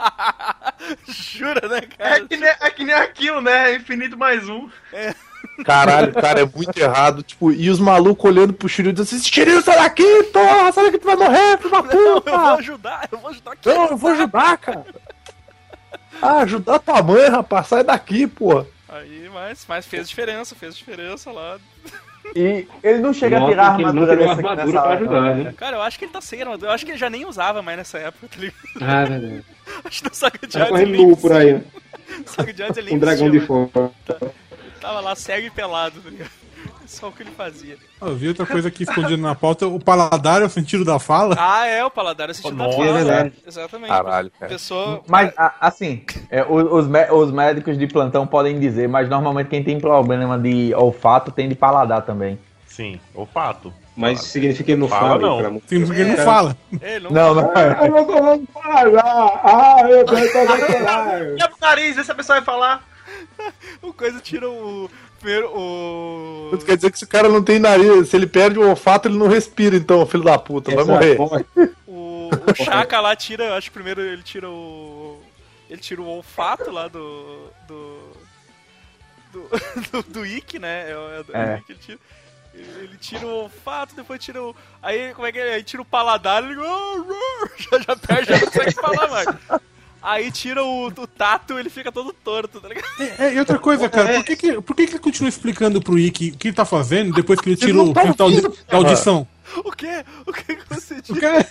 [1.06, 2.16] Jura, né, cara?
[2.16, 3.76] É que, nem, é que nem aquilo, né?
[3.76, 4.70] Infinito mais um.
[4.94, 5.14] É.
[5.66, 7.22] Caralho, cara, é muito errado.
[7.24, 10.86] Tipo, e os malucos olhando pro Shiryu e dizendo assim: Shiryu, sai daqui, porra, sai
[10.86, 12.54] daqui, tu vai morrer, filho da Não, eu vou puta!
[12.54, 13.68] ajudar, eu vou ajudar aqui.
[13.68, 14.86] Não, eu vou ajudar, cara.
[16.22, 18.66] Ah, ajudar tua mãe, rapaz, sai daqui, porra.
[18.88, 21.60] Aí, mas, mas fez diferença, fez diferença lá.
[22.36, 24.56] E ele não chega a Nota tirar a que ele não armadura a nessa, armadura
[24.56, 25.44] nessa pra hora, ajudar, não, né?
[25.44, 25.54] né?
[25.58, 26.70] Cara, eu acho que ele tá sem armadura.
[26.70, 28.58] Eu acho que ele já nem usava mais nessa época, tá ligado?
[28.82, 29.46] Ah, é verdade.
[29.84, 31.64] Acho que no Saga de Tá Hades correndo ele nem nu por aí, né?
[32.26, 33.70] Saga de Hades ele Um dragão de fora.
[33.74, 33.94] mano.
[34.80, 36.32] Tava lá cego e pelado, tá ligado?
[36.98, 37.78] Só o que ele fazia.
[38.02, 41.36] Eu vi outra coisa aqui escondida na pauta, o paladar é o sentido da fala.
[41.38, 42.90] Ah, é, o paladar assistiu da Nossa, fala.
[42.90, 43.34] é verdade.
[43.46, 43.90] Exatamente.
[43.90, 44.52] Caralho, cara.
[44.52, 45.02] Pessoa.
[45.08, 49.80] Mas, assim, é, o- os, os médicos de plantão podem dizer, mas normalmente quem tem
[49.80, 52.40] problema de olfato tem de paladar também.
[52.66, 53.74] Sim, olfato.
[53.96, 55.54] Mas significa que ele não Fala, fala, não.
[55.58, 56.26] de Significa que ele não Deus.
[56.28, 56.58] fala.
[56.80, 57.88] É, não, Não, não é.
[57.88, 59.42] Eu não tô falando falar.
[59.44, 61.08] Ah, eu tô falando falar.
[61.08, 62.88] Olha pro nariz, vê se a pessoa vai falar.
[63.82, 64.88] O coisa tira o.
[65.20, 66.52] Primeiro, o.
[66.54, 69.08] Isso quer dizer que se o cara não tem nariz, se ele perde o olfato,
[69.08, 71.18] ele não respira, então, filho da puta, vai morrer.
[71.88, 75.20] O, o Chaka lá tira, eu acho que primeiro ele tira o.
[75.70, 77.48] Ele tira o olfato lá do.
[77.68, 78.00] do.
[79.34, 79.50] do,
[79.92, 80.92] do, do Ikki, né?
[80.92, 81.46] É, o- é, do- É.
[81.56, 82.00] do Ikki, ele tira.
[82.54, 84.56] Ele tira o olfato, depois tira o.
[84.82, 85.54] Aí, como é que é?
[85.56, 86.56] Aí tira o paladar, ele
[87.60, 89.28] já, já perde, já não consegue falar mais.
[90.02, 92.88] Aí tira o, o tato, ele fica todo torto, tá ligado?
[93.20, 95.98] É, e outra coisa, cara, por que, que, por que, que ele continua explicando pro
[96.00, 98.78] Ikki o que ele tá fazendo depois que ele tira não o tá filtro da
[98.78, 99.28] audição?
[99.58, 100.06] O quê?
[100.26, 101.20] O que que você O disse?
[101.20, 101.46] quê?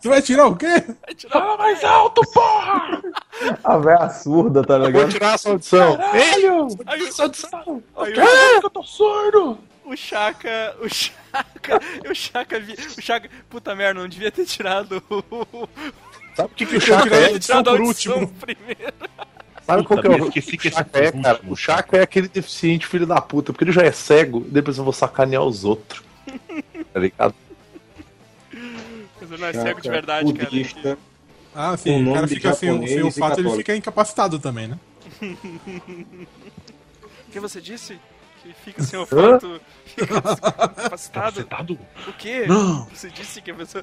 [0.00, 0.66] Você vai tirar o quê?
[1.06, 3.02] Vai tirar o mais alto, porra!
[3.62, 5.10] A véia surda, tá Vou ligado?
[5.10, 5.96] tirar essa audição.
[6.12, 6.68] Velho!
[6.86, 7.82] Aí, Essa audição!
[7.96, 8.12] aí,
[8.60, 9.58] que eu tô surdo!
[9.84, 15.02] O Chaka, o Chaka, o Chaka, vi, o Chaka, puta merda, não devia ter tirado
[15.10, 15.68] o.
[16.34, 17.28] Sabe o que, que o a é?
[17.28, 18.28] por audição último.
[18.28, 18.92] primeiro.
[19.64, 21.40] Sabe qual que é o esqueci que o foi é, o cara?
[21.46, 24.84] O Chaka é aquele deficiente filho da puta, porque ele já é cego, depois eu
[24.84, 26.02] vou sacanear os outros.
[26.92, 27.34] Tá ligado?
[28.52, 30.50] Mas ele não é cego de verdade, cara.
[30.50, 30.98] Budista.
[31.54, 34.68] Ah, Com sim, o nome cara fica sem, sem e olfato, ele fica incapacitado também,
[34.68, 34.78] né?
[37.28, 37.98] O que você disse?
[38.42, 40.74] Que fica sem olfato, fica capacitado?
[40.74, 41.78] Capacitado?
[42.06, 42.44] O quê?
[42.46, 42.84] Não.
[42.86, 43.82] Você disse que a pessoa...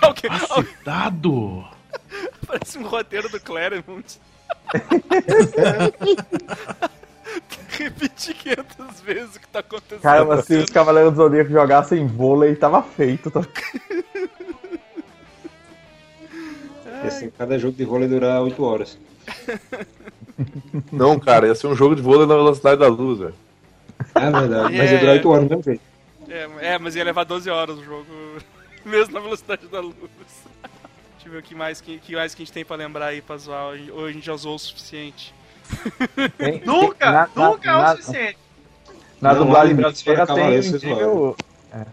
[0.00, 1.64] Capacitado?
[2.46, 4.18] Parece um roteiro do Claremont.
[7.68, 10.00] Repetir 500 vezes o que tá acontecendo.
[10.00, 13.30] Caramba, se os Cavaleiros do Zodíaco jogassem vôlei, tava feito.
[13.30, 13.40] Tá?
[17.36, 18.98] Cada jogo de vôlei durar 8 horas.
[20.92, 23.34] Não, cara, ia ser um jogo de vôlei na velocidade da luz, velho.
[24.14, 24.94] É verdade, mas É.
[24.94, 25.80] ia durar 8 horas mesmo jeito.
[26.28, 28.06] É, é, mas ia levar 12 horas o jogo,
[28.88, 29.94] mesmo na velocidade da luz.
[31.14, 33.06] Deixa eu ver o que mais que, que mais que a gente tem pra lembrar
[33.06, 33.68] aí pra zoar.
[33.74, 35.34] Hoje a gente já zoou o suficiente.
[36.36, 38.38] Tem- Nunca, tem- na- na- nunca é o na- suficiente.
[39.20, 41.36] Na Não, dublagem brasileira tem o incrível.
[41.72, 41.86] é.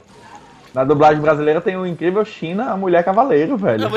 [0.74, 3.88] Na dublagem brasileira tem o incrível China, a mulher cavaleiro, velho.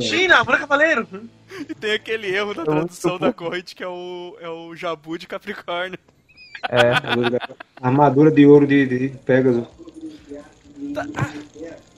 [0.00, 1.08] China, Branco Cavaleiro.
[1.68, 5.28] E tem aquele erro na tradução da corrente que é o, é o Jabu de
[5.28, 5.96] Capricórnio.
[6.68, 6.90] É.
[7.80, 9.64] Armadura de ouro de, de Pegasus.
[10.92, 11.30] Tá, ah,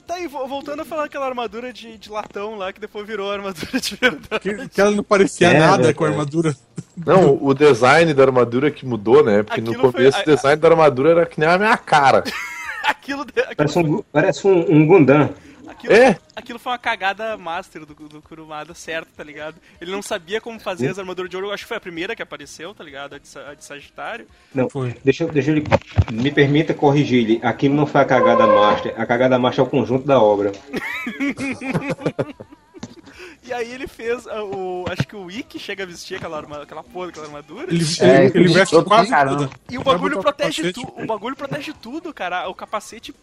[0.07, 3.31] tá aí, vo- voltando a falar aquela armadura de, de latão lá que depois virou
[3.31, 4.39] armadura de verdade.
[4.41, 6.55] Que, que ela não parecia É, nada né, com a armadura.
[7.05, 9.43] Não, o design da armadura que mudou, né?
[9.43, 11.77] Porque no Aquilo foi- começo a- o design da armadura era que nem a minha
[11.77, 12.23] cara.
[12.87, 15.29] Aquilo, de- aquilo, Parece um, parece um, um Gundam.
[15.77, 16.17] Aquilo, É.
[16.35, 19.55] aquilo foi uma cagada master do, do Kurumada, certo, tá ligado?
[19.79, 21.47] Ele não sabia como fazer as armaduras de ouro.
[21.47, 23.15] Eu acho que foi a primeira que apareceu, tá ligado?
[23.15, 24.27] A de, a de Sagitário.
[24.53, 24.95] Não, Foi.
[25.03, 25.63] deixa, eu- deixa ele.
[26.11, 27.39] Me permita corrigir-lhe.
[27.43, 28.93] Aquilo não foi a cagada master.
[28.99, 30.51] A cagada master é o conjunto da obra.
[33.43, 34.83] E aí ele fez ah, o.
[34.89, 37.67] Acho que o Ikki chega a vestir aquela, arma, aquela porra, aquela armadura.
[37.73, 39.47] Ele, É, ele, ele veste quase caramba.
[39.47, 39.51] tudo.
[39.71, 40.93] E o bagulho protege tudo.
[41.01, 42.49] O bagulho protege tudo, cara.
[42.49, 43.15] O capacete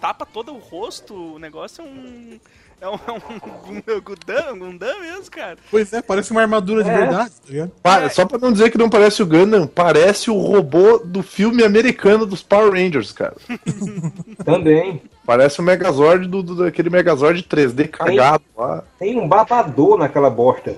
[0.00, 1.14] tapa todo o rosto.
[1.34, 2.40] O negócio é um.
[2.80, 3.96] É um, é um Gundam,
[4.54, 5.56] um Gundam mesmo, cara.
[5.68, 6.96] Pois é, parece uma armadura de É.
[6.96, 7.72] verdade, tá ligado?
[7.82, 11.64] Pa- Só pra não dizer que não parece o Gundam, parece o robô do filme
[11.64, 13.34] americano dos Power Rangers, cara.
[14.44, 15.02] Também.
[15.26, 18.84] Parece o Megazord do, do- daquele Megazord 3D cagado lá.
[18.98, 20.76] Tem um babador naquela bosta.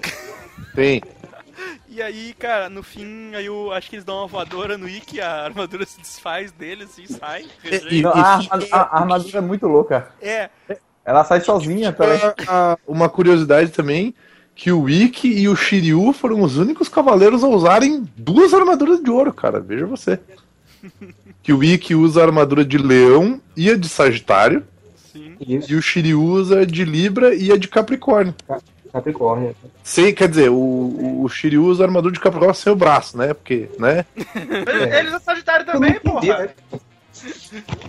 [0.74, 1.02] Tem.
[1.92, 5.20] E aí, cara, no fim, aí eu acho que eles dão uma voadora no Ikki,
[5.20, 7.46] a armadura se desfaz dele, assim, sai.
[8.00, 8.38] Não, a,
[8.70, 10.08] a- a armadura é muito louca.
[10.22, 10.48] É,
[11.04, 12.18] Ela sai sozinha também.
[12.86, 14.14] Uma curiosidade também,
[14.54, 19.10] que o Ikki e o Shiryu foram os únicos cavaleiros a usarem duas armaduras de
[19.10, 19.58] ouro, cara.
[19.60, 20.20] Veja você.
[21.42, 24.62] Que o Ikki usa a armadura de leão e a de Sagitário,
[25.10, 25.34] sim.
[25.40, 28.34] E o Shiryu usa a de Libra e a de Capricórnio.
[28.92, 29.54] Capricórnio.
[29.82, 33.34] Sem, quer dizer, o, o Shiryu usa a armadura de Capricórnio sem o braço, né?
[33.34, 34.04] Porque, né?
[34.98, 36.48] Eles são Sagitário também, porra.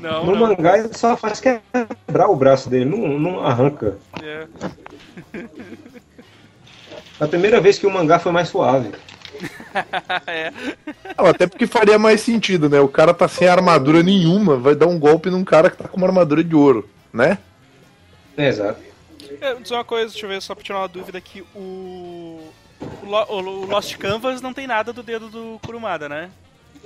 [0.02, 0.48] Não, No não.
[0.48, 3.98] mangá ele só faz quebrar o braço dele, não, não arranca.
[4.22, 4.46] É.
[7.20, 8.92] A primeira vez que o mangá foi mais suave.
[10.28, 10.52] é.
[11.18, 12.80] Não, até porque faria mais sentido, né?
[12.80, 15.98] O cara tá sem armadura nenhuma, vai dar um golpe num cara que tá com
[15.98, 17.38] uma armadura de ouro, né?
[18.38, 18.80] É, exato.
[19.42, 21.42] É, dizer uma coisa, deixa eu ver, só pra tirar uma dúvida aqui.
[21.56, 22.40] O.
[23.04, 26.32] O Lost Canvas não tem nada do dedo do Kurumada, né?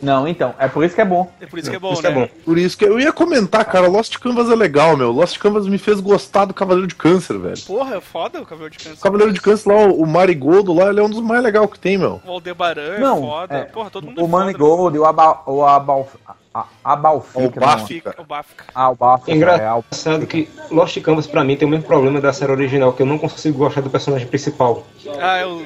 [0.02, 1.32] Não, então, é por isso que é bom.
[1.39, 2.10] É por isso que é bom, Isso né?
[2.10, 2.28] é bom.
[2.43, 5.12] Por isso que eu ia comentar, cara, Lost Canvas é legal, meu.
[5.12, 7.58] Lost Canvas me fez gostar do Cavaleiro de Câncer, velho.
[7.66, 9.02] Porra, é foda o cabelo de O câncer.
[9.02, 11.80] Cavaleiro de Câncer lá, o o Marigold lá, ele é um dos mais legais que
[11.80, 12.22] tem, meu.
[12.26, 13.56] O Aldebaran é Não, foda.
[13.56, 14.43] é, Porra, todo mundo O é foda.
[14.46, 15.43] Manigold, o Abal...
[15.48, 16.08] O Abal...
[16.54, 17.39] a- Abalfica.
[17.39, 17.50] O não.
[17.68, 17.86] Baf.
[17.88, 18.64] Fica, o Bafka.
[18.76, 19.32] Ah, o Baffica.
[19.32, 22.93] É É, engraçado que Lost Canvas pra mim tem o mesmo problema da série original,
[22.93, 24.84] que eu não consigo gostar do personagem principal.
[25.20, 25.62] Ah, é o.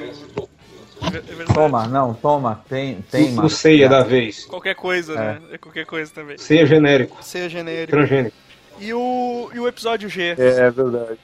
[1.02, 1.52] É.
[1.54, 2.62] Toma, não, toma.
[2.68, 3.48] Tem, tem, o.
[3.48, 4.44] Ceia da vez.
[4.44, 5.40] Qualquer coisa, né?
[5.52, 6.36] É qualquer coisa também.
[6.38, 7.92] Ceia genérico, Seja genérico.
[7.92, 8.36] transgênico.
[8.78, 10.34] E o, e o episódio G?
[10.38, 11.18] É verdade.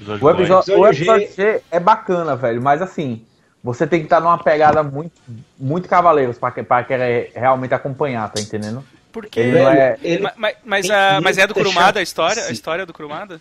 [0.00, 3.24] Episódio O episódio, o Episódio G é bacana, velho, mas assim,
[3.64, 5.12] você tem que estar numa pegada muito,
[5.58, 8.84] muito cavaleiros pra, que- pra querer realmente acompanhar, tá entendendo?
[9.12, 9.40] Porque.
[9.40, 9.98] Ele é.
[10.02, 12.34] Ele Ma- ma- Mas, tem a, mas é do Kurumada a história?
[12.34, 12.52] A chatice.
[12.52, 13.40] história é do Kurumada?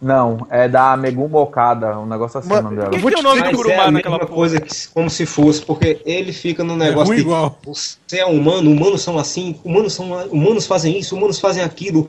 [0.00, 2.90] Não, é da Megumi Okada, um negócio assim Mas- o nome dela.
[2.90, 5.26] Quem vou o te nome dizer do Mas é a naquela coisa que, como se
[5.26, 7.58] fosse, porque ele fica no É negócio ruim de igual.
[7.66, 12.08] você é humano, humanos são assim, humanos são humanos fazem isso, humanos fazem aquilo.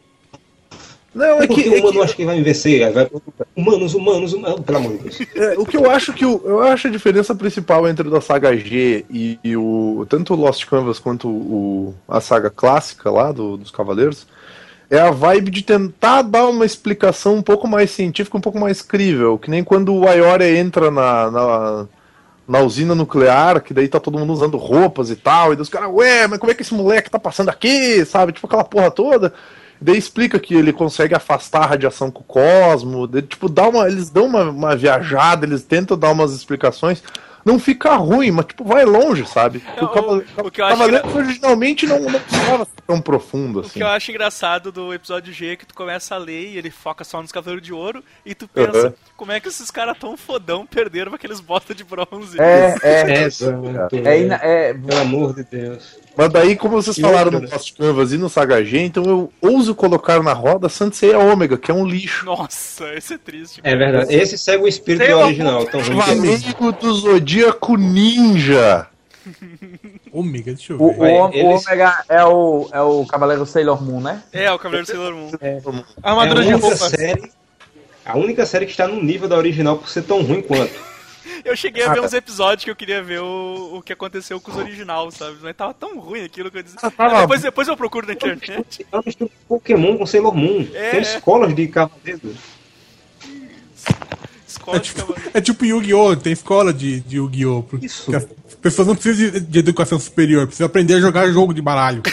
[1.16, 3.10] Não, é Porque que, o é humano que acha que vai me vencer, vai
[3.58, 5.22] humanos, humanos, humanos, pelo amor de Deus.
[5.36, 8.22] é, o que eu acho que o, eu acho a diferença principal entre o da
[8.22, 13.32] saga G e, e o tanto o Lost Canvas quanto o, a saga clássica lá
[13.32, 14.28] do- dos Cavaleiros
[14.90, 18.82] é a vibe de tentar dar uma explicação um pouco mais científica, um pouco mais
[18.82, 21.88] crível, que nem quando o Ayori entra na, na,
[22.48, 25.92] na usina nuclear, que daí tá todo mundo usando roupas e tal, e dos caras,
[25.94, 28.32] ué, mas como é que esse moleque tá passando aqui, sabe?
[28.32, 29.32] Tipo aquela porra toda.
[29.80, 33.88] Daí explica que ele consegue afastar a radiação com o cosmo, daí, tipo, dá uma,
[33.88, 37.02] eles dão uma, uma viajada, eles tentam dar umas explicações.
[37.46, 39.64] Não fica ruim, mas tipo, vai longe, sabe?
[39.78, 43.58] É, o- Cavale- o que eu acho Cavaleiros originalmente não, não precisava ser tão profundo
[43.58, 43.72] O assim.
[43.72, 46.70] que eu acho engraçado do episódio G é que tu começa a ler e ele
[46.70, 48.94] foca só nos Cavaleiros de Ouro e tu pensa, Uhum.
[49.16, 52.40] como é que esses caras tão fodão perderam aqueles bosta de bronze?
[52.40, 53.24] É, é.
[53.24, 53.96] Exato.
[53.96, 55.98] É, ina- é, Pelo amor de Deus.
[56.20, 57.52] Mas daí, como vocês E falaram outra, no né?
[57.54, 61.72] Lost Canvas e no Saga G, então eu ouso colocar na roda Sansei Ômega, que
[61.72, 62.26] é um lixo.
[62.26, 63.62] Nossa, esse é triste.
[63.64, 64.14] É verdade.
[64.14, 65.66] Esse segue o espírito Sei original.
[65.66, 66.04] Tão ruim que é.
[66.04, 68.88] Cavaleiro do Zodíaco Ninja.
[70.12, 70.84] Ômega, deixa eu ver.
[70.84, 74.22] o, o eles- Ômega é o, é o Cavaleiro Sailor Moon, né?
[74.34, 75.32] É, o Cavaleiro Sailor Moon.
[76.04, 76.90] Armadura é a de única roupa.
[76.90, 77.32] série.
[78.06, 80.74] A única série que está no nível da original por ser tão ruim quanto.
[81.46, 84.52] Eu cheguei a ver uns episódios que eu queria ver o, o que aconteceu com
[84.52, 85.38] os original, sabe?
[85.42, 86.78] Mas tava tão ruim aquilo que eu disse.
[86.82, 88.86] Ah, tava- depois, depois eu procuro na internet.
[88.92, 90.68] É um estilo Pokémon com Sailor Moon.
[90.74, 92.36] É, Tem escolas de cavaleiros.
[94.48, 95.32] Escola É de tipo, Cavaleiro.
[95.34, 96.16] é tipo Yu-Gi-Oh!
[96.16, 97.66] Tem escola de, de Yu-Gi-Oh!
[98.16, 102.02] As pessoas não precisam de, de educação superior, precisam aprender a jogar jogo de baralho.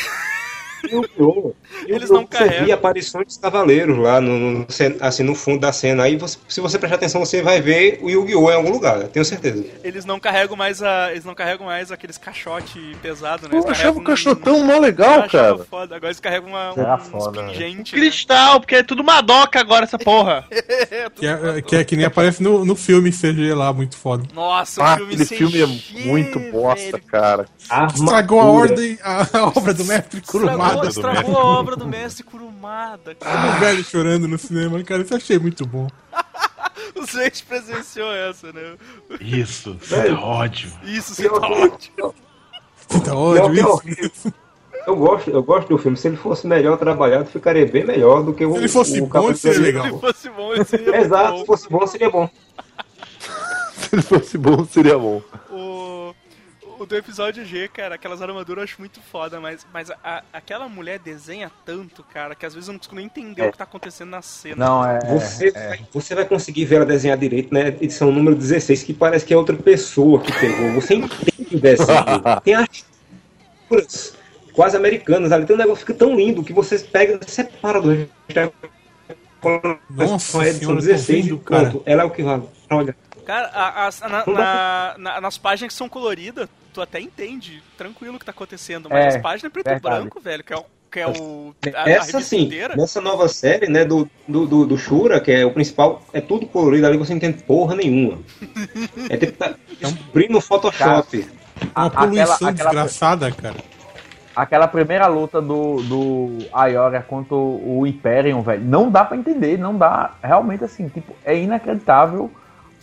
[0.91, 1.53] Yu-Gi-Oh!
[1.87, 2.65] Eles não Você carregam.
[2.65, 4.67] via aparições dos cavaleiros lá, no, no-
[5.01, 6.05] assim, no fundo da cena.
[6.05, 8.51] Aí, você- se você prestar atenção, você vai ver o Yu-Gi-Oh!
[8.51, 9.65] em algum lugar, tenho certeza.
[9.85, 11.11] Eles não carregam mais a.
[11.13, 13.55] Eles não carregam mais aqueles caixote pesado, né?
[13.55, 15.59] Eles Eu achava o caixotão mó legal, cara.
[15.59, 15.97] Foda.
[15.97, 17.53] Agora eles carregam uma, um foda, né?
[17.53, 17.95] pingente.
[17.95, 18.01] né?
[18.01, 20.45] Cristal, porque é tudo Madoka agora, essa porra.
[21.17, 24.25] Que é, que é que nem aparece no, no filme CG lá, muito foda.
[24.35, 25.67] Nossa, o Ah, filme aquele filme é
[26.07, 27.03] muito bosta, velho.
[27.07, 27.47] cara.
[27.95, 29.27] Estragou a ordem, a,
[29.57, 30.89] obra do mestre Estragou, Kurumada.
[30.89, 33.15] estragou a obra do mestre Kurumada.
[33.15, 33.57] cara.
[33.57, 35.89] O velho chorando no cinema, cara, isso eu achei muito bom.
[36.95, 38.77] O Zeus presenciou essa, né?
[39.21, 40.71] Isso, sinta ódio.
[40.83, 42.15] Isso, você tá ótimo.
[42.89, 44.33] Puta ódio, que é isso.
[44.87, 45.97] Eu gosto, eu gosto do filme.
[45.97, 48.53] Se ele fosse melhor trabalhado, ficaria bem melhor do que o.
[48.53, 49.85] Se ele fosse o bom, seria legal.
[49.85, 50.07] Se Zodíaco.
[50.07, 51.39] fosse bom, ele seria Exato, bom.
[51.41, 52.31] se fosse bom, seria bom.
[53.77, 55.23] Se ele fosse bom, seria bom.
[55.51, 56.15] O,
[56.79, 60.69] o do episódio G, cara, aquelas armaduras eu acho muito foda, mas, mas a- aquela
[60.69, 63.49] mulher desenha tanto, cara, que às vezes eu não consigo nem entender É.
[63.49, 64.57] o que tá acontecendo na cena.
[64.65, 64.99] Não, é.
[65.07, 65.69] Você, é.
[65.69, 67.69] vai, você vai conseguir ver ela desenhar direito, né?
[67.81, 70.73] Edição número 16, que parece que é outra pessoa que pegou.
[70.75, 71.89] Você entende o desenho.
[72.45, 72.85] Tem as
[73.69, 74.15] figuras
[74.53, 75.47] quase americanas ali.
[75.47, 78.09] Tem um negócio que fica tão lindo que você pega, separa do.
[79.91, 81.71] Nossa a edição senhora, eu tô 16 vendo, e cara.
[81.71, 81.83] pronto.
[81.87, 82.43] Ela é o que vale.
[82.71, 82.97] Olha.
[83.25, 88.17] Cara, a- a- na- na- na- nas páginas que são coloridas, tu até entende tranquilo
[88.17, 89.97] o que tá acontecendo, mas É, as páginas preto e verdade.
[90.01, 90.65] branco, velho, que é o.
[90.91, 92.77] Que é o a, a Essa revista sim, inteira.
[92.77, 96.47] nessa nova série, né, do, do, do, do Shura, que é o principal, é tudo
[96.47, 98.19] colorido ali, você não entende porra nenhuma.
[99.11, 101.27] É tipo tá descobrindo no Photoshop.
[101.75, 103.57] Uma A- poluição aquela- aquela- desgraçada, cara.
[104.35, 109.75] Aquela primeira luta do, do Ayora contra o Imperium, velho, não dá pra entender, não
[109.77, 110.15] dá.
[110.23, 112.31] Realmente, assim, tipo, é inacreditável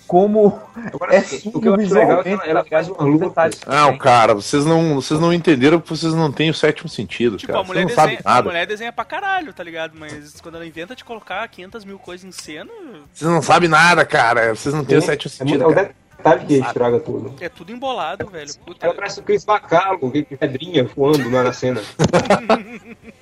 [0.07, 0.59] como
[0.93, 1.19] Agora, é
[1.53, 3.27] o que eu acho legal é que ela, ela faz uma luta.
[3.29, 3.59] Detalhes.
[3.65, 7.53] Não, cara, vocês não, vocês não entenderam porque vocês não têm o sétimo sentido, Tipo,
[7.53, 7.63] cara.
[7.63, 8.47] a mulher, desenha, a nada.
[8.49, 9.93] mulher desenha pra caralho, tá ligado?
[9.97, 12.69] Mas quando ela inventa de colocar 500 mil coisas em cena,
[13.13, 14.53] Vocês não sabem nada, cara.
[14.55, 15.95] Vocês não têm o sétimo É, sentido, é cara.
[16.17, 17.33] detalhe que estraga tudo.
[17.41, 18.51] é tudo embolado, velho.
[18.65, 21.81] Puta, Ela parece o Chris Bacalo, pedrinha voando lá na cena.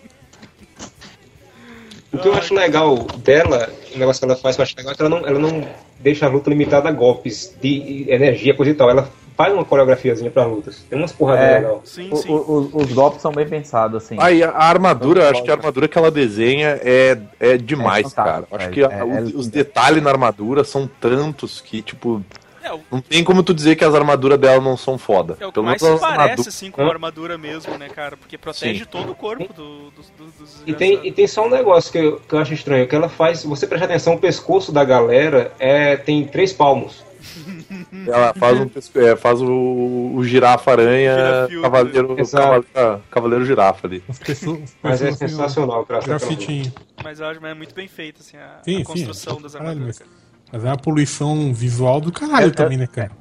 [2.13, 4.93] o que eu acho legal dela, o negócio que ela faz que eu acho legal
[4.93, 5.67] é que ela não, ela não
[5.99, 8.89] deixa a luta limitada a golpes de energia, coisa e tal.
[8.89, 9.07] Ela
[9.37, 10.83] faz uma coreografiazinha pra lutas.
[10.89, 11.53] Tem umas porradas É.
[11.59, 11.77] legais.
[11.85, 12.29] sim, O- sim.
[12.29, 14.15] o- os, os golpes são bem pensados, assim.
[14.19, 18.43] Aí a armadura, acho que a armadura que ela desenha é, é demais, É cara.
[18.51, 19.49] Acho é, que a- é- os, é os lindo.
[19.49, 22.21] detalhes na armadura são tantos que, tipo,
[22.63, 25.35] É, o, não tem como tu dizer que as armaduras dela não são foda.
[25.39, 28.15] é o que Pelo mais menos se parece, assim, com uma armadura mesmo, né, cara?
[28.17, 28.89] Porque protege Sim.
[28.89, 31.97] todo o corpo do, dos, dos, dos E tem, e tem só um negócio que
[31.97, 34.83] eu, que eu acho estranho, que ela faz, se você prestar atenção, o pescoço da
[34.83, 37.03] galera é, tem três palmos.
[38.07, 41.61] Ela faz, um, é, faz o, o girafa aranha, Girafiudo.
[41.61, 42.65] cavaleiro, Exato.
[42.73, 44.03] cavaleiro, cavaleiro girafa ali.
[44.09, 44.61] As pessoas.
[44.63, 45.85] as Mas é sensacional.
[45.85, 46.73] Grafitinho.
[47.03, 48.83] Mas eu acho que é muito bem feito, assim, a, Sim, a sim.
[48.83, 49.99] construção das Caralho, armaduras.
[49.99, 50.20] mas, cara.
[50.51, 53.11] Mas é uma poluição visual do caralho Eu- também, né, cara?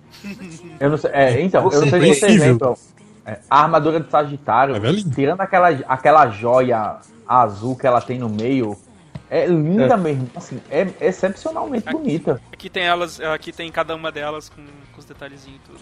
[0.78, 2.76] Eu não sei, é, então, eu Você não sei se vocês lembram.
[3.24, 4.80] é, a armadura de Sagitário, é
[5.14, 6.96] tirando aquela, aquela joia
[7.26, 8.76] azul que ela tem no meio,
[9.30, 10.28] é linda mesmo.
[10.34, 12.40] Assim, é excepcionalmente bonita.
[12.52, 14.62] Aqui tem elas, aqui tem cada uma delas com,
[14.92, 15.78] com os detalhezinhos e tudo.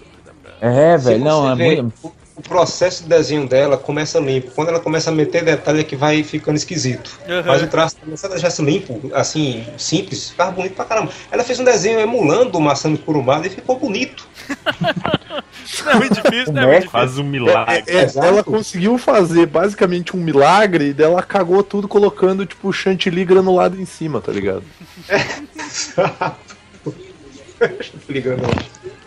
[0.61, 2.13] É, Se velho, não, é vê, muito.
[2.37, 4.51] o, processo de desenho dela começa limpo.
[4.53, 7.19] Quando ela começa a meter detalhe é que vai ficando esquisito.
[7.29, 7.43] Uhum.
[7.47, 11.11] Mas o traço começa a deixar limpo, assim, simples, ficava bonito pra caramba.
[11.31, 14.27] Ela fez um desenho emulando o Masami Kurumada e ficou bonito.
[15.85, 16.67] Não é muito difícil, é Né?
[16.71, 16.91] difícil.
[16.91, 17.85] Faz um milagre.
[17.87, 18.27] É, Exato.
[18.27, 23.85] ela conseguiu fazer basicamente um milagre e dela cagou tudo colocando, tipo, chantilly granulado em
[23.85, 24.63] cima, tá ligado?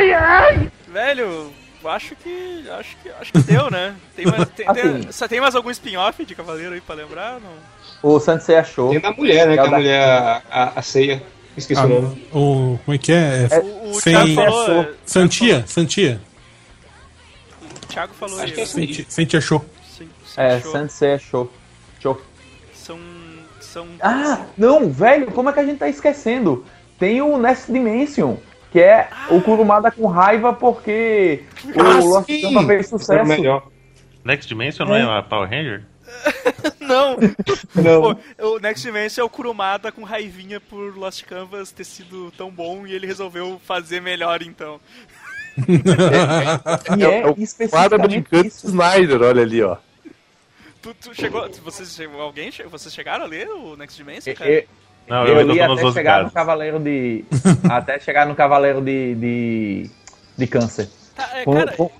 [0.00, 0.70] Ligando.
[0.88, 1.50] Velho,
[1.82, 2.64] eu acho que.
[2.78, 3.08] Acho que.
[3.10, 3.94] Acho que deu, né?
[4.14, 5.12] Tem mais, tem, tem- Assim.
[5.12, 7.40] só tem mais algum spin-off de Cavaleiro aí pra lembrar?
[7.40, 7.52] Não.
[8.02, 8.90] O Sansei achou.
[8.90, 9.54] Tem da mulher, né?
[9.54, 11.22] É Que o a da- mulher, a, a ceia.
[11.56, 12.28] Esqueci Ah, o nome.
[12.32, 13.46] o, como é que é?
[13.50, 14.62] É O, o Sem- Thiago falou.
[14.62, 14.80] Achou.
[14.82, 15.64] é, Santia?
[15.66, 16.20] Santia?
[17.82, 18.52] O Thiago falou Acho aí.
[18.52, 19.64] que é Senti achou.
[20.36, 20.72] É, show.
[20.72, 21.52] Sansei achou.
[22.00, 22.20] Show.
[22.74, 22.98] São.
[23.60, 23.86] São.
[24.00, 26.64] Ah, não, velho, como é que a gente tá esquecendo?
[27.02, 28.36] Tem o Next Dimension,
[28.70, 31.42] que é o Kurumada com raiva porque
[31.76, 32.28] Ah, o Lost!
[32.28, 33.28] Canvas fez Era sucesso.
[33.28, 33.66] melhor.
[34.24, 35.82] Next Dimension não é uma Power Ranger?
[36.78, 37.16] Não!
[37.74, 38.16] Não.
[38.40, 42.52] O, o Next Dimension é o Kurumada com raivinha por Lost Canvas ter sido tão
[42.52, 44.78] bom e ele resolveu fazer melhor então.
[46.96, 48.00] E é, é o quadro
[48.46, 48.68] isso.
[48.68, 49.76] Snyder, olha ali, ó.
[50.80, 51.50] Tu, tu chegou.
[51.64, 54.50] Vocês, alguém, vocês chegaram a ler o Next Dimension, cara?
[54.50, 54.64] Eu,
[55.12, 56.34] Não, eu, eu ainda li tô nos até 12 chegar no casos.
[56.34, 57.24] Cavaleiro de.
[57.68, 59.14] até chegar no Cavaleiro de.
[59.14, 59.90] de,
[60.38, 60.88] de Câncer.
[61.14, 61.90] Tá, é, Com- cara, com-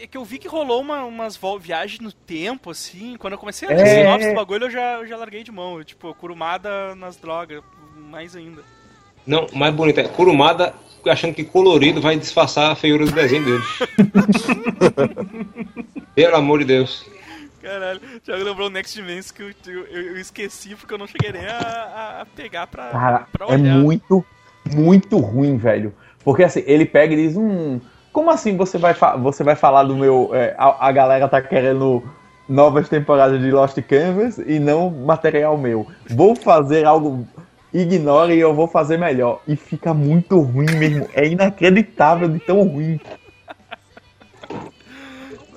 [0.00, 3.16] é que eu vi que rolou uma, umas viagens no tempo, assim.
[3.18, 3.82] Quando eu comecei a ler É.
[3.82, 5.78] esse sinopse do bagulho, eu já, eu já larguei de mão.
[5.78, 7.60] Eu, tipo, Kurumada nas drogas,
[7.96, 8.62] mais ainda.
[9.26, 10.72] Não, mais bonito é Kurumada
[11.06, 13.62] achando que colorido vai disfarçar a feiura do desenho dele.
[16.14, 17.04] Pelo amor de Deus.
[17.62, 19.52] Caralho, já lembrou o Next Dimension que eu,
[19.86, 23.52] eu, eu esqueci porque eu não cheguei nem a, a- pegar pra, Cara, pra é
[23.54, 23.76] olhar.
[23.78, 24.24] muito,
[24.74, 25.94] muito ruim, velho.
[26.24, 27.80] Porque assim, ele pega e diz, hum,
[28.12, 30.30] como assim você vai, você vai falar do meu.
[30.34, 32.02] é, a, a galera tá querendo
[32.48, 35.86] novas temporadas de Lost Canvas e não material meu.
[36.10, 37.26] Vou fazer algo.
[37.74, 39.40] Ignore e eu vou fazer melhor.
[39.48, 41.08] E fica muito ruim mesmo.
[41.14, 43.00] É inacreditável de tão ruim.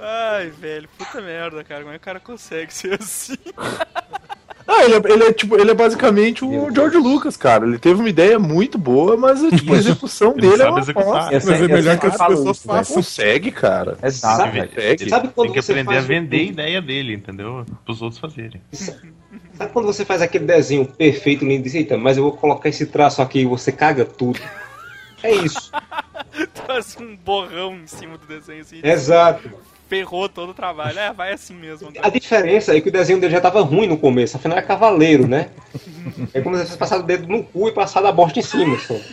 [0.07, 1.82] Ai, velho, puta merda, cara.
[1.82, 3.36] Como é que o cara consegue ser assim?
[4.68, 7.68] Ah, ele é, ele é, tipo, ele é basicamente o George Lucas, cara.
[7.68, 10.80] Ele teve uma ideia muito boa, mas tipo, a execução Ele dele é sabe uma
[10.80, 11.32] executar.
[11.32, 12.80] Mas é melhor que as pessoas isso, velho.
[12.80, 12.95] façam.
[12.95, 13.95] Consegue, cara.
[14.02, 14.68] Exato, Sabe.
[14.68, 15.10] Consegue.
[15.10, 17.64] Sabe quando Tem que você aprender a faz vender a ideia dele, entendeu?
[17.86, 18.60] Pros outros fazerem.
[18.72, 22.68] Sabe quando você faz aquele desenho perfeito, lindo, e diz, eita, mas eu vou colocar
[22.68, 24.40] esse traço aqui e você caga tudo.
[25.22, 25.72] É isso.
[26.68, 28.80] Faz um borrão em cima do desenho assim.
[28.84, 29.49] Exato.
[29.88, 30.98] Ferrou todo o trabalho.
[30.98, 31.91] É, vai assim mesmo.
[32.02, 35.28] A diferença é que o desenho dele já tava ruim no começo, afinal é cavaleiro,
[35.28, 35.49] né?
[36.34, 38.78] É como se você passar o dedo no cu e passar da bosta em cima.
[38.80, 38.95] Só.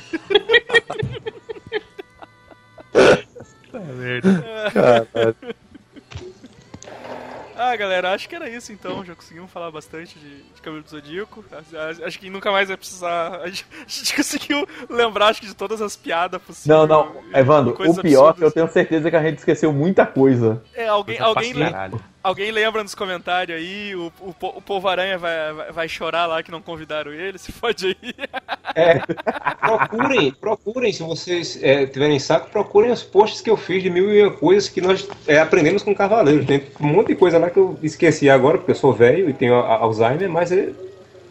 [4.73, 5.37] Cara,
[7.63, 9.05] Ah, galera, acho que era isso então.
[9.05, 11.45] Já conseguimos falar bastante de, de Cabelo do Zodíaco.
[12.05, 13.41] Acho, que nunca mais vai precisar.
[13.41, 16.67] A gente, a gente conseguiu lembrar, acho que, de todas as piadas possíveis.
[16.67, 18.53] Não, não, Evandro, o pior é que eu absurdas.
[18.53, 20.61] tenho certeza que a gente esqueceu muita coisa.
[20.75, 22.01] É, alguém, alguém, caralho.
[22.23, 26.43] Alguém lembra nos comentários aí, o, o, o Povo Aranha vai, vai, vai chorar lá
[26.43, 28.15] que não convidaram ele, se pode aí.
[28.75, 29.01] É,
[29.61, 34.13] procurem, procurem, se vocês é, tiverem saco, procurem os posts que eu fiz de mil
[34.13, 36.47] e uma coisas que nós é, aprendemos com Cavaleiros.
[36.47, 39.33] Tem um monte de coisa lá que eu esqueci agora, porque eu sou velho e
[39.35, 40.71] tenho Alzheimer, mas é,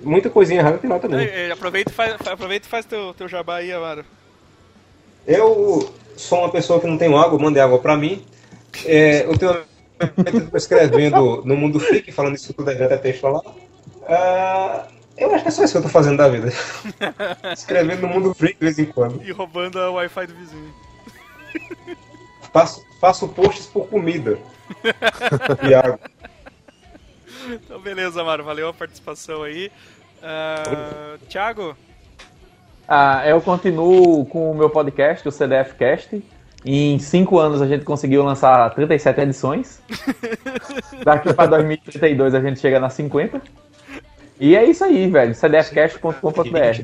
[0.01, 1.25] muita coisinha errada tem lá também.
[1.27, 4.05] É, aproveita e faz, fa- aproveita e faz teu, teu jabá aí, Amaro.
[5.25, 8.23] Eu sou uma pessoa que não tenho água, mandei água pra mim.
[8.85, 9.70] É, eu tenho eu tô
[10.55, 13.41] escrevendo no Mundo Freak, falando isso tudo, deve até texto lá.
[14.07, 14.87] Ah,
[15.17, 16.51] eu acho que é só isso que eu tô fazendo da vida.
[17.53, 19.21] Escrevendo no Mundo Freak de vez em quando.
[19.23, 20.73] E roubando a Wi-Fi do vizinho.
[22.51, 24.37] Faço, faço posts por comida.
[25.67, 25.99] E água.
[27.49, 29.71] Então, beleza, Amaro, valeu a participação aí.
[30.23, 31.75] Ah, Thiago,
[32.87, 36.21] Ah, eu continuo com o meu podcast, o CDF Cast.
[36.63, 39.81] Em cinco anos a gente conseguiu lançar 37 edições.
[41.03, 43.41] Daqui para 2032 a gente chega nas 50.
[44.39, 45.33] E é isso aí, velho.
[45.33, 46.83] cdfcast.com.br.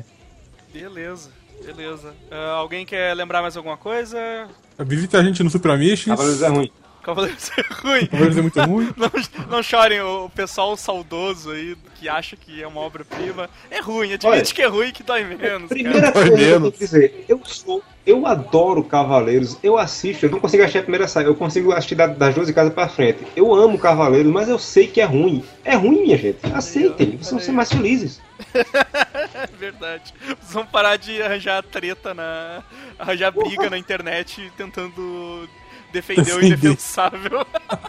[0.72, 1.30] beleza,
[1.64, 2.14] beleza.
[2.30, 4.48] Ah, alguém quer lembrar mais alguma coisa?
[4.78, 6.06] Visita a gente no Super Amishes.
[6.06, 6.72] Cavaleiros é ruim.
[7.08, 8.06] Cavaleiros é ruim.
[8.06, 8.92] Cavaleiros é muito ruim.
[8.96, 9.10] Não,
[9.50, 13.48] não chorem, o pessoal saudoso aí que acha que é uma obra-prima.
[13.70, 15.68] É ruim, admite Olha, que é ruim que dói menos.
[15.68, 16.12] Primeira cara.
[16.12, 17.82] coisa que eu que dizer, eu sou.
[18.06, 21.94] Eu adoro Cavaleiros, eu assisto, eu não consigo assistir a primeira saga, eu consigo assistir
[21.94, 23.18] da- das duas de casa pra frente.
[23.36, 25.44] Eu amo Cavaleiros, mas eu sei que é ruim.
[25.64, 26.38] É ruim, minha gente.
[26.54, 28.20] Aceitem, vocês vão ser mais felizes.
[28.54, 30.14] É verdade.
[30.26, 32.62] Vocês vão parar de arranjar treta na.
[32.98, 35.46] arranjar briga na internet tentando
[35.92, 37.46] defender o indefensável.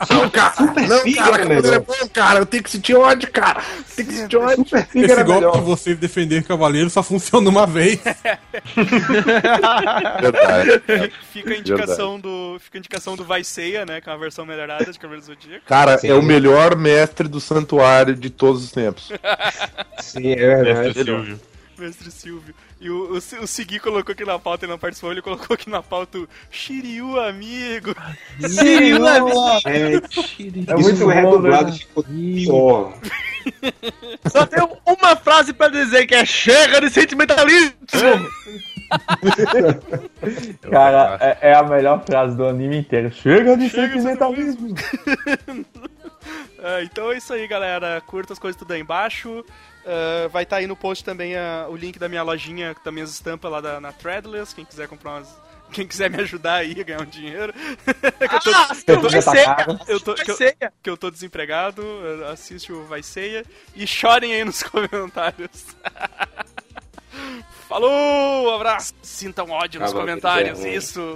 [0.09, 0.53] Não, cara,
[0.87, 1.79] não, Figa cara, é melhor.
[1.81, 2.39] bom, cara.
[2.39, 3.61] Eu tenho que sentir ódio, cara.
[3.95, 4.65] Tem que sentir ódio.
[4.95, 7.99] Esse golpe de você defender cavaleiro só funciona uma vez.
[10.21, 11.11] Verdade.
[11.31, 12.57] Fica a indicação do.
[12.59, 14.01] Fica a indicação do Vaiceia, né?
[14.01, 15.65] Que é uma versão melhorada de Cavaleiro do Zodíaco.
[15.65, 19.11] Cara, é o melhor mestre do santuário de todos os tempos.
[19.99, 20.87] Sim, é verdade.
[20.87, 21.39] Mestre Silvio.
[21.77, 22.55] Mestre Silvio.
[22.81, 25.69] E o, o, o Segui colocou aqui na pauta, ele não participou, ele colocou aqui
[25.69, 27.93] na pauta o Shiryu amigo.
[28.39, 29.59] Shiryu amigo.
[29.65, 31.69] É, É muito né?
[31.69, 32.93] e ficou pior.
[34.27, 37.73] Só tenho uma frase pra dizer que é chega de sentimentalismo!
[40.71, 43.11] Cara, é, é a melhor frase do anime inteiro.
[43.11, 44.73] Chega de sentimentalismo.
[46.63, 48.01] Ah, então é isso aí, galera.
[48.01, 49.45] Curta as coisas tudo aí embaixo.
[49.85, 52.93] Ah, vai estar aí no post também ah, o link da minha lojinha, com as
[52.93, 54.53] minhas estampas lá da, na Threadless.
[54.53, 55.29] Quem quiser comprar umas.
[55.71, 57.53] Quem quiser me ajudar aí a ganhar um dinheiro.
[57.85, 60.57] que eu tô, Ah, que eu tô- eu que Vai eu- ser!
[60.81, 61.83] que eu tô desempregado,
[62.31, 63.45] assiste o Vai Ceia
[63.75, 65.67] e chorem aí nos comentários.
[67.67, 68.95] Falou, um abraço.
[69.03, 71.15] Sintam ódio nos comentários, é isso.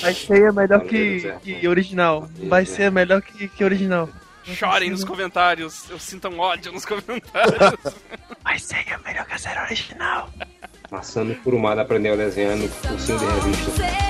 [0.00, 2.28] Vai ser melhor Cavaleiros que, é que original.
[2.44, 4.08] Vai ser melhor que, que original.
[4.54, 5.90] Chorem nos comentários.
[5.90, 7.94] Eu sintam ódio nos comentários.
[8.44, 10.30] Mas segue é melhor que a série original.
[10.88, 14.06] Passando por uma aprendeu desenhando cursinho de revista.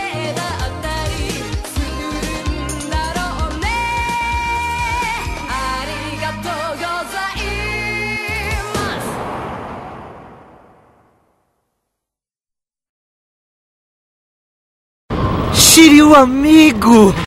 [15.55, 17.15] Shiryu amigo!